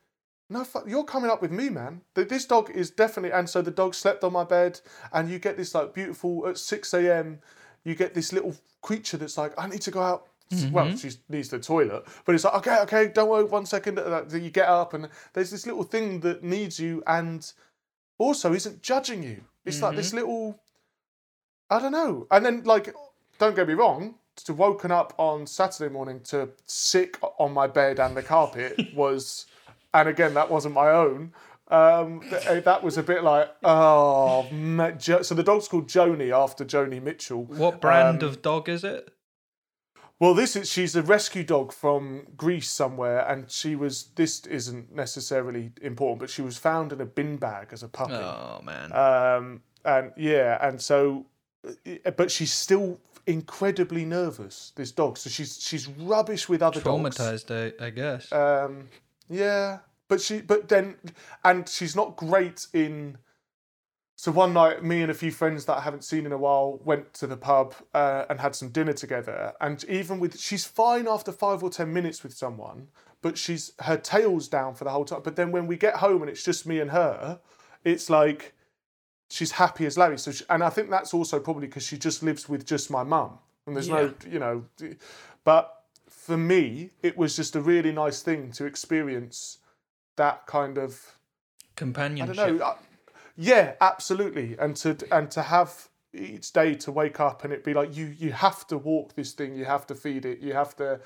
no, 0.50 0.66
you're 0.86 1.04
coming 1.06 1.32
up 1.32 1.42
with 1.42 1.52
me, 1.52 1.70
man. 1.70 2.02
Th- 2.16 2.28
This 2.28 2.46
dog 2.46 2.70
is 2.70 2.92
definitely, 2.92 3.32
and 3.32 3.50
so 3.50 3.62
the 3.62 3.72
dog 3.72 3.96
slept 3.96 4.24
on 4.24 4.34
my 4.34 4.44
bed, 4.44 4.80
and 5.12 5.30
you 5.30 5.40
get 5.40 5.58
this 5.58 5.74
like 5.74 5.94
beautiful 5.94 6.46
at 6.48 6.58
six 6.60 6.94
a.m. 6.94 7.40
You 7.86 7.96
get 7.96 8.14
this 8.14 8.32
little 8.34 8.54
creature 8.82 9.18
that's 9.18 9.38
like, 9.38 9.54
I 9.58 9.68
need 9.68 9.82
to 9.82 9.92
go 9.92 10.02
out. 10.02 10.28
Well, 10.72 10.96
she 10.98 11.12
needs 11.30 11.50
the 11.50 11.58
toilet, 11.60 12.04
but 12.26 12.36
it's 12.36 12.44
like, 12.44 12.54
okay, 12.56 12.78
okay, 12.82 13.08
don't 13.08 13.30
worry, 13.30 13.46
one 13.46 13.66
second. 13.66 13.98
uh, 13.98 14.26
You 14.32 14.52
get 14.52 14.68
up, 14.68 14.94
and 14.94 15.10
there's 15.34 15.50
this 15.50 15.66
little 15.66 15.84
thing 15.84 16.20
that 16.20 16.44
needs 16.44 16.78
you, 16.80 17.02
and 17.08 17.52
also 18.20 18.54
isn't 18.54 18.84
judging 18.84 19.24
you. 19.24 19.46
It's 19.66 19.82
like 19.82 19.96
this 19.96 20.14
little, 20.14 20.60
I 21.70 21.80
don't 21.80 21.92
know. 21.92 22.28
And 22.32 22.46
then, 22.46 22.64
like, 22.64 22.94
don't 23.40 23.56
get 23.56 23.68
me 23.68 23.74
wrong, 23.74 24.16
to 24.46 24.54
woken 24.54 24.92
up 24.92 25.14
on 25.18 25.46
Saturday 25.48 25.92
morning 25.94 26.20
to 26.26 26.50
sick 26.66 27.18
on 27.38 27.54
my 27.54 27.68
bed 27.68 28.00
and 28.00 28.16
the 28.18 28.24
carpet 28.24 28.80
was, 28.96 29.46
and 29.94 30.10
again, 30.10 30.34
that 30.34 30.50
wasn't 30.50 30.74
my 30.74 30.90
own, 30.90 31.34
Um, 31.70 32.22
that 32.30 32.84
was 32.84 32.98
a 32.98 33.04
bit 33.04 33.24
like, 33.24 33.50
oh, 33.64 34.46
so 35.22 35.34
the 35.34 35.44
dog's 35.44 35.68
called 35.68 35.88
Joni 35.88 36.30
after 36.32 36.66
Joni 36.66 37.02
Mitchell. 37.02 37.46
What 37.46 37.80
brand 37.82 38.22
Um, 38.22 38.30
of 38.30 38.42
dog 38.42 38.68
is 38.70 38.84
it? 38.84 39.10
Well, 40.24 40.34
this 40.34 40.56
is 40.56 40.72
she's 40.72 40.96
a 40.96 41.02
rescue 41.02 41.44
dog 41.44 41.74
from 41.74 42.28
Greece 42.38 42.70
somewhere, 42.70 43.28
and 43.28 43.52
she 43.52 43.76
was. 43.76 44.06
This 44.16 44.46
isn't 44.46 44.96
necessarily 44.96 45.74
important, 45.82 46.22
but 46.22 46.30
she 46.30 46.42
was 46.42 46.58
found 46.58 46.94
in 46.94 47.02
a 47.02 47.06
bin 47.06 47.36
bag 47.36 47.74
as 47.74 47.84
a 47.84 47.90
puppy. 47.90 48.14
Oh 48.14 48.62
man. 48.64 48.94
Um, 48.94 49.64
and 49.84 50.14
yeah, 50.16 50.66
and 50.66 50.82
so, 50.82 51.26
uh, 51.66 52.12
but 52.12 52.32
she's 52.32 52.54
still 52.54 53.02
incredibly 53.28 54.06
nervous. 54.06 54.72
This 54.78 54.94
dog, 54.94 55.18
so 55.18 55.30
she's 55.30 55.62
she's 55.62 55.90
rubbish 55.90 56.48
with 56.48 56.62
other 56.62 56.80
dogs. 56.80 57.18
Traumatized, 57.18 57.52
I, 57.82 57.86
I 57.86 57.90
guess. 57.90 58.32
Um, 58.32 58.88
yeah, 59.30 59.80
but 60.08 60.22
she, 60.22 60.40
but 60.40 60.70
then, 60.70 60.96
and 61.44 61.68
she's 61.68 61.98
not 61.98 62.16
great 62.16 62.66
in. 62.72 63.18
So 64.24 64.32
one 64.32 64.54
night, 64.54 64.86
me 64.86 65.02
and 65.02 65.12
a 65.12 65.14
few 65.14 65.32
friends 65.32 65.66
that 65.66 65.80
I 65.80 65.82
haven't 65.82 66.06
seen 66.06 66.26
in 66.26 66.32
a 66.32 66.38
while 66.38 66.80
went 66.86 67.14
to 67.16 67.28
the 67.28 67.36
pub 67.36 67.76
uh, 67.94 68.24
and 68.30 68.40
had 68.40 68.56
some 68.56 68.70
dinner 68.70 68.94
together. 68.94 69.52
And 69.60 69.84
even 69.90 70.18
with, 70.18 70.40
she's 70.40 70.64
fine 70.64 71.10
after 71.10 71.34
five 71.34 71.62
or 71.62 71.70
ten 71.70 71.92
minutes 71.92 72.24
with 72.24 72.34
someone, 72.34 72.88
but 73.22 73.38
she's 73.38 73.74
her 73.82 73.98
tail's 73.98 74.48
down 74.48 74.76
for 74.76 74.86
the 74.86 74.92
whole 74.92 75.04
time. 75.04 75.24
But 75.26 75.36
then 75.36 75.52
when 75.52 75.68
we 75.68 75.76
get 75.76 75.96
home 75.96 76.22
and 76.22 76.32
it's 76.32 76.42
just 76.42 76.66
me 76.66 76.80
and 76.80 76.92
her, 76.92 77.42
it's 77.84 78.10
like 78.10 78.54
she's 79.30 79.52
happy 79.52 79.86
as 79.86 79.98
Larry. 79.98 80.18
So, 80.18 80.32
she, 80.32 80.46
and 80.50 80.64
I 80.64 80.70
think 80.70 80.90
that's 80.90 81.14
also 81.14 81.38
probably 81.38 81.68
because 81.68 81.86
she 81.86 81.98
just 81.98 82.24
lives 82.24 82.48
with 82.48 82.66
just 82.66 82.90
my 82.90 83.04
mum, 83.04 83.40
and 83.68 83.76
there's 83.76 83.90
no, 83.90 84.14
you 84.26 84.40
know, 84.40 84.64
but 85.44 85.84
for 86.08 86.38
me, 86.38 86.92
it 87.02 87.18
was 87.18 87.36
just 87.36 87.58
a 87.58 87.62
really 87.62 87.92
nice 87.92 88.22
thing 88.22 88.54
to 88.54 88.64
experience 88.64 89.58
that 90.16 90.48
kind 90.48 90.78
of 90.78 91.18
I 91.66 91.76
Companionship. 91.76 92.38
don't 92.38 92.58
know. 92.60 92.66
uh, 92.66 92.76
Yeah, 93.36 93.74
absolutely. 93.82 94.56
And 94.60 94.76
to 94.78 94.98
and 95.12 95.30
to 95.32 95.42
have 95.42 95.90
each 96.14 96.54
day 96.54 96.76
to 96.76 96.92
wake 96.92 97.20
up 97.20 97.44
and 97.44 97.52
it 97.52 97.64
be 97.64 97.74
like 97.74 97.98
you 97.98 98.14
you 98.18 98.32
have 98.32 98.68
to 98.68 98.78
walk 98.78 99.16
this 99.16 99.34
thing, 99.34 99.56
you 99.56 99.66
have 99.66 99.88
to 99.88 99.96
feed 99.96 100.26
it, 100.26 100.40
you 100.40 100.54
have 100.54 100.76
to, 100.78 101.00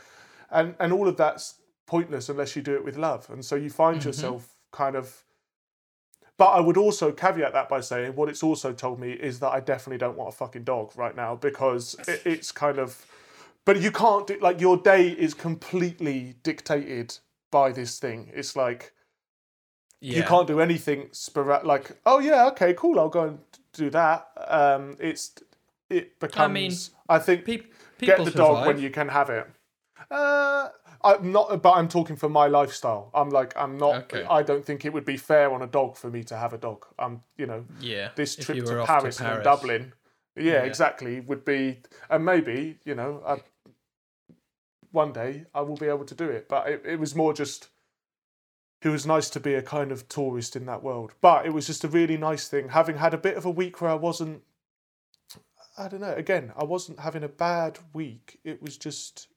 and 0.52 0.76
and 0.80 0.92
all 0.92 1.08
of 1.08 1.18
that's 1.18 1.56
pointless 1.86 2.28
unless 2.30 2.56
you 2.56 2.62
do 2.62 2.76
it 2.76 2.84
with 2.84 2.98
love. 2.98 3.30
And 3.30 3.44
so 3.44 3.56
you 3.56 3.70
find 3.70 4.00
mm-hmm. 4.00 4.10
yourself 4.10 4.56
kind 4.72 4.96
of. 4.96 5.24
But 6.38 6.50
I 6.50 6.60
would 6.60 6.78
also 6.78 7.12
caveat 7.12 7.54
that 7.54 7.68
by 7.68 7.82
saying 7.82 8.16
what 8.16 8.30
it's 8.30 8.44
also 8.44 8.72
told 8.72 9.00
me 9.00 9.12
is 9.12 9.40
that 9.40 9.50
I 9.50 9.60
definitely 9.60 9.98
don't 9.98 10.16
want 10.16 10.30
a 10.30 10.38
fucking 10.38 10.66
dog 10.66 10.92
right 10.96 11.16
now 11.16 11.36
because 11.36 11.96
it, 12.08 12.22
it's 12.26 12.52
kind 12.52 12.78
of. 12.78 13.06
But 13.66 13.82
you 13.82 13.92
can't 13.92 14.28
do 14.28 14.38
like 14.40 14.62
your 14.62 14.78
day 14.78 15.10
is 15.10 15.34
completely 15.34 16.36
dictated 16.44 17.18
by 17.50 17.72
this 17.72 17.98
thing. 18.00 18.32
It's 18.34 18.56
like 18.56 18.94
Yeah. 20.00 20.18
you 20.18 20.24
can't 20.24 20.48
do 20.48 20.60
anything 20.62 21.10
sporadic 21.12 21.66
like 21.66 21.92
oh 22.06 22.20
yeah 22.20 22.46
okay 22.48 22.74
cool 22.74 23.00
i'll 23.00 23.10
go 23.10 23.24
and 23.30 23.40
do 23.74 23.90
that 23.90 24.28
um 24.48 24.96
it's 25.00 25.32
it 25.90 26.20
becomes 26.20 26.40
i 26.40 26.48
mean, 26.48 26.72
I 27.10 27.20
think 27.20 27.46
Pe- 27.46 27.62
get 28.00 28.24
the 28.24 28.32
dog 28.32 28.68
when 28.68 28.80
you 28.80 28.90
can 28.92 29.08
have 29.10 29.30
it 29.32 29.48
uh 30.12 30.70
i'm 31.04 31.32
not 31.32 31.62
but 31.64 31.72
i'm 31.74 31.88
talking 31.88 32.16
for 32.16 32.30
my 32.30 32.46
lifestyle 32.48 33.10
i'm 33.14 33.30
like 33.32 33.54
i'm 33.58 33.78
not 33.78 33.96
Okay. 34.14 34.24
i 34.30 34.44
don't 34.44 34.64
think 34.64 34.86
it 34.86 34.94
would 34.94 35.06
be 35.06 35.18
fair 35.18 35.52
on 35.52 35.62
a 35.64 35.68
dog 35.68 35.98
for 35.98 36.10
me 36.10 36.24
to 36.26 36.36
have 36.38 36.54
a 36.54 36.58
dog 36.58 36.86
i'm 37.00 37.24
you 37.38 37.46
know 37.48 37.66
Yeah. 37.80 38.10
this 38.16 38.36
trip 38.36 38.60
to 38.60 38.66
were 38.66 38.82
off 38.82 38.88
paris, 38.88 39.20
and 39.20 39.44
dublin 39.44 39.94
yeah, 40.36 40.44
Yeah. 40.44 40.64
exactly 40.64 41.20
would 41.22 41.44
be 41.44 41.82
and 42.10 42.24
maybe 42.24 42.78
you 42.86 42.94
know 42.94 43.24
I, 43.26 43.42
one 44.92 45.12
day 45.12 45.46
i 45.54 45.62
will 45.62 45.78
be 45.78 45.88
able 45.88 46.06
to 46.06 46.16
do 46.16 46.30
it 46.30 46.48
but 46.48 46.68
it, 46.68 46.82
it 46.86 47.00
was 47.00 47.16
more 47.16 47.34
just 47.34 47.70
it 48.88 48.92
was 48.92 49.06
nice 49.06 49.30
to 49.30 49.40
be 49.40 49.54
a 49.54 49.62
kind 49.62 49.92
of 49.92 50.08
tourist 50.08 50.56
in 50.56 50.66
that 50.66 50.82
world 50.82 51.14
but 51.22 51.46
it 51.46 51.54
was 51.54 51.68
just 51.68 51.84
a 51.84 51.88
really 51.88 52.18
nice 52.18 52.48
thing 52.48 52.70
having 52.70 52.98
had 52.98 53.14
a 53.14 53.18
bit 53.18 53.38
of 53.38 53.46
a 53.46 53.50
week 53.52 53.82
where 53.82 53.92
i 53.92 53.96
wasn't 53.96 54.42
i 55.78 55.88
don't 55.88 56.02
know 56.02 56.14
again 56.14 56.52
i 56.58 56.64
wasn't 56.64 57.00
having 57.00 57.24
a 57.24 57.28
bad 57.30 57.78
week 57.94 58.40
it 58.44 58.62
was 58.62 58.78
just 58.78 59.28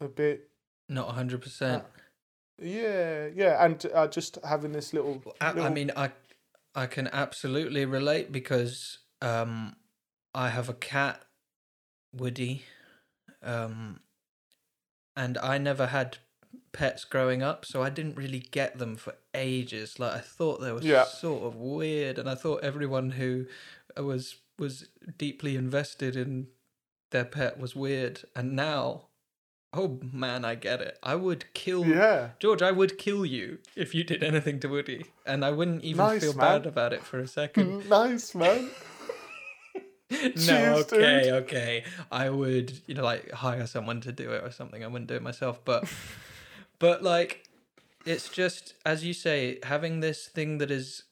a 0.00 0.08
bit 0.08 0.50
Not 0.88 1.14
hundred 1.14 1.42
percent. 1.42 1.84
yeah 2.60 3.28
yeah 3.34 3.64
and 3.64 3.84
uh, 3.94 4.06
just 4.06 4.38
having 4.44 4.72
this 4.72 4.92
little, 4.92 5.22
I, 5.40 5.50
I 5.50 5.70
mean, 5.70 5.90
I 5.96 6.12
I 6.74 6.86
can 6.86 7.08
absolutely 7.12 7.84
relate 7.84 8.30
because 8.30 8.98
um, 9.20 9.76
I 10.34 10.50
have 10.50 10.68
a 10.68 10.74
cat, 10.74 11.24
Woody, 12.12 12.64
um, 13.42 14.00
and 15.16 15.38
I 15.38 15.58
never 15.58 15.86
had 15.86 16.18
pets 16.72 17.04
growing 17.04 17.42
up, 17.42 17.64
so 17.64 17.82
I 17.82 17.90
didn't 17.90 18.16
really 18.16 18.40
get 18.40 18.78
them 18.78 18.96
for 18.96 19.14
ages. 19.34 19.98
Like 19.98 20.12
I 20.14 20.20
thought 20.20 20.60
they 20.60 20.72
were 20.72 20.82
Yeah. 20.82 21.04
sort 21.04 21.42
of 21.44 21.54
weird, 21.56 22.18
and 22.18 22.28
I 22.28 22.34
thought 22.34 22.62
everyone 22.64 23.10
who 23.12 23.46
uh, 23.98 24.04
was 24.04 24.36
was 24.58 24.88
deeply 25.16 25.56
invested 25.56 26.16
in 26.16 26.48
their 27.10 27.24
pet 27.24 27.58
was 27.58 27.74
weird, 27.76 28.22
and 28.36 28.54
now. 28.54 29.04
Oh 29.74 30.00
man, 30.12 30.46
I 30.46 30.54
get 30.54 30.80
it. 30.80 30.98
I 31.02 31.14
would 31.14 31.52
kill 31.52 31.84
yeah 31.84 32.30
George, 32.40 32.62
I 32.62 32.70
would 32.70 32.96
kill 32.96 33.26
you 33.26 33.58
if 33.76 33.94
you 33.94 34.02
did 34.02 34.22
anything 34.24 34.60
to 34.60 34.68
Woody, 34.68 35.04
and 35.26 35.44
I 35.44 35.50
wouldn't 35.50 35.84
even 35.84 36.06
Nice, 36.06 36.22
feel 36.22 36.32
man. 36.32 36.62
bad 36.62 36.66
about 36.66 36.94
it 36.94 37.02
for 37.02 37.18
a 37.18 37.28
second. 37.40 37.86
nice 37.86 38.34
man 38.34 38.70
no, 40.10 40.16
Cheers, 40.36 40.92
okay, 40.92 41.22
dude. 41.24 41.32
okay. 41.42 41.84
I 42.10 42.30
would, 42.30 42.80
you 42.86 42.94
know, 42.94 43.04
like 43.04 43.30
hire 43.30 43.66
someone 43.66 44.00
to 44.00 44.10
do 44.12 44.32
it 44.32 44.42
or 44.42 44.50
something. 44.50 44.82
I 44.82 44.86
wouldn't 44.86 45.08
do 45.08 45.14
it 45.16 45.22
myself, 45.22 45.60
but, 45.66 45.84
but 46.78 47.02
like, 47.02 47.48
it's 48.04 48.28
just 48.28 48.74
as 48.84 49.04
you 49.04 49.12
say, 49.12 49.58
having 49.62 50.00
this 50.00 50.26
thing 50.26 50.58
that 50.58 50.70
is 50.70 51.04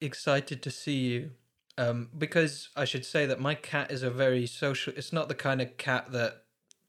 excited 0.00 0.62
to 0.62 0.70
see 0.70 0.98
you. 0.98 1.30
Um, 1.76 2.08
because 2.16 2.70
I 2.74 2.84
should 2.84 3.04
say 3.04 3.24
that 3.26 3.38
my 3.38 3.54
cat 3.54 3.92
is 3.92 4.02
a 4.02 4.10
very 4.10 4.46
social. 4.46 4.92
It's 4.96 5.12
not 5.12 5.28
the 5.28 5.34
kind 5.34 5.60
of 5.62 5.76
cat 5.76 6.10
that. 6.12 6.42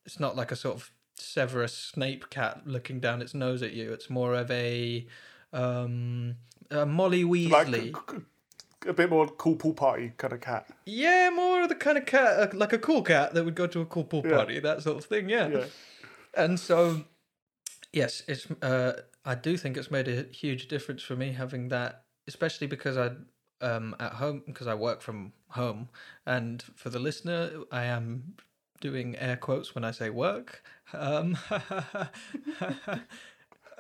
It's 0.06 0.20
not 0.20 0.36
like 0.36 0.52
a 0.52 0.56
sort 0.56 0.76
of 0.76 0.92
Severus 1.16 1.74
Snape 1.74 2.30
cat 2.30 2.62
looking 2.66 3.00
down 3.00 3.22
its 3.22 3.34
nose 3.36 3.62
at 3.62 3.74
you. 3.74 3.94
It's 3.94 4.10
more 4.10 4.34
of 4.34 4.50
a, 4.50 5.06
um, 5.54 6.36
a 6.72 6.86
Molly 6.86 7.24
Weasley. 7.24 7.94
like 7.94 8.22
a 8.88 8.94
bit 8.94 9.10
more 9.10 9.28
cool 9.28 9.56
pool 9.56 9.74
party 9.74 10.14
kind 10.18 10.34
of 10.34 10.40
cat 10.42 10.68
Yeah, 10.86 11.30
more 11.30 11.64
of 11.64 11.70
the 11.70 11.76
kind 11.76 11.98
of 11.98 12.06
cat, 12.06 12.40
uh, 12.40 12.58
like 12.58 12.74
a 12.74 12.78
cool 12.80 13.02
cat 13.02 13.34
that 13.34 13.44
would 13.44 13.56
go 13.56 13.68
to 13.68 13.82
a 13.82 13.86
cool 13.86 14.06
pool 14.06 14.24
Yeah. 14.26 14.38
party, 14.38 14.60
that 14.60 14.82
sort 14.82 14.98
of 14.98 15.06
thing. 15.06 15.30
Yeah. 15.30 15.48
yeah 15.50 15.66
And 16.34 16.60
so, 16.60 17.04
yes, 17.94 18.24
it's. 18.28 18.50
Uh, 18.62 19.02
I 19.26 19.36
do 19.36 19.58
think 19.58 19.78
it's 19.78 19.92
made 19.92 20.08
a 20.08 20.24
huge 20.32 20.68
difference 20.68 21.04
for 21.04 21.16
me 21.16 21.32
having 21.34 21.70
that, 21.70 22.04
especially 22.28 22.68
because 22.68 22.98
I, 22.98 23.12
um, 23.62 23.96
at 24.00 24.14
home 24.14 24.44
because 24.46 24.68
I 24.68 24.76
work 24.76 25.02
from 25.02 25.34
home, 25.50 25.90
and 26.26 26.64
for 26.76 26.90
the 26.90 27.00
listener, 27.00 27.52
I 27.72 27.86
am 27.86 28.36
doing 28.82 29.16
air 29.18 29.38
quotes 29.38 29.76
when 29.76 29.84
I 29.84 29.92
say 29.92 30.10
work. 30.10 30.64
Um, 30.94 31.38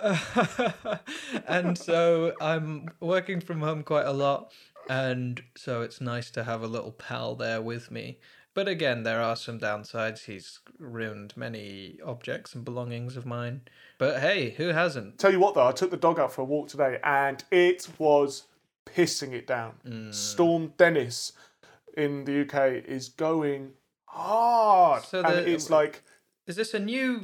and 1.47 1.77
so 1.77 2.33
I'm 2.41 2.89
working 2.99 3.41
from 3.41 3.61
home 3.61 3.83
quite 3.83 4.05
a 4.05 4.13
lot, 4.13 4.51
and 4.87 5.41
so 5.55 5.81
it's 5.81 6.01
nice 6.01 6.31
to 6.31 6.43
have 6.43 6.61
a 6.61 6.67
little 6.67 6.91
pal 6.91 7.35
there 7.35 7.61
with 7.61 7.91
me. 7.91 8.19
But 8.53 8.67
again, 8.67 9.03
there 9.03 9.21
are 9.21 9.35
some 9.35 9.59
downsides. 9.59 10.25
He's 10.25 10.59
ruined 10.79 11.33
many 11.37 11.99
objects 12.05 12.55
and 12.55 12.65
belongings 12.65 13.15
of 13.15 13.25
mine. 13.25 13.61
But 13.99 14.21
hey, 14.21 14.51
who 14.51 14.69
hasn't? 14.69 15.19
Tell 15.19 15.31
you 15.31 15.39
what, 15.39 15.53
though, 15.53 15.67
I 15.67 15.71
took 15.73 15.91
the 15.91 15.97
dog 15.97 16.19
out 16.19 16.31
for 16.33 16.41
a 16.41 16.45
walk 16.45 16.69
today, 16.69 16.99
and 17.03 17.43
it 17.51 17.87
was 17.99 18.43
pissing 18.87 19.33
it 19.33 19.45
down. 19.45 19.73
Mm. 19.87 20.13
Storm 20.13 20.73
Dennis 20.77 21.33
in 21.95 22.23
the 22.23 22.41
UK 22.41 22.85
is 22.87 23.09
going 23.09 23.71
hard, 24.05 25.03
So 25.03 25.21
and 25.21 25.47
it's 25.47 25.69
like, 25.69 26.01
Is 26.47 26.55
this 26.55 26.73
a 26.73 26.79
new? 26.79 27.23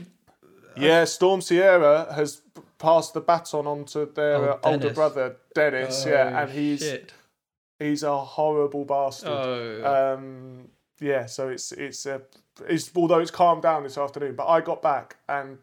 yeah, 0.78 1.06
Storm 1.06 1.40
Ciara 1.42 2.14
has 2.14 2.42
passed 2.78 3.14
the 3.14 3.22
baton 3.22 3.66
on 3.66 3.86
to 3.86 4.06
their 4.06 4.36
Oh, 4.36 4.60
uh, 4.64 4.70
older 4.70 4.92
brother 4.92 5.38
Dennis, 5.56 6.06
yeah, 6.06 6.30
Oh, 6.34 6.38
and 6.44 6.52
he's 6.52 6.82
shit. 6.82 7.14
he's 7.80 8.04
a 8.04 8.18
horrible 8.18 8.84
bastard. 8.84 9.30
Oh, 9.32 10.14
Um, 10.14 10.68
yeah, 11.00 11.26
so 11.26 11.48
it's 11.48 11.72
it's 11.72 12.06
uh, 12.06 12.20
it's 12.68 12.92
although 12.96 13.20
it's 13.20 13.32
calmed 13.32 13.62
down 13.64 13.84
this 13.84 13.98
afternoon, 13.98 14.36
but 14.36 14.48
I 14.48 14.60
got 14.60 14.82
back 14.82 15.16
and 15.30 15.58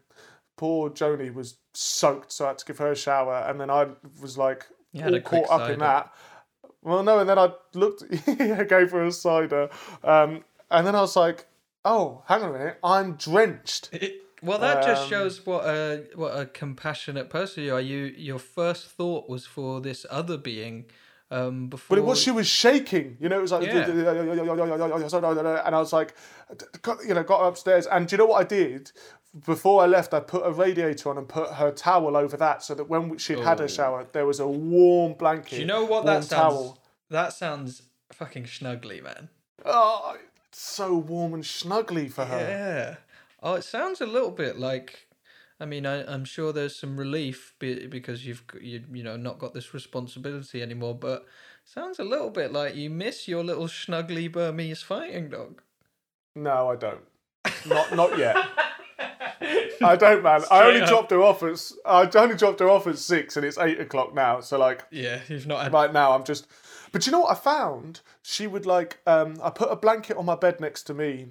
poor 0.57 0.89
Joni 0.89 1.33
was 1.33 1.57
soaked, 1.73 2.31
so 2.31 2.45
I 2.45 2.49
had 2.49 2.57
to 2.59 2.65
give 2.65 2.77
her 2.79 2.91
a 2.91 2.95
shower, 2.95 3.45
and 3.47 3.59
then 3.59 3.69
I 3.69 3.87
was 4.21 4.37
like 4.37 4.67
all 4.95 5.19
caught 5.21 5.49
up 5.49 5.69
in 5.69 5.79
that. 5.79 6.13
Well, 6.81 7.03
no, 7.03 7.19
and 7.19 7.29
then 7.29 7.39
I 7.39 7.51
looked, 7.73 8.03
I 8.27 8.63
gave 8.63 8.91
her 8.91 9.05
a 9.05 9.11
cider, 9.11 9.69
um, 10.03 10.43
and 10.69 10.85
then 10.85 10.95
I 10.95 11.01
was 11.01 11.15
like, 11.15 11.47
oh, 11.85 12.23
hang 12.27 12.43
on 12.43 12.49
a 12.49 12.53
minute, 12.57 12.77
I'm 12.83 13.13
drenched. 13.15 13.89
It- 13.93 14.19
well, 14.41 14.59
that 14.59 14.83
just 14.83 15.03
Um, 15.03 15.09
shows 15.09 15.45
what 15.45 15.63
a 15.63 16.03
what 16.15 16.37
a 16.37 16.45
compassionate 16.45 17.29
person 17.29 17.63
you 17.63 17.73
are. 17.73 17.79
You 17.79 18.13
your 18.17 18.39
first 18.39 18.89
thought 18.89 19.29
was 19.29 19.45
for 19.45 19.79
this 19.79 20.05
other 20.09 20.35
being, 20.37 20.85
Um, 21.31 21.67
before 21.67 21.95
But 21.95 22.01
it 22.01 22.05
was 22.05 22.19
she 22.21 22.29
was 22.29 22.45
shaking, 22.45 23.17
you 23.21 23.29
know. 23.29 23.39
It 23.39 23.41
was 23.41 23.53
like, 23.53 23.65
Yeah. 23.65 23.87
and 25.65 25.75
I 25.75 25.79
was 25.79 25.93
like, 25.93 26.13
you 27.07 27.13
know, 27.13 27.23
got 27.23 27.47
upstairs. 27.47 27.87
And 27.87 28.05
do 28.07 28.13
you 28.13 28.17
know 28.17 28.25
what 28.25 28.41
I 28.41 28.43
did? 28.43 28.91
Before 29.45 29.81
I 29.81 29.87
left, 29.87 30.13
I 30.13 30.19
put 30.19 30.45
a 30.45 30.51
radiator 30.51 31.09
on 31.09 31.17
and 31.17 31.27
put 31.27 31.49
her 31.53 31.71
towel 31.71 32.15
over 32.15 32.37
that, 32.37 32.61
so 32.61 32.75
that 32.75 32.87
when 32.87 33.17
she'd 33.17 33.39
had 33.39 33.57
her 33.57 33.65
oh. 33.65 33.67
shower, 33.67 34.07
there 34.11 34.27
was 34.27 34.39
a 34.39 34.47
warm 34.47 35.13
blanket. 35.13 35.55
Do 35.55 35.61
you 35.61 35.65
know 35.65 35.81
what 35.81 36.05
warm 36.05 36.05
that 36.05 36.23
sounds? 36.23 36.53
towel. 36.53 36.79
That 37.09 37.33
sounds 37.33 37.81
fucking 38.11 38.43
snuggly, 38.43 39.01
man. 39.03 39.29
Oh, 39.65 40.17
it's 40.47 40.61
so 40.61 40.95
warm 40.95 41.33
and 41.33 41.43
snuggly 41.43 42.11
for 42.11 42.25
her. 42.25 42.39
Yeah. 42.39 42.95
Oh, 43.41 43.55
it 43.55 43.63
sounds 43.63 44.01
a 44.01 44.05
little 44.05 44.31
bit 44.31 44.59
like. 44.59 45.07
I 45.59 45.65
mean, 45.65 45.85
I, 45.85 46.03
I'm 46.11 46.25
sure 46.25 46.51
there's 46.51 46.75
some 46.75 46.97
relief 46.97 47.55
be, 47.57 47.87
because 47.87 48.25
you've 48.25 48.43
you 48.61 48.83
you 48.91 49.03
know 49.03 49.17
not 49.17 49.39
got 49.39 49.53
this 49.53 49.73
responsibility 49.73 50.61
anymore. 50.61 50.95
But 50.95 51.25
sounds 51.65 51.97
a 51.97 52.03
little 52.03 52.29
bit 52.29 52.51
like 52.53 52.75
you 52.75 52.89
miss 52.91 53.27
your 53.27 53.43
little 53.43 53.67
snuggly 53.67 54.31
Burmese 54.31 54.83
fighting 54.83 55.29
dog. 55.29 55.61
No, 56.35 56.69
I 56.69 56.75
don't. 56.75 57.01
Not 57.65 57.95
not 57.95 58.17
yet. 58.17 58.35
I 59.85 59.95
don't, 59.95 60.23
man. 60.23 60.41
I 60.51 60.63
only 60.63 60.81
up. 60.81 60.89
dropped 60.89 61.11
her 61.11 61.21
off 61.21 61.43
at 61.43 61.71
I 61.85 62.09
only 62.15 62.35
dropped 62.35 62.59
her 62.59 62.69
off 62.69 62.87
at 62.87 62.97
six, 62.97 63.37
and 63.37 63.45
it's 63.45 63.57
eight 63.57 63.79
o'clock 63.79 64.13
now. 64.13 64.41
So 64.41 64.57
like, 64.57 64.83
Yeah, 64.91 65.19
you've 65.27 65.47
not 65.47 65.63
had. 65.63 65.73
right 65.73 65.91
now 65.93 66.13
I'm 66.13 66.23
just. 66.23 66.47
But 66.91 67.05
you 67.07 67.11
know 67.11 67.21
what 67.21 67.31
I 67.31 67.39
found? 67.39 68.01
She 68.21 68.45
would 68.47 68.65
like. 68.65 68.99
Um, 69.07 69.37
I 69.43 69.49
put 69.49 69.71
a 69.71 69.75
blanket 69.75 70.15
on 70.17 70.25
my 70.25 70.35
bed 70.35 70.59
next 70.59 70.83
to 70.83 70.93
me, 70.93 71.27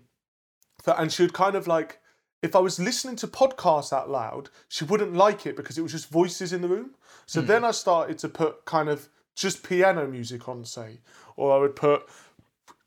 for, 0.83 0.99
and 0.99 1.13
she 1.13 1.23
would 1.23 1.33
kind 1.35 1.55
of 1.55 1.67
like. 1.67 1.99
If 2.43 2.57
I 2.57 2.59
was 2.59 2.81
listening 2.81 3.15
to 3.17 3.29
podcasts 3.29 3.93
out 3.93 4.11
loud, 4.11 4.51
she 4.69 4.85
wouldn't 4.85 5.15
like 5.15 5.47
it 5.47 5.55
because 5.55 5.79
it 5.79 5.83
was 5.83 5.93
just 5.93 6.11
voices 6.11 6.53
in 6.53 6.61
the 6.61 6.67
room. 6.67 6.97
So 7.25 7.41
then 7.41 7.65
I 7.65 7.71
started 7.71 8.19
to 8.19 8.29
put 8.29 8.65
kind 8.65 8.89
of 8.89 9.09
just 9.37 9.63
piano 9.63 10.09
music 10.09 10.49
on, 10.49 10.65
say, 10.65 10.99
or 11.37 11.55
I 11.57 11.59
would 11.61 11.77
put 11.77 12.03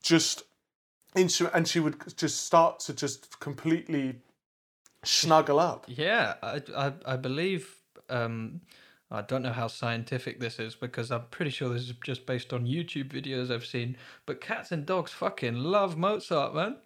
just 0.04 0.44
instrument, 1.16 1.56
and 1.56 1.66
she 1.68 1.80
would 1.80 1.96
just 2.18 2.44
start 2.46 2.80
to 2.82 2.94
just 2.94 3.40
completely 3.40 4.16
snuggle 5.06 5.60
up. 5.60 5.86
Yeah, 5.88 6.36
I, 6.44 6.62
I, 6.76 6.94
I 7.06 7.16
believe. 7.18 7.76
Um, 8.10 8.62
I 9.12 9.22
don't 9.22 9.44
know 9.44 9.52
how 9.54 9.68
scientific 9.68 10.40
this 10.40 10.60
is 10.60 10.76
because 10.76 11.12
I'm 11.12 11.26
pretty 11.30 11.52
sure 11.52 11.70
this 11.70 11.84
is 11.84 11.94
just 12.04 12.26
based 12.26 12.52
on 12.52 12.66
YouTube 12.66 13.10
videos 13.10 13.52
I've 13.52 13.66
seen. 13.66 13.98
But 14.26 14.42
cats 14.42 14.72
and 14.72 14.86
dogs 14.86 15.12
fucking 15.12 15.56
love 15.56 15.96
Mozart, 15.96 16.56
man. 16.56 16.78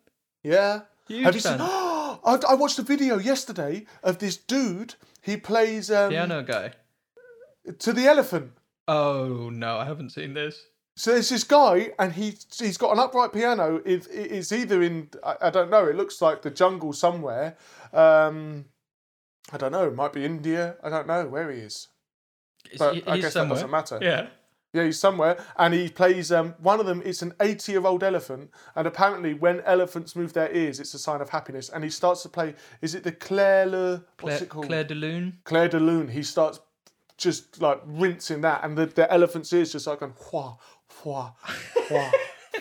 Yeah. 0.43 0.82
Huge 1.07 1.24
Have 1.26 1.36
you 1.36 1.41
fan. 1.41 1.59
seen? 1.59 1.67
I, 1.67 2.39
I 2.49 2.53
watched 2.55 2.78
a 2.78 2.84
video 2.84 3.17
yesterday 3.17 3.86
of 4.03 4.20
this 4.20 4.36
dude. 4.38 4.95
He 5.22 5.38
plays 5.38 5.89
um, 5.89 6.09
Piano 6.11 6.43
guy. 6.43 6.74
to 7.80 7.93
the 7.93 8.05
elephant. 8.05 8.51
Oh 8.88 9.49
no, 9.51 9.78
I 9.78 9.86
haven't 9.86 10.09
seen 10.11 10.34
this. 10.34 10.61
So 10.99 11.13
there's 11.13 11.29
this 11.29 11.45
guy, 11.45 11.93
and 11.97 12.11
he 12.11 12.35
he's 12.57 12.75
got 12.75 12.91
an 12.91 12.99
upright 12.99 13.31
piano. 13.31 13.81
It, 13.85 14.05
it's 14.11 14.51
either 14.51 14.81
in 14.81 15.09
I, 15.23 15.35
I 15.43 15.49
don't 15.49 15.69
know. 15.69 15.85
It 15.85 15.95
looks 15.95 16.21
like 16.21 16.41
the 16.41 16.49
jungle 16.49 16.91
somewhere. 16.91 17.55
Um, 17.93 18.65
I 19.49 19.55
don't 19.55 19.71
know. 19.71 19.87
It 19.87 19.95
might 19.95 20.11
be 20.11 20.25
India. 20.25 20.75
I 20.83 20.89
don't 20.89 21.07
know 21.07 21.25
where 21.25 21.49
he 21.51 21.59
is. 21.59 21.87
But 22.77 22.95
He- 22.95 23.03
I 23.07 23.17
guess 23.17 23.35
that 23.35 23.47
doesn't 23.47 23.71
matter. 23.71 23.97
Yeah. 24.01 24.27
Yeah, 24.73 24.83
he's 24.83 24.99
somewhere, 24.99 25.43
and 25.57 25.73
he 25.73 25.87
plays. 25.87 26.33
Um, 26.33 26.53
one 26.59 26.81
of 26.81 26.85
them 26.85 27.01
is 27.01 27.21
an 27.21 27.31
80-year-old 27.39 28.03
elephant, 28.03 28.51
and 28.75 28.85
apparently, 28.85 29.33
when 29.33 29.61
elephants 29.61 30.17
move 30.17 30.33
their 30.33 30.53
ears, 30.53 30.81
it's 30.81 30.93
a 30.93 30.99
sign 30.99 31.21
of 31.21 31.29
happiness. 31.29 31.69
And 31.69 31.83
he 31.83 31.89
starts 31.89 32.23
to 32.23 32.29
play. 32.29 32.55
Is 32.81 32.93
it 32.93 33.03
the 33.05 33.13
Claire 33.13 33.65
Le? 33.67 33.91
What's 33.91 34.03
Claire, 34.19 34.43
it 34.43 34.49
called? 34.49 34.67
Clair 34.67 34.83
de 34.83 34.95
Lune. 34.95 35.37
Clair 35.45 35.69
de 35.69 35.79
Lune. 35.79 36.09
He 36.09 36.23
starts 36.23 36.59
just 37.17 37.61
like 37.61 37.81
rinsing 37.85 38.41
that, 38.41 38.63
and 38.63 38.77
the, 38.77 38.85
the 38.85 39.11
elephant's 39.11 39.51
ears 39.53 39.71
just 39.71 39.87
like 39.87 40.01
going 40.01 40.13
wha 41.03 41.31
wha 41.89 42.11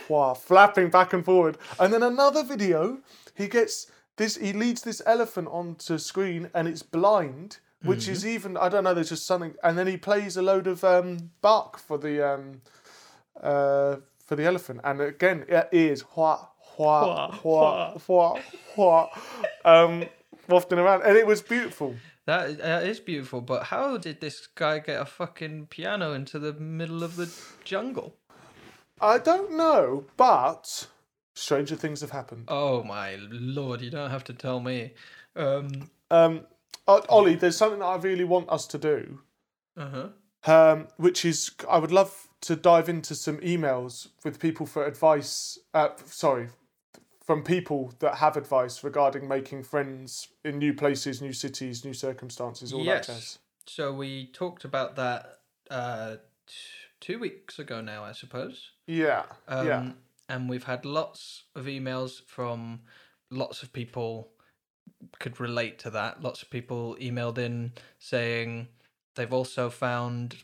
wha, 0.09 0.35
flapping 0.35 0.91
back 0.91 1.13
and 1.13 1.25
forward. 1.25 1.59
And 1.79 1.93
then 1.93 2.03
another 2.03 2.43
video, 2.43 2.99
he 3.35 3.49
gets 3.49 3.91
this. 4.17 4.37
He 4.37 4.53
leads 4.53 4.83
this 4.83 5.03
elephant 5.07 5.49
onto 5.51 5.99
screen, 5.99 6.51
and 6.55 6.69
it's 6.69 6.83
blind, 6.83 7.59
which 7.83 8.09
is 8.09 8.27
even 8.27 8.57
I 8.57 8.69
don't 8.69 8.85
know. 8.85 8.95
There's 8.95 9.11
just 9.11 9.27
something, 9.27 9.55
and 9.63 9.79
then 9.79 9.87
he 9.87 9.97
plays 9.97 10.37
a 10.37 10.43
load 10.43 10.67
of 10.67 10.85
um, 10.85 11.31
Bach 11.41 11.79
for 11.79 11.99
the 11.99 12.27
um, 12.35 12.61
uh, 13.43 13.97
for 14.25 14.37
the 14.37 14.45
elephant, 14.45 14.81
and 14.85 15.01
again, 15.01 15.45
it 15.49 15.69
is 15.73 16.05
wha 16.17 16.47
wha 16.77 17.39
wha 17.43 17.95
wha 18.07 18.41
wha, 18.77 19.09
um, 19.65 20.05
wafting 20.49 20.79
around, 20.79 21.03
and 21.03 21.17
it 21.17 21.27
was 21.27 21.41
beautiful. 21.43 21.95
That, 22.29 22.59
that 22.59 22.83
is 22.87 23.01
beautiful, 23.01 23.41
but 23.41 23.63
how 23.63 23.97
did 23.97 24.21
this 24.21 24.49
guy 24.49 24.81
get 24.81 25.01
a 25.01 25.07
fucking 25.07 25.69
piano 25.69 26.13
into 26.13 26.39
the 26.39 26.53
middle 26.53 27.03
of 27.03 27.17
the 27.17 27.33
jungle? 27.65 28.17
I 29.01 29.17
don't 29.17 29.57
know, 29.57 30.05
but 30.19 30.89
stranger 31.33 31.75
things 31.75 32.03
have 32.03 32.11
happened. 32.11 32.45
Oh 32.49 32.83
my 32.83 33.17
lord, 33.19 33.81
you 33.81 33.89
don't 33.89 34.11
have 34.11 34.25
to 34.25 34.35
tell 34.35 34.61
me. 34.61 34.93
Um, 35.37 35.89
Um, 36.11 36.47
Ollie, 36.87 37.35
there's 37.35 37.57
something 37.57 37.79
that 37.79 37.87
I 37.87 37.97
really 37.97 38.25
want 38.25 38.51
us 38.51 38.67
to 38.67 38.79
do, 38.79 39.21
uh-huh. 39.79 40.09
um, 40.45 40.89
which 40.99 41.25
is 41.25 41.53
I 41.67 41.79
would 41.79 41.93
love 41.93 42.29
to 42.43 42.57
dive 42.57 42.91
into 42.91 43.15
some 43.15 43.39
emails 43.39 44.09
with 44.23 44.39
people 44.39 44.67
for 44.67 44.85
advice. 44.85 45.59
Uh, 45.73 45.89
sorry, 46.05 46.49
from 47.29 47.43
people 47.43 47.93
that 47.99 48.15
have 48.15 48.39
advice 48.39 48.83
regarding 48.83 49.29
making 49.29 49.63
friends 49.63 50.29
in 50.47 50.57
new 50.57 50.73
places, 50.73 51.21
new 51.21 51.35
cities, 51.35 51.85
new 51.85 51.93
circumstances, 51.93 52.73
all 52.73 52.83
Yes. 52.83 53.07
that 53.07 53.13
jazz. 53.13 53.39
So 53.67 53.93
we 53.93 54.29
talked 54.33 54.65
about 54.65 54.97
that 54.97 55.41
uh, 55.71 56.17
t- 56.47 56.55
two 57.01 57.19
weeks 57.19 57.59
ago 57.59 57.83
now, 57.83 58.03
I 58.03 58.13
suppose. 58.13 58.71
Yeah, 58.87 59.27
Um, 59.47 59.67
yeah. 59.67 59.93
And 60.31 60.49
we've 60.49 60.65
had 60.65 60.87
lots 60.87 61.45
of 61.55 61.67
emails 61.67 62.23
from 62.27 62.81
lots 63.31 63.63
of 63.63 63.75
people 63.75 64.31
could 65.19 65.39
relate 65.39 65.79
to 65.81 65.91
that. 65.91 66.23
Lots 66.23 66.41
of 66.41 66.49
people 66.49 66.97
emailed 66.99 67.37
in 67.37 67.73
saying 67.99 68.69
they've 69.17 69.35
also 69.35 69.69
found 69.69 70.37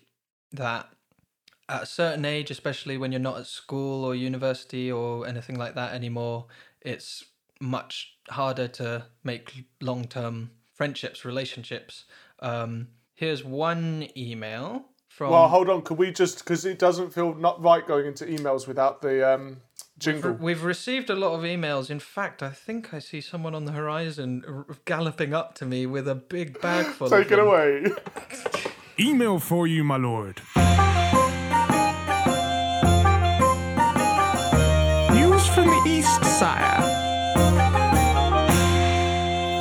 that 0.53 0.91
at 1.67 1.85
a 1.85 1.87
certain 1.87 2.27
age, 2.27 2.51
especially 2.51 2.99
when 2.99 3.11
you're 3.11 3.19
not 3.31 3.39
at 3.39 3.47
school 3.47 4.05
or 4.05 4.15
university 4.15 4.93
or 4.93 5.27
anything 5.27 5.57
like 5.57 5.75
that 5.75 5.95
anymore, 5.95 6.47
it's 6.85 7.25
much 7.61 8.17
harder 8.29 8.69
to 8.69 9.07
make 9.23 9.65
long 9.81 10.05
term 10.05 10.51
friendships, 10.75 11.25
relationships. 11.25 12.05
Um, 12.41 12.89
here's 13.15 13.43
one 13.45 14.09
email 14.17 14.85
from. 15.09 15.31
Well, 15.31 15.49
hold 15.49 15.71
on. 15.71 15.83
Could 15.83 15.99
we 15.99 16.13
just 16.13 16.39
because 16.39 16.65
it 16.65 16.79
doesn't 16.79 17.13
feel 17.13 17.35
not 17.35 17.63
right 17.63 17.87
going 17.87 18.07
into 18.07 18.25
emails 18.27 18.67
without 18.67 19.01
the 19.03 19.35
um, 19.35 19.63
jingle? 19.99 20.33
We've 20.33 20.65
received 20.65 21.11
a 21.11 21.15
lot 21.15 21.35
of 21.35 21.43
emails. 21.43 21.91
In 21.91 22.01
fact, 22.01 22.43
I 22.43 22.51
think 22.51 22.93
I 22.93 22.99
see 22.99 23.21
someone 23.21 23.55
on 23.55 23.65
the 23.65 23.73
horizon 23.73 24.45
r- 24.47 24.67
galloping 24.85 25.33
up 25.33 25.55
to 25.57 25.65
me 25.65 25.87
with 25.87 26.07
a 26.09 26.15
big 26.15 26.61
bag 26.61 26.87
full 26.87 27.09
Take 27.09 27.27
of 27.27 27.33
it 27.33 27.37
them. 27.37 27.47
away. 27.47 27.87
Email 29.01 29.39
for 29.39 29.67
you, 29.67 29.83
my 29.85 29.97
lord. 29.97 30.41
From 35.55 35.67
the 35.69 35.83
East, 35.87 36.25
sire. 36.39 36.81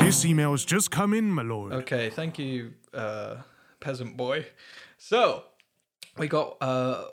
This 0.03 0.25
email's 0.25 0.65
just 0.65 0.91
come 0.91 1.13
in, 1.13 1.29
my 1.31 1.41
lord. 1.43 1.73
Okay, 1.73 2.09
thank 2.09 2.37
you, 2.39 2.73
uh, 2.93 3.37
peasant 3.79 4.15
boy. 4.17 4.45
So, 4.97 5.43
we 6.17 6.27
got 6.27 6.57
uh, 6.61 7.05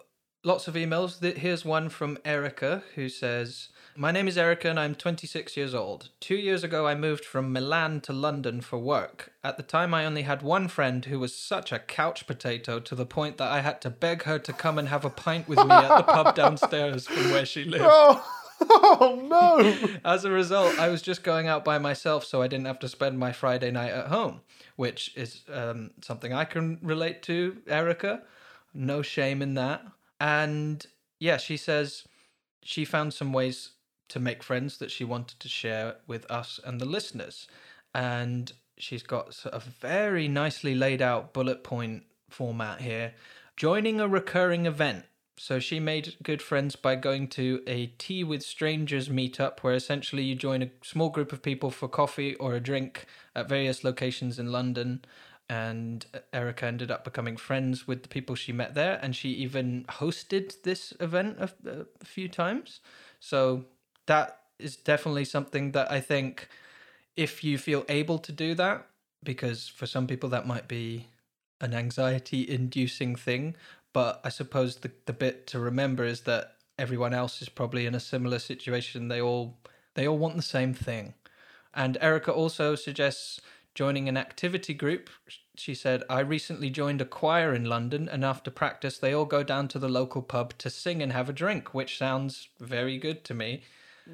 lots 0.45 0.69
of 0.69 0.75
emails. 0.75 1.23
Here's 1.37 1.65
one 1.65 1.89
from 1.89 2.19
Erica 2.25 2.83
who 2.95 3.09
says, 3.09 3.69
My 3.97 4.11
name 4.13 4.29
is 4.29 4.37
Erica 4.37 4.69
and 4.71 4.79
I'm 4.79 4.95
26 4.95 5.57
years 5.57 5.75
old. 5.75 6.11
Two 6.21 6.37
years 6.37 6.63
ago, 6.63 6.87
I 6.87 6.95
moved 6.95 7.25
from 7.25 7.53
Milan 7.53 8.01
to 8.03 8.13
London 8.13 8.61
for 8.61 8.79
work. 8.79 9.33
At 9.43 9.57
the 9.57 9.63
time, 9.63 9.95
I 9.95 10.05
only 10.05 10.23
had 10.23 10.43
one 10.43 10.69
friend 10.69 11.05
who 11.07 11.19
was 11.19 11.35
such 11.35 11.73
a 11.73 11.79
couch 11.79 12.27
potato 12.27 12.81
to 12.81 12.95
the 12.95 13.07
point 13.07 13.39
that 13.39 13.51
I 13.51 13.61
had 13.61 13.81
to 13.83 13.91
beg 13.91 14.25
her 14.25 14.39
to 14.39 14.53
come 14.53 14.79
and 14.79 14.89
have 14.89 15.05
a 15.05 15.11
pint 15.11 15.49
with 15.49 15.59
me 15.59 15.71
at 15.71 15.97
the 15.97 16.03
pub 16.13 16.35
downstairs 16.37 17.07
from 17.07 17.31
where 17.31 17.47
she 17.47 17.65
lived. 17.65 17.85
oh, 17.87 18.25
oh 18.63 19.21
no! 19.29 19.99
As 20.05 20.25
a 20.25 20.31
result, 20.31 20.79
I 20.79 20.89
was 20.89 21.03
just 21.03 21.23
going 21.23 21.49
out 21.49 21.65
by 21.65 21.79
myself, 21.79 22.25
so 22.25 22.43
I 22.43 22.49
didn't 22.49 22.67
have 22.67 22.79
to 22.81 22.89
spend 22.89 23.19
my 23.19 23.33
Friday 23.33 23.71
night 23.71 23.93
at 23.93 24.09
home, 24.09 24.41
which 24.77 25.13
is 25.17 25.43
um, 25.53 25.91
something 26.03 26.33
I 26.33 26.45
can 26.45 26.79
relate 26.83 27.23
to, 27.25 27.59
Erica. 27.67 28.23
No 28.75 29.03
shame 29.03 29.43
in 29.43 29.55
that. 29.55 29.85
And 30.21 30.87
yeah, 31.19 31.39
she 31.39 31.57
says 31.57 32.05
she 32.63 32.85
found 32.85 33.15
some 33.15 33.33
ways 33.33 33.71
to 34.09 34.21
make 34.21 34.43
friends 34.43 34.79
that 34.79 34.91
she 34.91 35.05
wanted 35.05 35.41
to 35.41 35.49
share 35.49 35.97
with 36.07 36.31
us 36.31 36.61
and 36.65 36.81
the 36.81 36.85
listeners. 36.85 37.47
And 37.95 38.53
she's 38.77 39.03
got 39.03 39.45
of 39.47 39.65
very 39.65 40.29
nicely 40.29 40.75
laid 40.75 41.03
out 41.03 41.33
bullet 41.33 41.65
point 41.65 42.05
format 42.29 42.81
here. 42.81 43.15
Joining 43.57 44.01
a 44.01 44.09
recurring 44.09 44.67
event. 44.67 45.05
So 45.43 45.59
she 45.59 45.81
made 45.81 46.17
good 46.23 46.43
friends 46.43 46.77
by 46.77 46.97
going 46.97 47.29
to 47.29 47.63
a 47.67 47.87
tea 47.97 48.23
with 48.23 48.43
strangers 48.43 49.09
meetup 49.09 49.61
where 49.61 49.73
essentially 49.73 50.23
you 50.23 50.35
join 50.35 50.63
a 50.63 50.71
small 50.85 51.09
group 51.09 51.33
of 51.33 51.41
people 51.41 51.71
for 51.71 51.89
coffee 51.89 52.35
or 52.35 52.53
a 52.53 52.61
drink 52.61 53.07
at 53.35 53.49
various 53.49 53.83
locations 53.83 54.39
in 54.39 54.53
London. 54.53 55.01
and 55.49 56.07
Erica 56.33 56.65
ended 56.67 56.93
up 56.93 57.03
becoming 57.05 57.37
friends 57.37 57.89
with 57.89 58.05
the 58.05 58.09
people 58.09 58.37
she 58.37 58.53
met 58.53 58.75
there, 58.75 59.01
and 59.03 59.17
she 59.17 59.31
even 59.31 59.85
hosted 59.89 60.63
this 60.63 60.93
event 61.01 61.39
a, 61.41 61.51
a 61.67 62.05
few 62.05 62.29
times. 62.29 62.79
So 63.19 63.65
that 64.07 64.43
is 64.61 64.77
definitely 64.77 65.25
something 65.25 65.73
that 65.73 65.91
I 65.91 66.01
think 66.01 66.49
if 67.17 67.43
you 67.43 67.59
feel 67.59 67.85
able 67.89 68.19
to 68.19 68.31
do 68.31 68.55
that, 68.55 68.87
because 69.25 69.67
for 69.67 69.87
some 69.87 70.07
people 70.07 70.29
that 70.29 70.47
might 70.47 70.69
be 70.69 71.09
an 71.61 71.75
anxiety 71.75 72.49
inducing 72.49 73.17
thing, 73.17 73.57
but 73.93 74.21
I 74.25 74.29
suppose 74.29 74.77
the, 74.77 74.91
the 75.07 75.13
bit 75.13 75.47
to 75.49 75.59
remember 75.59 76.05
is 76.05 76.23
that 76.23 76.57
everyone 76.79 77.15
else 77.15 77.43
is 77.43 77.49
probably 77.49 77.87
in 77.87 77.95
a 77.95 78.01
similar 78.01 78.39
situation. 78.39 79.09
They 79.09 79.21
all 79.21 79.59
they 79.95 80.07
all 80.07 80.19
want 80.19 80.37
the 80.37 80.43
same 80.43 80.75
thing. 80.75 81.15
And 81.75 81.99
Erica 82.01 82.33
also 82.33 82.75
suggests 82.75 83.41
joining 83.75 84.09
an 84.09 84.17
activity 84.17 84.75
group. 84.75 85.11
She 85.57 85.75
said, 85.75 86.03
I 86.09 86.21
recently 86.21 86.71
joined 86.71 87.01
a 87.01 87.05
choir 87.05 87.55
in 87.55 87.65
London, 87.65 88.09
and 88.09 88.25
after 88.25 88.51
practice, 88.51 88.99
they 88.99 89.13
all 89.13 89.25
go 89.25 89.43
down 89.43 89.69
to 89.69 89.79
the 89.79 89.89
local 89.89 90.23
pub 90.23 90.57
to 90.59 90.71
sing 90.71 91.03
and 91.03 91.13
have 91.13 91.29
a 91.29 91.33
drink, 91.33 91.75
which 91.75 91.99
sounds 91.99 92.49
very 92.59 92.99
good 92.99 93.25
to 93.25 93.35
me. 93.35 93.63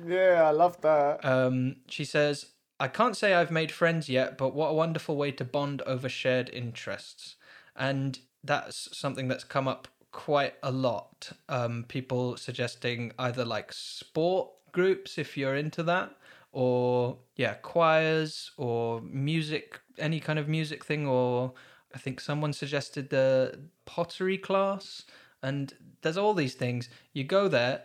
Yeah, 0.06 0.42
I 0.44 0.50
love 0.50 0.80
that. 0.82 1.24
Um, 1.24 1.76
she 1.88 2.04
says, 2.04 2.46
I 2.78 2.88
can't 2.88 3.16
say 3.16 3.32
I've 3.32 3.50
made 3.50 3.72
friends 3.72 4.08
yet, 4.08 4.36
but 4.36 4.54
what 4.54 4.68
a 4.68 4.74
wonderful 4.74 5.16
way 5.16 5.30
to 5.32 5.44
bond 5.44 5.82
over 5.82 6.08
shared 6.08 6.50
interests. 6.50 7.36
And 7.74 8.18
that's 8.46 8.96
something 8.96 9.28
that's 9.28 9.44
come 9.44 9.68
up 9.68 9.88
quite 10.12 10.54
a 10.62 10.70
lot. 10.70 11.30
Um, 11.48 11.84
people 11.88 12.36
suggesting 12.36 13.12
either 13.18 13.44
like 13.44 13.72
sport 13.72 14.48
groups 14.72 15.18
if 15.18 15.36
you're 15.36 15.56
into 15.56 15.82
that, 15.84 16.16
or 16.52 17.18
yeah, 17.36 17.54
choirs 17.54 18.52
or 18.56 19.00
music, 19.02 19.80
any 19.98 20.20
kind 20.20 20.38
of 20.38 20.48
music 20.48 20.84
thing, 20.84 21.06
or 21.06 21.52
I 21.94 21.98
think 21.98 22.20
someone 22.20 22.52
suggested 22.52 23.10
the 23.10 23.58
pottery 23.84 24.38
class. 24.38 25.02
And 25.42 25.74
there's 26.00 26.16
all 26.16 26.34
these 26.34 26.54
things. 26.54 26.88
You 27.12 27.24
go 27.24 27.46
there, 27.46 27.82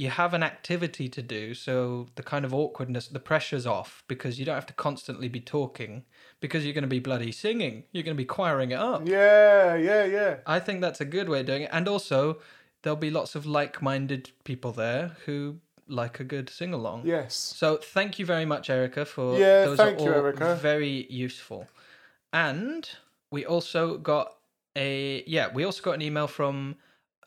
you 0.00 0.08
have 0.08 0.32
an 0.32 0.42
activity 0.42 1.10
to 1.10 1.20
do, 1.20 1.52
so 1.52 2.06
the 2.14 2.22
kind 2.22 2.46
of 2.46 2.54
awkwardness, 2.54 3.08
the 3.08 3.20
pressure's 3.20 3.66
off 3.66 4.02
because 4.08 4.38
you 4.38 4.46
don't 4.46 4.54
have 4.54 4.64
to 4.66 4.72
constantly 4.72 5.28
be 5.28 5.40
talking 5.40 6.04
because 6.40 6.64
you're 6.64 6.72
going 6.72 6.90
to 6.90 6.96
be 6.98 7.00
bloody 7.00 7.30
singing. 7.30 7.84
You're 7.92 8.02
going 8.02 8.16
to 8.16 8.22
be 8.24 8.34
choiring 8.34 8.70
it 8.70 8.78
up. 8.78 9.06
Yeah, 9.06 9.74
yeah, 9.76 10.04
yeah. 10.06 10.36
I 10.46 10.58
think 10.58 10.80
that's 10.80 11.02
a 11.02 11.04
good 11.04 11.28
way 11.28 11.40
of 11.40 11.46
doing 11.46 11.62
it. 11.62 11.70
And 11.70 11.86
also, 11.86 12.38
there'll 12.80 12.96
be 12.96 13.10
lots 13.10 13.34
of 13.34 13.44
like 13.44 13.82
minded 13.82 14.30
people 14.44 14.72
there 14.72 15.16
who 15.26 15.56
like 15.86 16.18
a 16.18 16.24
good 16.24 16.48
sing 16.48 16.72
along. 16.72 17.02
Yes. 17.04 17.34
So 17.34 17.76
thank 17.76 18.18
you 18.18 18.24
very 18.24 18.46
much, 18.46 18.70
Erica, 18.70 19.04
for 19.04 19.38
Yeah, 19.38 19.66
those 19.66 19.76
thank 19.76 20.00
are 20.00 20.04
you, 20.04 20.14
Erica. 20.14 20.58
very 20.62 21.06
useful. 21.10 21.68
And 22.32 22.88
we 23.30 23.44
also 23.44 23.98
got 23.98 24.36
a 24.76 25.22
yeah, 25.26 25.52
we 25.52 25.64
also 25.64 25.82
got 25.82 25.92
an 25.92 26.02
email 26.02 26.26
from 26.26 26.76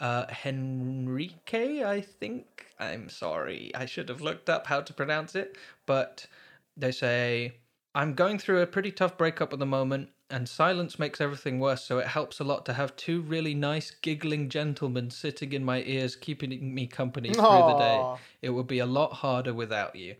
uh 0.04 0.26
Henrique, 0.45 1.54
I 1.54 2.01
think. 2.01 2.68
I'm 2.80 3.10
sorry. 3.10 3.72
I 3.74 3.86
should 3.86 4.10
have 4.10 4.22
looked 4.22 4.49
up 4.49 4.68
how 4.68 4.82
to 4.82 4.93
pronounce 4.93 5.34
it, 5.34 5.58
but 5.86 6.28
they 6.76 6.91
say 6.91 7.56
I'm 7.95 8.14
going 8.14 8.38
through 8.38 8.62
a 8.62 8.68
pretty 8.68 8.91
tough 8.91 9.18
breakup 9.18 9.54
at 9.54 9.60
the 9.60 9.66
moment 9.66 10.10
and 10.30 10.49
silence 10.49 10.97
makes 10.97 11.22
everything 11.22 11.60
worse, 11.60 11.84
so 11.84 11.99
it 11.99 12.08
helps 12.08 12.39
a 12.39 12.43
lot 12.43 12.66
to 12.66 12.74
have 12.74 12.95
two 12.95 13.22
really 13.22 13.54
nice 13.54 13.91
giggling 13.91 14.49
gentlemen 14.49 15.12
sitting 15.12 15.54
in 15.54 15.64
my 15.64 15.84
ears 15.84 16.16
keeping 16.16 16.74
me 16.74 16.88
company 16.88 17.30
through 17.30 17.43
the 17.43 17.78
day. 17.78 18.16
It 18.41 18.49
would 18.49 18.68
be 18.68 18.80
a 18.80 18.86
lot 18.86 19.14
harder 19.14 19.54
without 19.54 19.95
you. 19.95 20.16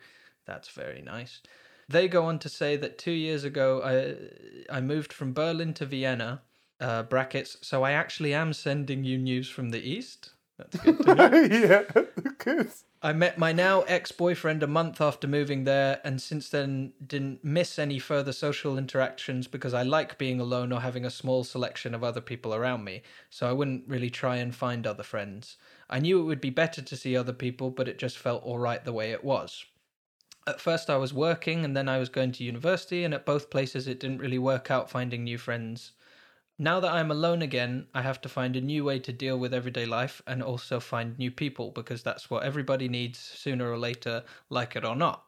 That's 0.46 0.70
very 0.70 1.02
nice. 1.02 1.42
They 1.90 2.08
go 2.08 2.26
on 2.26 2.40
to 2.40 2.50
say 2.50 2.78
that 2.78 2.98
two 2.98 3.12
years 3.12 3.44
ago, 3.44 3.82
I 3.84 4.78
I 4.78 4.82
moved 4.82 5.12
from 5.12 5.34
Berlin 5.34 5.74
to 5.76 5.86
Vienna. 5.86 6.42
Uh, 6.84 7.02
brackets. 7.02 7.56
So 7.62 7.84
I 7.84 7.94
actually 7.94 8.34
am 8.34 8.52
sending 8.52 9.06
you 9.06 9.18
news 9.18 9.48
from 9.48 9.70
the 9.70 9.80
east. 9.82 10.32
That's 10.58 10.76
good 10.78 11.00
yeah, 11.08 11.84
good. 12.40 12.72
I 13.02 13.14
met 13.14 13.38
my 13.38 13.54
now 13.54 13.84
ex-boyfriend 13.84 14.62
a 14.64 14.68
month 14.68 15.00
after 15.00 15.26
moving 15.26 15.64
there, 15.64 16.02
and 16.04 16.22
since 16.22 16.50
then 16.50 16.92
didn't 17.06 17.42
miss 17.42 17.80
any 17.80 18.00
further 18.00 18.34
social 18.34 18.78
interactions 18.78 19.48
because 19.48 19.74
I 19.74 19.84
like 19.84 20.18
being 20.18 20.42
alone 20.42 20.74
or 20.74 20.82
having 20.82 21.06
a 21.06 21.10
small 21.10 21.46
selection 21.46 21.96
of 21.96 22.04
other 22.04 22.20
people 22.20 22.54
around 22.54 22.84
me. 22.84 23.02
So 23.30 23.48
I 23.48 23.54
wouldn't 23.54 23.88
really 23.88 24.10
try 24.10 24.36
and 24.36 24.54
find 24.54 24.86
other 24.86 25.04
friends. 25.04 25.56
I 25.90 26.00
knew 26.00 26.20
it 26.20 26.26
would 26.26 26.42
be 26.42 26.50
better 26.50 26.82
to 26.82 26.98
see 26.98 27.16
other 27.16 27.32
people, 27.32 27.72
but 27.72 27.88
it 27.88 27.98
just 27.98 28.18
felt 28.18 28.44
all 28.44 28.60
right 28.60 28.84
the 28.84 28.92
way 28.92 29.12
it 29.14 29.24
was. 29.24 29.64
At 30.46 30.60
first, 30.60 30.90
I 30.90 30.98
was 30.98 31.14
working, 31.14 31.64
and 31.64 31.78
then 31.78 31.88
I 31.88 31.98
was 31.98 32.10
going 32.10 32.34
to 32.34 32.44
university, 32.44 33.06
and 33.06 33.14
at 33.14 33.26
both 33.26 33.50
places, 33.50 33.88
it 33.88 34.02
didn't 34.02 34.20
really 34.20 34.40
work 34.40 34.70
out 34.70 34.90
finding 34.90 35.24
new 35.24 35.38
friends. 35.38 35.94
Now 36.64 36.80
that 36.80 36.93
I'm 36.93 37.11
alone 37.11 37.41
again, 37.41 37.88
I 37.93 38.03
have 38.03 38.22
to 38.22 38.30
find 38.30 38.55
a 38.55 38.61
new 38.61 38.86
way 38.86 38.97
to 38.97 39.11
deal 39.11 39.38
with 39.38 39.53
everyday 39.53 39.86
life 39.86 40.22
and 40.26 40.41
also 40.41 40.80
find 40.80 41.20
new 41.20 41.30
people 41.30 41.72
because 41.72 42.03
that's 42.03 42.30
what 42.30 42.43
everybody 42.43 42.88
needs 42.88 43.20
sooner 43.20 43.70
or 43.70 43.78
later, 43.78 44.24
like 44.49 44.78
it 44.78 44.86
or 44.86 44.95
not. 44.95 45.26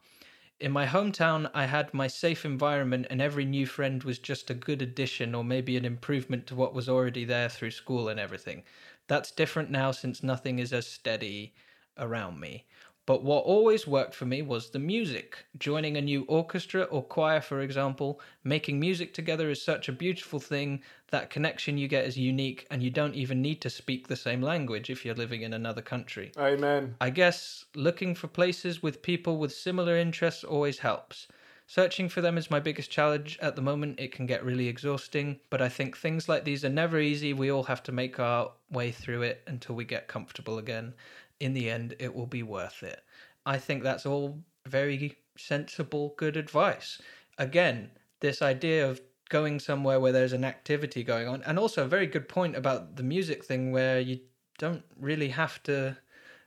In 0.62 0.72
my 0.72 0.86
hometown, 0.86 1.52
I 1.54 1.66
had 1.66 1.94
my 1.94 2.08
safe 2.08 2.46
environment, 2.46 3.08
and 3.10 3.22
every 3.22 3.44
new 3.44 3.66
friend 3.66 4.02
was 4.06 4.18
just 4.18 4.50
a 4.50 4.54
good 4.54 4.82
addition 4.82 5.36
or 5.36 5.44
maybe 5.44 5.76
an 5.76 5.84
improvement 5.84 6.48
to 6.48 6.56
what 6.56 6.74
was 6.74 6.88
already 6.88 7.26
there 7.26 7.50
through 7.50 7.72
school 7.72 8.08
and 8.08 8.18
everything. 8.18 8.64
That's 9.08 9.30
different 9.30 9.70
now 9.70 9.92
since 9.92 10.24
nothing 10.24 10.60
is 10.60 10.72
as 10.72 10.88
steady 10.88 11.54
around 11.98 12.40
me. 12.40 12.64
But 13.06 13.24
what 13.24 13.46
always 13.46 13.86
worked 13.86 14.16
for 14.16 14.26
me 14.26 14.42
was 14.42 14.72
the 14.72 14.80
music. 14.80 15.46
Joining 15.60 15.96
a 15.96 16.02
new 16.02 16.24
orchestra 16.24 16.84
or 16.84 17.04
choir, 17.04 17.40
for 17.40 17.62
example, 17.62 18.20
making 18.44 18.80
music 18.80 19.14
together 19.14 19.50
is 19.52 19.62
such 19.62 19.88
a 19.88 19.94
beautiful 19.94 20.40
thing. 20.40 20.82
That 21.12 21.30
connection 21.30 21.78
you 21.78 21.88
get 21.88 22.06
is 22.06 22.18
unique, 22.18 22.66
and 22.72 22.82
you 22.82 22.90
don't 22.90 23.14
even 23.14 23.44
need 23.44 23.62
to 23.62 23.70
speak 23.70 24.08
the 24.08 24.16
same 24.16 24.42
language 24.42 24.90
if 24.90 25.06
you're 25.06 25.14
living 25.14 25.44
in 25.44 25.54
another 25.54 25.84
country. 25.84 26.32
Amen. 26.38 26.96
I 27.00 27.12
guess 27.12 27.66
looking 27.76 28.16
for 28.16 28.28
places 28.28 28.82
with 28.82 29.04
people 29.04 29.38
with 29.38 29.54
similar 29.54 29.96
interests 29.98 30.44
always 30.44 30.80
helps. 30.80 31.28
Searching 31.68 32.10
for 32.10 32.22
them 32.22 32.38
is 32.38 32.52
my 32.52 32.60
biggest 32.60 32.92
challenge 32.92 33.40
at 33.42 33.56
the 33.56 33.62
moment. 33.62 34.00
It 34.00 34.12
can 34.12 34.28
get 34.28 34.46
really 34.46 34.68
exhausting, 34.68 35.40
but 35.50 35.64
I 35.64 35.70
think 35.70 35.98
things 35.98 36.30
like 36.30 36.44
these 36.44 36.64
are 36.64 36.70
never 36.70 37.00
easy. 37.00 37.34
We 37.34 37.52
all 37.52 37.64
have 37.64 37.82
to 37.84 37.92
make 37.92 38.20
our 38.20 38.52
way 38.70 38.92
through 38.92 39.24
it 39.24 39.42
until 39.48 39.76
we 39.76 39.84
get 39.84 40.08
comfortable 40.08 40.60
again. 40.60 40.94
In 41.40 41.54
the 41.54 41.70
end, 41.70 41.96
it 42.00 42.14
will 42.16 42.28
be 42.28 42.44
worth 42.44 42.84
it. 42.84 43.04
I 43.46 43.58
think 43.58 43.84
that's 43.84 44.06
all 44.06 44.44
very 44.66 45.18
sensible, 45.38 46.14
good 46.18 46.38
advice. 46.38 47.02
Again, 47.38 47.92
this 48.22 48.42
idea 48.42 48.90
of 48.90 49.02
going 49.30 49.60
somewhere 49.60 50.00
where 50.00 50.12
there's 50.12 50.34
an 50.34 50.46
activity 50.46 51.04
going 51.04 51.28
on, 51.28 51.44
and 51.44 51.60
also 51.60 51.84
a 51.84 51.88
very 51.88 52.08
good 52.08 52.30
point 52.30 52.56
about 52.56 52.96
the 52.96 53.04
music 53.04 53.44
thing 53.44 53.72
where 53.72 54.00
you 54.00 54.20
don't 54.58 54.84
really 55.00 55.30
have 55.30 55.62
to 55.64 55.98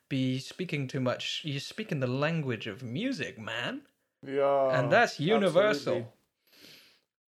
be 0.08 0.38
speaking 0.38 0.88
too 0.88 1.00
much. 1.00 1.42
You 1.44 1.60
speak 1.60 1.92
in 1.92 2.00
the 2.00 2.06
language 2.06 2.66
of 2.66 2.82
music, 2.82 3.38
man 3.38 3.82
Yeah. 4.26 4.80
and 4.80 4.90
that's 4.90 5.20
universal. 5.20 5.94
absolutely. 5.94 6.12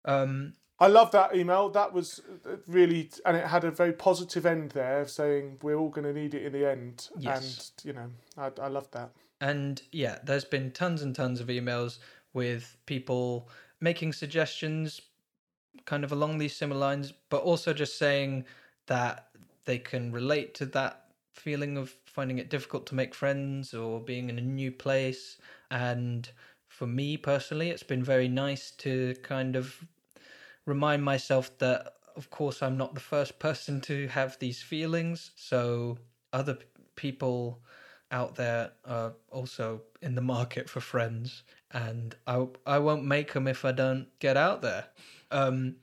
Um, 0.06 0.54
I 0.84 0.88
love 0.88 1.10
that 1.12 1.30
email. 1.36 1.70
That 1.70 1.94
was 1.94 2.08
uh, 2.46 2.58
really, 2.68 3.10
and 3.26 3.38
it 3.38 3.48
had 3.48 3.64
a 3.64 3.72
very 3.72 3.94
positive 3.94 4.46
end 4.46 4.72
there, 4.72 5.00
of 5.02 5.10
saying 5.10 5.46
we're 5.62 5.80
all 5.82 5.90
going 5.98 6.08
to 6.14 6.14
need 6.22 6.34
it 6.34 6.44
in 6.48 6.52
the 6.58 6.70
end. 6.70 6.96
Yes. 7.18 7.72
And 7.84 7.88
you 7.88 7.94
know, 7.98 8.10
I, 8.38 8.48
I 8.62 8.70
love 8.78 8.88
that. 8.92 9.10
and 9.42 9.82
yeah, 9.92 10.20
there's 10.24 10.46
been 10.46 10.72
tons 10.72 11.02
and 11.02 11.14
tons 11.16 11.40
of 11.42 11.48
emails 11.48 12.00
with 12.34 12.78
people 12.86 13.50
making 13.80 14.14
suggestions, 14.14 15.02
kind 15.86 16.04
of 16.04 16.12
along 16.12 16.38
these 16.38 16.56
similar 16.56 16.80
lines, 16.80 17.14
but 17.30 17.42
also 17.44 17.74
just 17.74 17.98
saying 17.98 18.46
that 18.88 19.28
they 19.66 19.78
can 19.78 20.12
relate 20.12 20.54
to 20.56 20.66
that 20.66 20.94
feeling 21.34 21.78
of 21.78 21.94
finding 22.06 22.40
it 22.40 22.50
difficult 22.50 22.86
to 22.88 22.96
make 22.96 23.14
friends 23.16 23.74
or 23.74 24.00
being 24.00 24.30
in 24.30 24.38
a 24.38 24.42
new 24.42 24.72
place. 24.72 25.38
And 25.72 26.30
for 26.68 26.88
me 26.88 27.18
personally, 27.18 27.70
it's 27.70 27.84
been 27.94 28.04
very 28.04 28.28
nice 28.28 28.72
to 28.86 29.16
kind 29.24 29.56
of 29.56 29.76
remind 30.66 31.04
myself 31.04 31.58
that 31.60 31.94
of 32.16 32.30
course 32.30 32.62
I'm 32.62 32.78
not 32.78 32.94
the 32.94 33.00
first 33.00 33.40
person 33.40 33.82
to 33.82 34.08
have 34.08 34.38
these 34.40 34.62
feelings. 34.62 35.32
So 35.36 35.98
other 36.32 36.56
p- 36.56 36.66
people 36.96 37.60
out 38.12 38.36
there 38.36 38.72
are 38.86 39.14
also 39.32 39.82
in 40.02 40.14
the 40.16 40.22
market 40.22 40.70
for 40.70 40.80
friends 40.80 41.44
and 41.72 42.16
I 42.28 42.48
I 42.66 42.80
won't 42.80 43.06
make 43.06 43.34
them 43.34 43.48
if 43.48 43.66
I 43.66 43.72
don't 43.72 44.08
get 44.20 44.38
out 44.38 44.62
there. 44.62 44.86
Um 45.32 45.78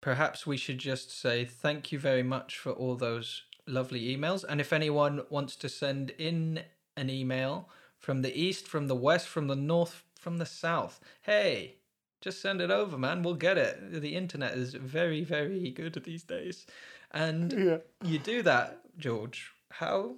perhaps 0.00 0.46
we 0.46 0.56
should 0.56 0.78
just 0.78 1.10
say 1.10 1.44
thank 1.44 1.92
you 1.92 1.98
very 1.98 2.22
much 2.22 2.56
for 2.58 2.72
all 2.72 2.96
those 2.96 3.42
lovely 3.66 4.16
emails. 4.16 4.44
And 4.48 4.60
if 4.60 4.72
anyone 4.72 5.22
wants 5.28 5.56
to 5.56 5.68
send 5.68 6.10
in 6.10 6.62
an 6.96 7.10
email 7.10 7.68
from 7.98 8.22
the 8.22 8.34
east 8.34 8.66
from 8.66 8.88
the 8.88 8.96
west 8.96 9.28
from 9.28 9.46
the 9.46 9.54
north 9.54 10.02
from 10.18 10.38
the 10.38 10.46
south 10.46 11.00
hey 11.22 11.76
just 12.20 12.40
send 12.42 12.60
it 12.60 12.70
over, 12.70 12.98
man. 12.98 13.22
We'll 13.22 13.34
get 13.34 13.56
it. 13.58 14.00
The 14.00 14.14
internet 14.16 14.52
is 14.54 14.74
very, 14.74 15.24
very 15.24 15.70
good 15.70 15.94
these 16.04 16.22
days. 16.22 16.66
And 17.10 17.52
Yeah. 17.52 17.78
you 18.04 18.18
do 18.18 18.42
that, 18.42 18.80
George. 18.98 19.52
How 19.70 20.16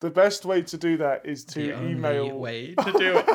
The 0.00 0.10
best 0.10 0.44
way 0.44 0.62
to 0.62 0.76
do 0.76 0.96
that 0.98 1.26
is 1.26 1.44
to 1.46 1.60
the 1.60 1.82
email. 1.82 2.38
way 2.38 2.74
to 2.84 2.92
do 2.92 3.16
it. 3.18 3.26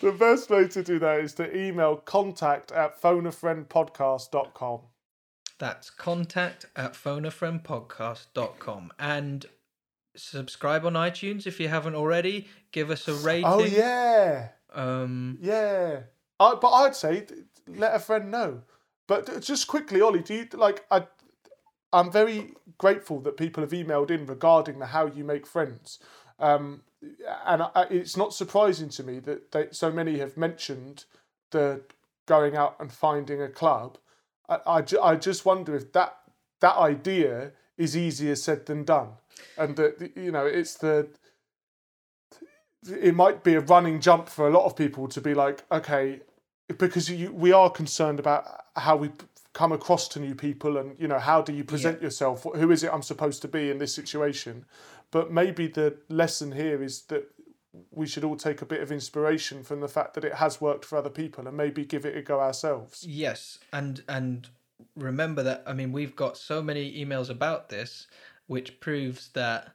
the 0.00 0.12
best 0.18 0.48
way 0.50 0.66
to 0.68 0.82
do 0.82 0.98
that 0.98 1.20
is 1.20 1.34
to 1.34 1.54
email 1.56 1.96
contact 1.96 2.72
at 2.72 3.00
phoneafriendpodcast.com. 3.00 4.80
That's 5.58 5.90
contact 5.90 6.66
at 6.76 6.92
phoneafriendpodcast.com. 6.94 8.92
And 8.98 9.46
subscribe 10.16 10.84
on 10.86 10.94
iTunes 10.94 11.46
if 11.46 11.60
you 11.60 11.68
haven't 11.68 11.94
already. 11.94 12.48
Give 12.72 12.90
us 12.90 13.06
a 13.08 13.12
oh, 13.12 13.22
rating. 13.22 13.46
Oh, 13.46 13.60
yeah. 13.64 14.48
Um, 14.76 15.38
Yeah. 15.40 16.00
I, 16.38 16.54
but 16.54 16.70
I'd 16.70 16.94
say 16.94 17.26
let 17.66 17.94
a 17.94 17.98
friend 17.98 18.30
know. 18.30 18.62
But 19.08 19.40
just 19.42 19.66
quickly, 19.68 20.00
Ollie, 20.00 20.20
do 20.22 20.34
you 20.34 20.48
like? 20.52 20.84
I, 20.90 21.06
I'm 21.92 22.10
very 22.12 22.52
grateful 22.78 23.20
that 23.20 23.36
people 23.36 23.62
have 23.62 23.70
emailed 23.70 24.10
in 24.10 24.26
regarding 24.26 24.78
the 24.78 24.86
how 24.86 25.06
you 25.06 25.24
make 25.24 25.46
friends, 25.46 25.98
um, 26.38 26.82
and 27.46 27.62
I, 27.62 27.86
it's 27.90 28.16
not 28.16 28.34
surprising 28.34 28.88
to 28.90 29.02
me 29.04 29.18
that 29.20 29.52
they, 29.52 29.68
so 29.70 29.90
many 29.90 30.18
have 30.18 30.36
mentioned 30.36 31.04
the 31.52 31.82
going 32.26 32.56
out 32.56 32.76
and 32.80 32.92
finding 32.92 33.40
a 33.40 33.48
club. 33.48 33.98
I, 34.48 34.58
I, 34.66 34.82
ju- 34.82 35.00
I 35.00 35.16
just 35.16 35.46
wonder 35.46 35.74
if 35.74 35.92
that 35.92 36.16
that 36.60 36.76
idea 36.76 37.52
is 37.78 37.96
easier 37.96 38.34
said 38.36 38.66
than 38.66 38.84
done, 38.84 39.10
and 39.56 39.76
that 39.76 40.12
you 40.16 40.32
know 40.32 40.44
it's 40.46 40.74
the 40.74 41.08
it 42.84 43.14
might 43.14 43.42
be 43.42 43.54
a 43.54 43.60
running 43.60 44.00
jump 44.00 44.28
for 44.28 44.46
a 44.46 44.50
lot 44.50 44.64
of 44.64 44.76
people 44.76 45.08
to 45.08 45.20
be 45.20 45.34
like, 45.34 45.64
okay, 45.70 46.20
because 46.78 47.08
you, 47.10 47.32
we 47.32 47.52
are 47.52 47.70
concerned 47.70 48.18
about 48.18 48.64
how 48.76 48.96
we 48.96 49.10
come 49.52 49.72
across 49.72 50.06
to 50.08 50.20
new 50.20 50.34
people 50.34 50.76
and 50.76 50.94
you 50.98 51.08
know 51.08 51.18
how 51.18 51.40
do 51.40 51.52
you 51.52 51.64
present 51.64 52.02
yourself? 52.02 52.44
Who 52.54 52.70
is 52.70 52.84
it 52.84 52.92
i'm 52.92 53.02
supposed 53.02 53.40
to 53.42 53.48
be 53.48 53.70
in 53.70 53.78
this 53.78 53.94
situation? 53.94 54.66
But 55.10 55.32
maybe 55.32 55.66
the 55.66 55.96
lesson 56.08 56.52
here 56.52 56.82
is 56.82 57.02
that 57.04 57.30
we 57.90 58.06
should 58.06 58.24
all 58.24 58.36
take 58.36 58.62
a 58.62 58.66
bit 58.66 58.82
of 58.82 58.92
inspiration 58.92 59.62
from 59.62 59.80
the 59.80 59.88
fact 59.88 60.14
that 60.14 60.24
it 60.24 60.34
has 60.34 60.60
worked 60.60 60.84
for 60.84 60.98
other 60.98 61.10
people 61.10 61.46
and 61.46 61.56
maybe 61.56 61.84
give 61.84 62.04
it 62.04 62.16
a 62.16 62.22
go 62.22 62.40
ourselves. 62.40 63.04
Yes, 63.06 63.58
and 63.72 64.02
and 64.08 64.48
remember 64.94 65.42
that 65.42 65.62
I 65.66 65.72
mean 65.72 65.92
we've 65.92 66.16
got 66.16 66.36
so 66.36 66.62
many 66.62 67.02
emails 67.02 67.30
about 67.30 67.68
this, 67.68 68.08
which 68.46 68.78
proves 68.80 69.28
that 69.30 69.72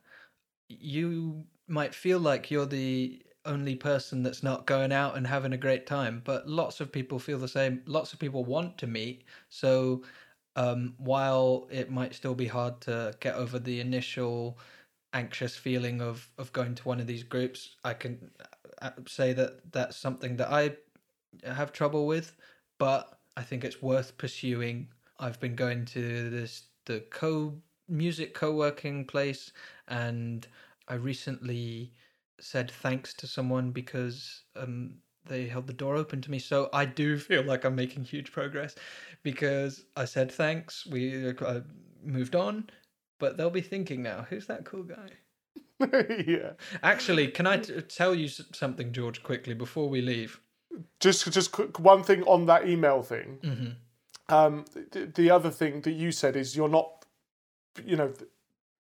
you 0.67 1.43
might 1.72 1.95
feel 1.95 2.19
like 2.19 2.51
you're 2.51 2.65
the 2.65 3.22
only 3.45 3.76
person 3.76 4.22
that's 4.22 4.43
not 4.43 4.67
going 4.67 4.91
out 4.91 5.17
and 5.17 5.26
having 5.26 5.53
a 5.53 5.57
great 5.57 5.88
time, 5.88 6.22
but 6.24 6.47
lots 6.47 6.80
of 6.80 6.91
people 6.91 7.17
feel 7.17 7.39
the 7.39 7.47
same. 7.47 7.82
Lots 7.88 8.13
of 8.13 8.19
people 8.19 8.43
want 8.45 8.78
to 8.80 8.88
meet, 8.88 9.24
so 9.49 10.03
um, 10.55 10.93
while 10.97 11.67
it 11.72 11.89
might 11.89 12.13
still 12.13 12.36
be 12.36 12.47
hard 12.47 12.82
to 12.82 13.13
get 13.19 13.36
over 13.36 13.57
the 13.57 13.80
initial 13.80 14.57
anxious 15.13 15.55
feeling 15.55 16.01
of 16.01 16.28
of 16.38 16.53
going 16.53 16.76
to 16.76 16.84
one 16.88 16.99
of 16.99 17.07
these 17.07 17.24
groups, 17.24 17.76
I 17.84 17.93
can 17.93 18.32
uh, 18.82 18.91
say 19.07 19.34
that 19.34 19.72
that's 19.72 19.97
something 19.97 20.38
that 20.38 20.51
I 20.51 20.76
have 21.43 21.72
trouble 21.72 22.05
with, 22.07 22.36
but 22.78 23.19
I 23.38 23.43
think 23.43 23.63
it's 23.63 23.82
worth 23.82 24.17
pursuing. 24.17 24.89
I've 25.19 25.39
been 25.39 25.55
going 25.55 25.86
to 25.86 26.30
this 26.30 26.63
the 26.86 27.01
co 27.09 27.55
music 27.88 28.34
co-working 28.34 29.05
place 29.05 29.51
and 29.88 30.47
I 30.88 30.95
recently 30.95 31.93
said 32.39 32.71
thanks 32.71 33.13
to 33.13 33.27
someone 33.27 33.71
because 33.71 34.43
um 34.55 34.95
they 35.25 35.45
held 35.47 35.67
the 35.67 35.73
door 35.73 35.95
open 35.95 36.19
to 36.21 36.32
me. 36.32 36.39
So 36.39 36.69
I 36.73 36.86
do 36.86 37.17
feel 37.27 37.43
like 37.43 37.63
I'm 37.63 37.75
making 37.75 38.03
huge 38.05 38.32
progress 38.32 38.75
because 39.23 39.86
I 39.95 40.05
said 40.05 40.32
thanks 40.32 40.86
we 40.88 41.29
uh, 41.29 41.61
moved 42.03 42.36
on 42.36 42.69
but 43.19 43.38
they'll 43.38 43.51
be 43.51 43.61
thinking 43.61 44.01
now 44.01 44.25
who's 44.29 44.47
that 44.47 44.65
cool 44.65 44.84
guy? 44.84 45.11
Yeah. 46.27 46.51
Actually 46.84 47.27
can 47.29 47.47
I 47.47 47.57
t- 47.57 47.82
tell 47.82 48.13
you 48.13 48.27
something 48.27 48.91
George 48.93 49.23
quickly 49.23 49.53
before 49.55 49.89
we 49.89 50.01
leave? 50.01 50.39
Just 50.99 51.32
just 51.32 51.51
quick, 51.51 51.79
one 51.79 52.03
thing 52.03 52.23
on 52.23 52.45
that 52.45 52.67
email 52.67 53.01
thing. 53.01 53.39
Mm-hmm. 53.43 54.34
um, 54.34 54.65
the, 54.91 55.05
the 55.05 55.29
other 55.32 55.49
thing 55.49 55.82
that 55.82 55.91
you 55.91 56.11
said 56.11 56.36
is 56.36 56.55
you're 56.55 56.69
not 56.69 57.05
you 57.86 57.95
know 57.95 58.13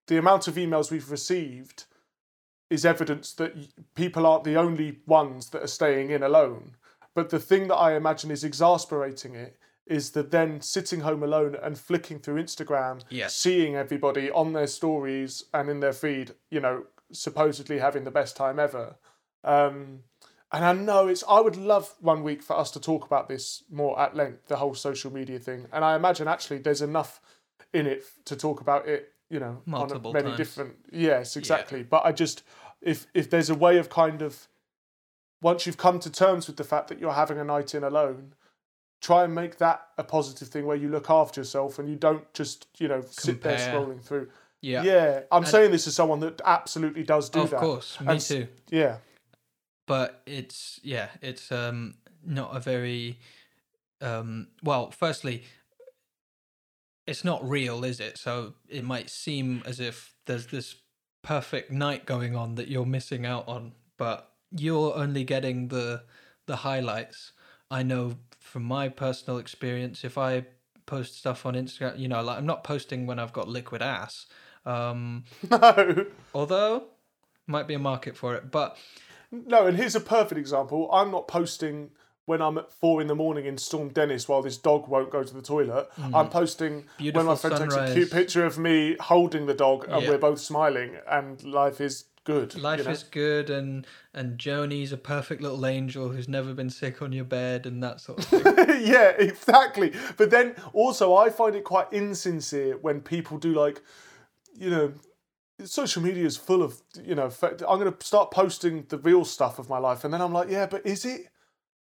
the 0.07 0.17
amount 0.17 0.47
of 0.47 0.55
emails 0.55 0.91
we've 0.91 1.09
received 1.11 1.85
is 2.71 2.85
evidence 2.85 3.33
that 3.33 3.53
people 3.95 4.25
aren't 4.25 4.43
the 4.43 4.55
only 4.55 4.99
ones 5.05 5.49
that 5.51 5.61
are 5.63 5.67
staying 5.79 6.09
in 6.09 6.23
alone 6.23 6.71
but 7.13 7.29
the 7.29 7.39
thing 7.39 7.67
that 7.67 7.75
i 7.75 7.95
imagine 7.95 8.31
is 8.31 8.43
exasperating 8.43 9.35
it 9.35 9.57
is 9.87 10.11
that 10.11 10.31
then 10.31 10.61
sitting 10.61 11.01
home 11.01 11.23
alone 11.23 11.55
and 11.61 11.77
flicking 11.77 12.19
through 12.19 12.41
instagram 12.41 13.01
seeing 13.27 13.75
everybody 13.75 14.31
on 14.31 14.53
their 14.53 14.67
stories 14.67 15.43
and 15.53 15.69
in 15.69 15.79
their 15.79 15.93
feed 15.93 16.31
you 16.49 16.59
know 16.59 16.83
supposedly 17.11 17.79
having 17.79 18.03
the 18.05 18.11
best 18.11 18.35
time 18.37 18.57
ever 18.59 18.95
um, 19.43 20.03
and 20.51 20.65
I 20.65 20.73
know 20.73 21.07
it's. 21.07 21.23
I 21.27 21.39
would 21.39 21.55
love 21.55 21.95
one 22.01 22.23
week 22.23 22.43
for 22.43 22.57
us 22.57 22.71
to 22.71 22.79
talk 22.79 23.05
about 23.05 23.29
this 23.29 23.63
more 23.71 23.99
at 23.99 24.15
length, 24.15 24.47
the 24.47 24.57
whole 24.57 24.75
social 24.75 25.11
media 25.11 25.39
thing. 25.39 25.65
And 25.71 25.83
I 25.85 25.95
imagine 25.95 26.27
actually 26.27 26.57
there's 26.59 26.81
enough 26.81 27.21
in 27.73 27.87
it 27.87 28.03
to 28.25 28.35
talk 28.35 28.59
about 28.61 28.87
it. 28.87 29.13
You 29.29 29.39
know, 29.39 29.61
Multiple 29.65 30.09
on 30.09 30.13
many 30.13 30.27
times. 30.27 30.37
different. 30.37 30.73
Yes, 30.91 31.37
exactly. 31.37 31.83
But 31.83 32.05
I 32.05 32.11
just, 32.11 32.43
if 32.81 33.07
if 33.13 33.29
there's 33.29 33.49
a 33.49 33.55
way 33.55 33.77
of 33.77 33.89
kind 33.89 34.21
of, 34.21 34.47
once 35.41 35.65
you've 35.65 35.77
come 35.77 35.99
to 35.99 36.09
terms 36.09 36.47
with 36.47 36.57
the 36.57 36.63
fact 36.63 36.87
that 36.89 36.99
you're 36.99 37.13
having 37.13 37.37
a 37.39 37.43
night 37.43 37.73
in 37.75 37.83
alone, 37.83 38.33
try 39.01 39.23
and 39.23 39.33
make 39.33 39.57
that 39.57 39.87
a 39.97 40.03
positive 40.03 40.47
thing 40.47 40.65
where 40.65 40.77
you 40.77 40.87
look 40.89 41.09
after 41.09 41.41
yourself 41.41 41.79
and 41.79 41.89
you 41.89 41.95
don't 41.95 42.31
just 42.33 42.67
you 42.77 42.87
know 42.87 43.01
sit 43.09 43.41
there 43.41 43.57
scrolling 43.57 44.01
through. 44.01 44.29
yeah 44.61 44.83
Yeah, 44.83 45.21
I'm 45.31 45.45
saying 45.45 45.71
this 45.71 45.87
as 45.87 45.95
someone 45.95 46.19
that 46.21 46.41
absolutely 46.45 47.03
does 47.03 47.29
do 47.29 47.41
of 47.41 47.49
that. 47.49 47.55
Of 47.57 47.61
course 47.61 47.99
me 47.99 48.07
And 48.07 48.21
too 48.21 48.47
Yeah. 48.69 48.97
but 49.87 50.21
it's 50.25 50.79
yeah 50.83 51.09
it's 51.21 51.51
um 51.51 51.95
not 52.23 52.55
a 52.55 52.59
very 52.59 53.17
um 54.01 54.47
well 54.63 54.91
firstly 54.91 55.43
it's 57.07 57.23
not 57.23 57.47
real 57.47 57.83
is 57.83 57.99
it 57.99 58.17
so 58.17 58.53
it 58.69 58.83
might 58.83 59.09
seem 59.09 59.63
as 59.65 59.79
if 59.79 60.13
there's 60.27 60.47
this 60.47 60.75
perfect 61.21 61.71
night 61.71 62.05
going 62.05 62.35
on 62.35 62.55
that 62.55 62.67
you're 62.67 62.85
missing 62.85 63.25
out 63.25 63.47
on 63.47 63.71
but 63.97 64.31
you're 64.55 64.95
only 64.95 65.23
getting 65.23 65.67
the 65.67 66.03
the 66.47 66.57
highlights 66.57 67.31
i 67.69 67.83
know 67.83 68.15
from 68.39 68.63
my 68.63 68.89
personal 68.89 69.37
experience 69.37 70.03
if 70.03 70.17
i 70.17 70.43
post 70.85 71.17
stuff 71.17 71.45
on 71.45 71.53
instagram 71.53 71.97
you 71.97 72.07
know 72.07 72.21
like 72.21 72.37
i'm 72.37 72.45
not 72.45 72.63
posting 72.63 73.05
when 73.05 73.19
i've 73.19 73.33
got 73.33 73.47
liquid 73.47 73.81
ass 73.81 74.25
um 74.65 75.23
No. 75.49 76.05
although 76.33 76.85
might 77.47 77.67
be 77.67 77.73
a 77.75 77.79
market 77.79 78.17
for 78.17 78.35
it 78.35 78.49
but 78.51 78.77
No, 79.31 79.67
and 79.67 79.77
here's 79.77 79.95
a 79.95 80.01
perfect 80.01 80.37
example. 80.39 80.89
I'm 80.91 81.09
not 81.11 81.27
posting 81.27 81.91
when 82.25 82.41
I'm 82.41 82.57
at 82.57 82.71
four 82.71 83.01
in 83.01 83.07
the 83.07 83.15
morning 83.15 83.45
in 83.45 83.57
Storm 83.57 83.89
Dennis 83.89 84.27
while 84.29 84.41
this 84.41 84.57
dog 84.57 84.87
won't 84.87 85.11
go 85.11 85.23
to 85.23 85.33
the 85.33 85.41
toilet. 85.41 85.89
I'm 86.13 86.29
posting 86.29 86.73
when 86.73 86.83
Mm. 86.83 86.97
Beautiful 86.97 87.23
my 87.25 87.35
friend 87.35 87.57
takes 87.57 87.75
a 87.75 87.93
cute 87.93 88.11
picture 88.11 88.45
of 88.45 88.57
me 88.57 88.95
holding 88.99 89.47
the 89.47 89.53
dog 89.53 89.85
and 89.89 90.03
Yeah. 90.03 90.09
we're 90.09 90.17
both 90.17 90.39
smiling 90.39 90.97
and 91.09 91.43
life 91.43 91.81
is 91.81 92.05
good. 92.23 92.53
you 92.53 92.61
Life 92.61 92.85
know? 92.85 92.91
is 92.91 93.01
good, 93.03 93.49
and 93.49 93.87
and 94.13 94.37
Joni's 94.37 94.91
a 94.93 94.97
perfect 94.97 95.41
little 95.41 95.65
angel 95.65 96.09
who's 96.09 96.27
never 96.27 96.53
been 96.53 96.69
sick 96.69 97.01
on 97.01 97.11
your 97.11 97.25
bed, 97.25 97.65
and 97.65 97.81
that 97.81 97.99
sort 97.99 98.19
of 98.19 98.25
thing. 98.25 98.43
yeah, 98.85 99.09
exactly. 99.17 99.91
But 100.17 100.29
then 100.29 100.55
also, 100.71 101.15
I 101.15 101.31
find 101.31 101.55
it 101.55 101.63
quite 101.63 101.87
insincere 101.91 102.77
when 102.77 103.01
people 103.01 103.39
do 103.39 103.53
like, 103.53 103.81
you 104.53 104.69
know, 104.69 104.93
social 105.65 106.03
media 106.03 106.23
is 106.25 106.37
full 106.37 106.61
of, 106.61 106.81
you 107.03 107.15
know, 107.15 107.31
I'm 107.41 107.79
going 107.79 107.91
to 107.91 108.05
start 108.05 108.29
posting 108.29 108.85
the 108.89 108.99
real 108.99 109.25
stuff 109.25 109.57
of 109.57 109.67
my 109.67 109.79
life, 109.79 110.03
and 110.03 110.13
then 110.13 110.21
I'm 110.21 110.31
like, 110.33 110.49
yeah, 110.49 110.67
but 110.67 110.85
is 110.85 111.03
it? 111.05 111.21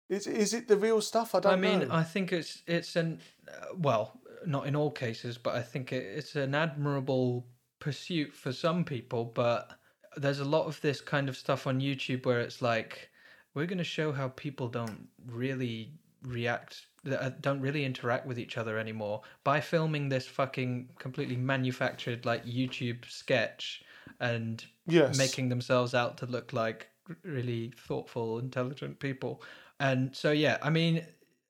Is 0.09 0.26
is 0.26 0.52
it 0.52 0.68
the 0.68 0.76
real 0.76 1.00
stuff? 1.00 1.34
I 1.34 1.40
don't 1.40 1.52
I 1.52 1.57
mean, 1.57 1.80
know. 1.80 1.88
I 1.90 2.02
think 2.02 2.32
it's 2.32 2.62
it's 2.66 2.96
an 2.96 3.20
uh, 3.48 3.74
well, 3.76 4.20
not 4.46 4.66
in 4.66 4.76
all 4.76 4.90
cases, 4.90 5.38
but 5.38 5.55
I 5.55 5.62
think 5.62 5.92
it, 5.92 6.05
it's 6.05 6.36
an 6.36 6.55
admirable 6.55 7.46
pursuit 7.80 8.32
for 8.34 8.52
some 8.52 8.84
people. 8.84 9.24
But 9.24 9.70
there's 10.16 10.40
a 10.40 10.44
lot 10.44 10.66
of 10.66 10.80
this 10.80 11.00
kind 11.00 11.28
of 11.28 11.36
stuff 11.36 11.66
on 11.66 11.80
YouTube 11.80 12.26
where 12.26 12.40
it's 12.40 12.61
like 12.61 13.11
we're 13.55 13.66
going 13.66 13.78
to 13.78 13.84
show 13.84 14.12
how 14.12 14.28
people 14.28 14.68
don't 14.68 15.09
really 15.26 15.92
react 16.22 16.86
uh, 17.11 17.30
don't 17.40 17.61
really 17.61 17.84
interact 17.84 18.26
with 18.26 18.38
each 18.38 18.57
other 18.57 18.78
anymore 18.78 19.20
by 19.42 19.61
filming 19.61 20.09
this 20.09 20.26
fucking 20.26 20.88
completely 20.98 21.36
manufactured 21.36 22.24
like 22.24 22.44
YouTube 22.46 23.05
sketch 23.07 23.82
and 24.20 24.64
Yes. 24.86 25.16
making 25.16 25.48
themselves 25.48 25.94
out 25.94 26.18
to 26.18 26.26
look 26.26 26.52
like 26.52 26.88
really 27.22 27.72
thoughtful, 27.76 28.38
intelligent 28.38 28.98
people. 28.98 29.42
And 29.80 30.14
so 30.14 30.30
yeah, 30.32 30.58
I 30.62 30.70
mean 30.70 31.04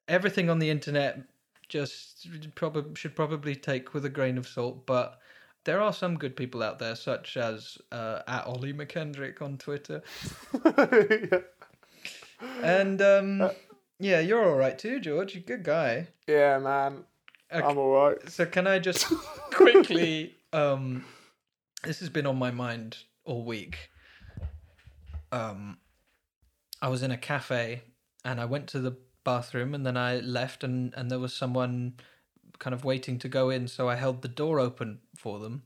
everything 0.08 0.50
on 0.50 0.58
the 0.58 0.70
internet 0.70 1.22
just 1.68 2.28
probably 2.54 2.94
should 2.94 3.16
probably 3.16 3.54
take 3.54 3.94
with 3.94 4.04
a 4.04 4.10
grain 4.10 4.38
of 4.38 4.46
salt, 4.46 4.86
but 4.86 5.18
there 5.64 5.80
are 5.80 5.92
some 5.92 6.16
good 6.16 6.36
people 6.36 6.62
out 6.62 6.78
there, 6.78 6.94
such 6.94 7.36
as 7.36 7.78
uh, 7.90 8.20
at 8.26 8.46
Ollie 8.46 8.74
McKendrick 8.74 9.40
on 9.40 9.56
Twitter. 9.56 10.02
yeah. 11.32 11.38
And 12.62 13.00
um, 13.00 13.50
yeah, 13.98 14.20
you're 14.20 14.44
all 14.44 14.56
right 14.56 14.78
too, 14.78 15.00
George. 15.00 15.34
You're 15.34 15.42
a 15.42 15.46
good 15.46 15.64
guy. 15.64 16.08
yeah, 16.26 16.58
man. 16.58 17.04
Okay. 17.52 17.64
I'm 17.64 17.78
all 17.78 17.92
right. 17.92 18.28
So 18.28 18.46
can 18.46 18.66
I 18.66 18.78
just 18.78 19.06
quickly 19.52 20.34
um 20.52 21.04
this 21.84 22.00
has 22.00 22.08
been 22.08 22.26
on 22.26 22.36
my 22.36 22.50
mind 22.50 22.98
all 23.24 23.44
week. 23.44 23.90
Um, 25.30 25.78
I 26.80 26.88
was 26.88 27.02
in 27.02 27.10
a 27.10 27.18
cafe 27.18 27.82
and 28.24 28.40
I 28.40 28.44
went 28.44 28.68
to 28.68 28.80
the 28.80 28.96
bathroom 29.24 29.74
and 29.74 29.84
then 29.86 29.96
I 29.96 30.18
left 30.20 30.64
and 30.64 30.94
and 30.96 31.10
there 31.10 31.18
was 31.18 31.34
someone 31.34 31.94
kind 32.58 32.74
of 32.74 32.84
waiting 32.84 33.18
to 33.18 33.28
go 33.28 33.50
in, 33.50 33.68
so 33.68 33.88
I 33.88 33.96
held 33.96 34.22
the 34.22 34.28
door 34.28 34.60
open 34.60 35.00
for 35.16 35.38
them, 35.38 35.62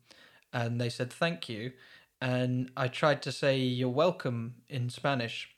and 0.52 0.80
they 0.80 0.88
said 0.88 1.12
thank 1.12 1.48
you, 1.48 1.72
and 2.20 2.70
I 2.76 2.88
tried 2.88 3.22
to 3.22 3.32
say 3.32 3.58
you're 3.58 3.88
welcome 3.88 4.56
in 4.68 4.90
Spanish, 4.90 5.50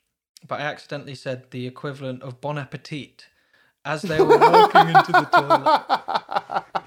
but 0.47 0.59
I 0.59 0.63
accidentally 0.63 1.15
said 1.15 1.51
the 1.51 1.67
equivalent 1.67 2.21
of 2.23 2.41
bon 2.41 2.57
appetit 2.57 3.27
as 3.85 4.03
they 4.03 4.21
were 4.21 4.37
walking 4.37 4.89
into 4.89 5.11
the 5.11 5.25
toilet. 5.25 6.65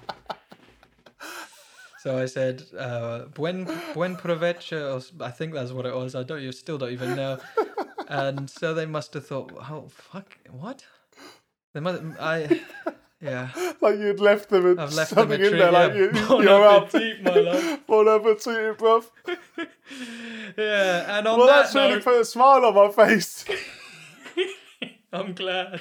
So 2.05 2.19
I 2.19 2.27
said, 2.27 2.63
uh, 2.79 3.21
"Buen 3.33 3.65
buen 3.95 4.15
provecho." 4.15 5.01
I 5.23 5.31
think 5.31 5.55
that's 5.55 5.73
what 5.73 5.87
it 5.87 5.95
was. 5.95 6.15
I 6.15 6.23
don't. 6.23 6.43
You 6.43 6.53
still 6.53 6.77
don't 6.77 6.93
even 6.93 7.17
know. 7.17 7.39
And 8.09 8.51
so 8.51 8.75
they 8.75 8.87
must 8.87 9.15
have 9.15 9.27
thought, 9.27 9.53
"Oh 9.71 9.89
fuck, 9.89 10.39
what?" 10.51 10.85
They 11.73 11.81
must. 11.81 12.03
I, 12.21 12.61
yeah. 13.21 13.51
like 13.81 13.99
you'd 13.99 14.21
left 14.21 14.51
them 14.51 14.67
and 14.67 14.81
I've 14.81 14.93
left 14.93 15.15
them 15.15 15.31
something 15.31 15.41
in 15.41 15.59
there, 15.59 15.73
like 15.73 15.95
you, 15.95 16.11
bon 16.29 16.43
you're 16.43 16.63
up. 16.63 16.85
appetit, 16.85 17.23
my 17.23 17.35
love. 17.35 17.81
bon 17.87 18.09
appetit, 18.09 18.79
bruv. 18.79 19.07
Yeah, 20.57 21.19
and 21.19 21.27
on 21.27 21.39
Well, 21.39 21.47
that 21.47 21.63
that's 21.63 21.75
really 21.75 21.95
note, 21.95 22.05
put 22.05 22.21
a 22.21 22.25
smile 22.25 22.65
on 22.65 22.75
my 22.75 22.91
face. 22.91 23.45
I'm 25.13 25.33
glad. 25.33 25.81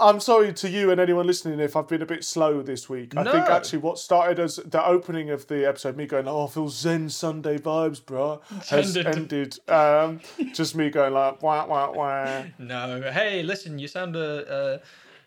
I'm 0.00 0.18
sorry 0.18 0.52
to 0.54 0.68
you 0.68 0.90
and 0.90 0.98
anyone 1.00 1.26
listening 1.26 1.60
if 1.60 1.76
I've 1.76 1.86
been 1.86 2.00
a 2.00 2.06
bit 2.06 2.24
slow 2.24 2.62
this 2.62 2.88
week. 2.88 3.14
I 3.16 3.22
think 3.24 3.48
actually 3.48 3.80
what 3.80 3.98
started 3.98 4.40
as 4.40 4.56
the 4.56 4.84
opening 4.84 5.28
of 5.30 5.46
the 5.48 5.68
episode, 5.68 5.96
me 5.96 6.06
going, 6.06 6.26
"Oh, 6.26 6.46
I 6.46 6.50
feel 6.50 6.68
Zen 6.70 7.10
Sunday 7.10 7.58
vibes, 7.58 8.04
bro," 8.04 8.40
has 8.68 8.96
ended. 8.96 9.58
Um, 9.68 10.20
just 10.54 10.74
me 10.74 10.88
going 10.88 11.12
like, 11.12 11.42
"Wah 11.42 11.66
wah 11.66 11.92
wah." 11.92 12.44
No, 12.58 13.02
hey, 13.12 13.42
listen, 13.42 13.78
you 13.78 13.88
sound 13.88 14.16
a 14.16 14.80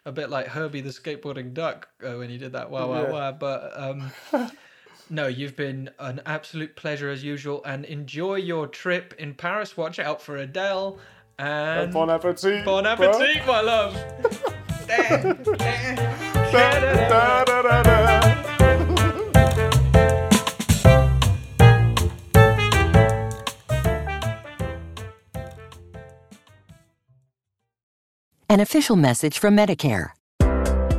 a, 0.05 0.09
a 0.09 0.11
bit 0.11 0.29
like 0.31 0.47
Herbie 0.47 0.81
the 0.81 0.89
skateboarding 0.89 1.53
duck 1.53 1.87
uh, 2.03 2.13
when 2.13 2.29
you 2.31 2.39
did 2.39 2.53
that 2.53 2.71
wah 2.71 2.87
wah 2.87 3.01
Yeah. 3.03 3.11
wah. 3.11 3.31
But 3.31 3.71
um, 3.75 4.11
no, 5.09 5.27
you've 5.27 5.55
been 5.55 5.91
an 5.99 6.21
absolute 6.25 6.75
pleasure 6.75 7.09
as 7.11 7.23
usual, 7.23 7.63
and 7.63 7.85
enjoy 7.85 8.35
your 8.35 8.65
trip 8.67 9.13
in 9.19 9.35
Paris. 9.35 9.77
Watch 9.77 9.99
out 9.99 10.19
for 10.21 10.37
Adele, 10.37 10.97
and 11.39 11.93
Bon 11.93 12.09
appetit. 12.09 12.65
bon 12.65 12.83
bro. 12.83 12.91
appetit, 12.91 13.45
my 13.45 13.61
love. 13.61 13.93
Da, 16.51 16.79
da, 16.79 17.43
da, 17.45 17.61
da, 17.61 17.83
da. 17.83 18.23
An 28.49 28.59
official 28.59 28.95
message 28.95 29.39
from 29.39 29.57
Medicare. 29.57 30.09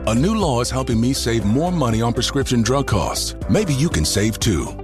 A 0.06 0.14
new 0.14 0.34
law 0.34 0.60
is 0.60 0.70
helping 0.70 1.00
me 1.00 1.12
save 1.12 1.44
more 1.44 1.70
money 1.70 2.02
on 2.02 2.12
prescription 2.12 2.62
drug 2.62 2.88
costs. 2.88 3.36
Maybe 3.48 3.72
you 3.74 3.88
can 3.88 4.04
save 4.04 4.38
too. 4.40 4.83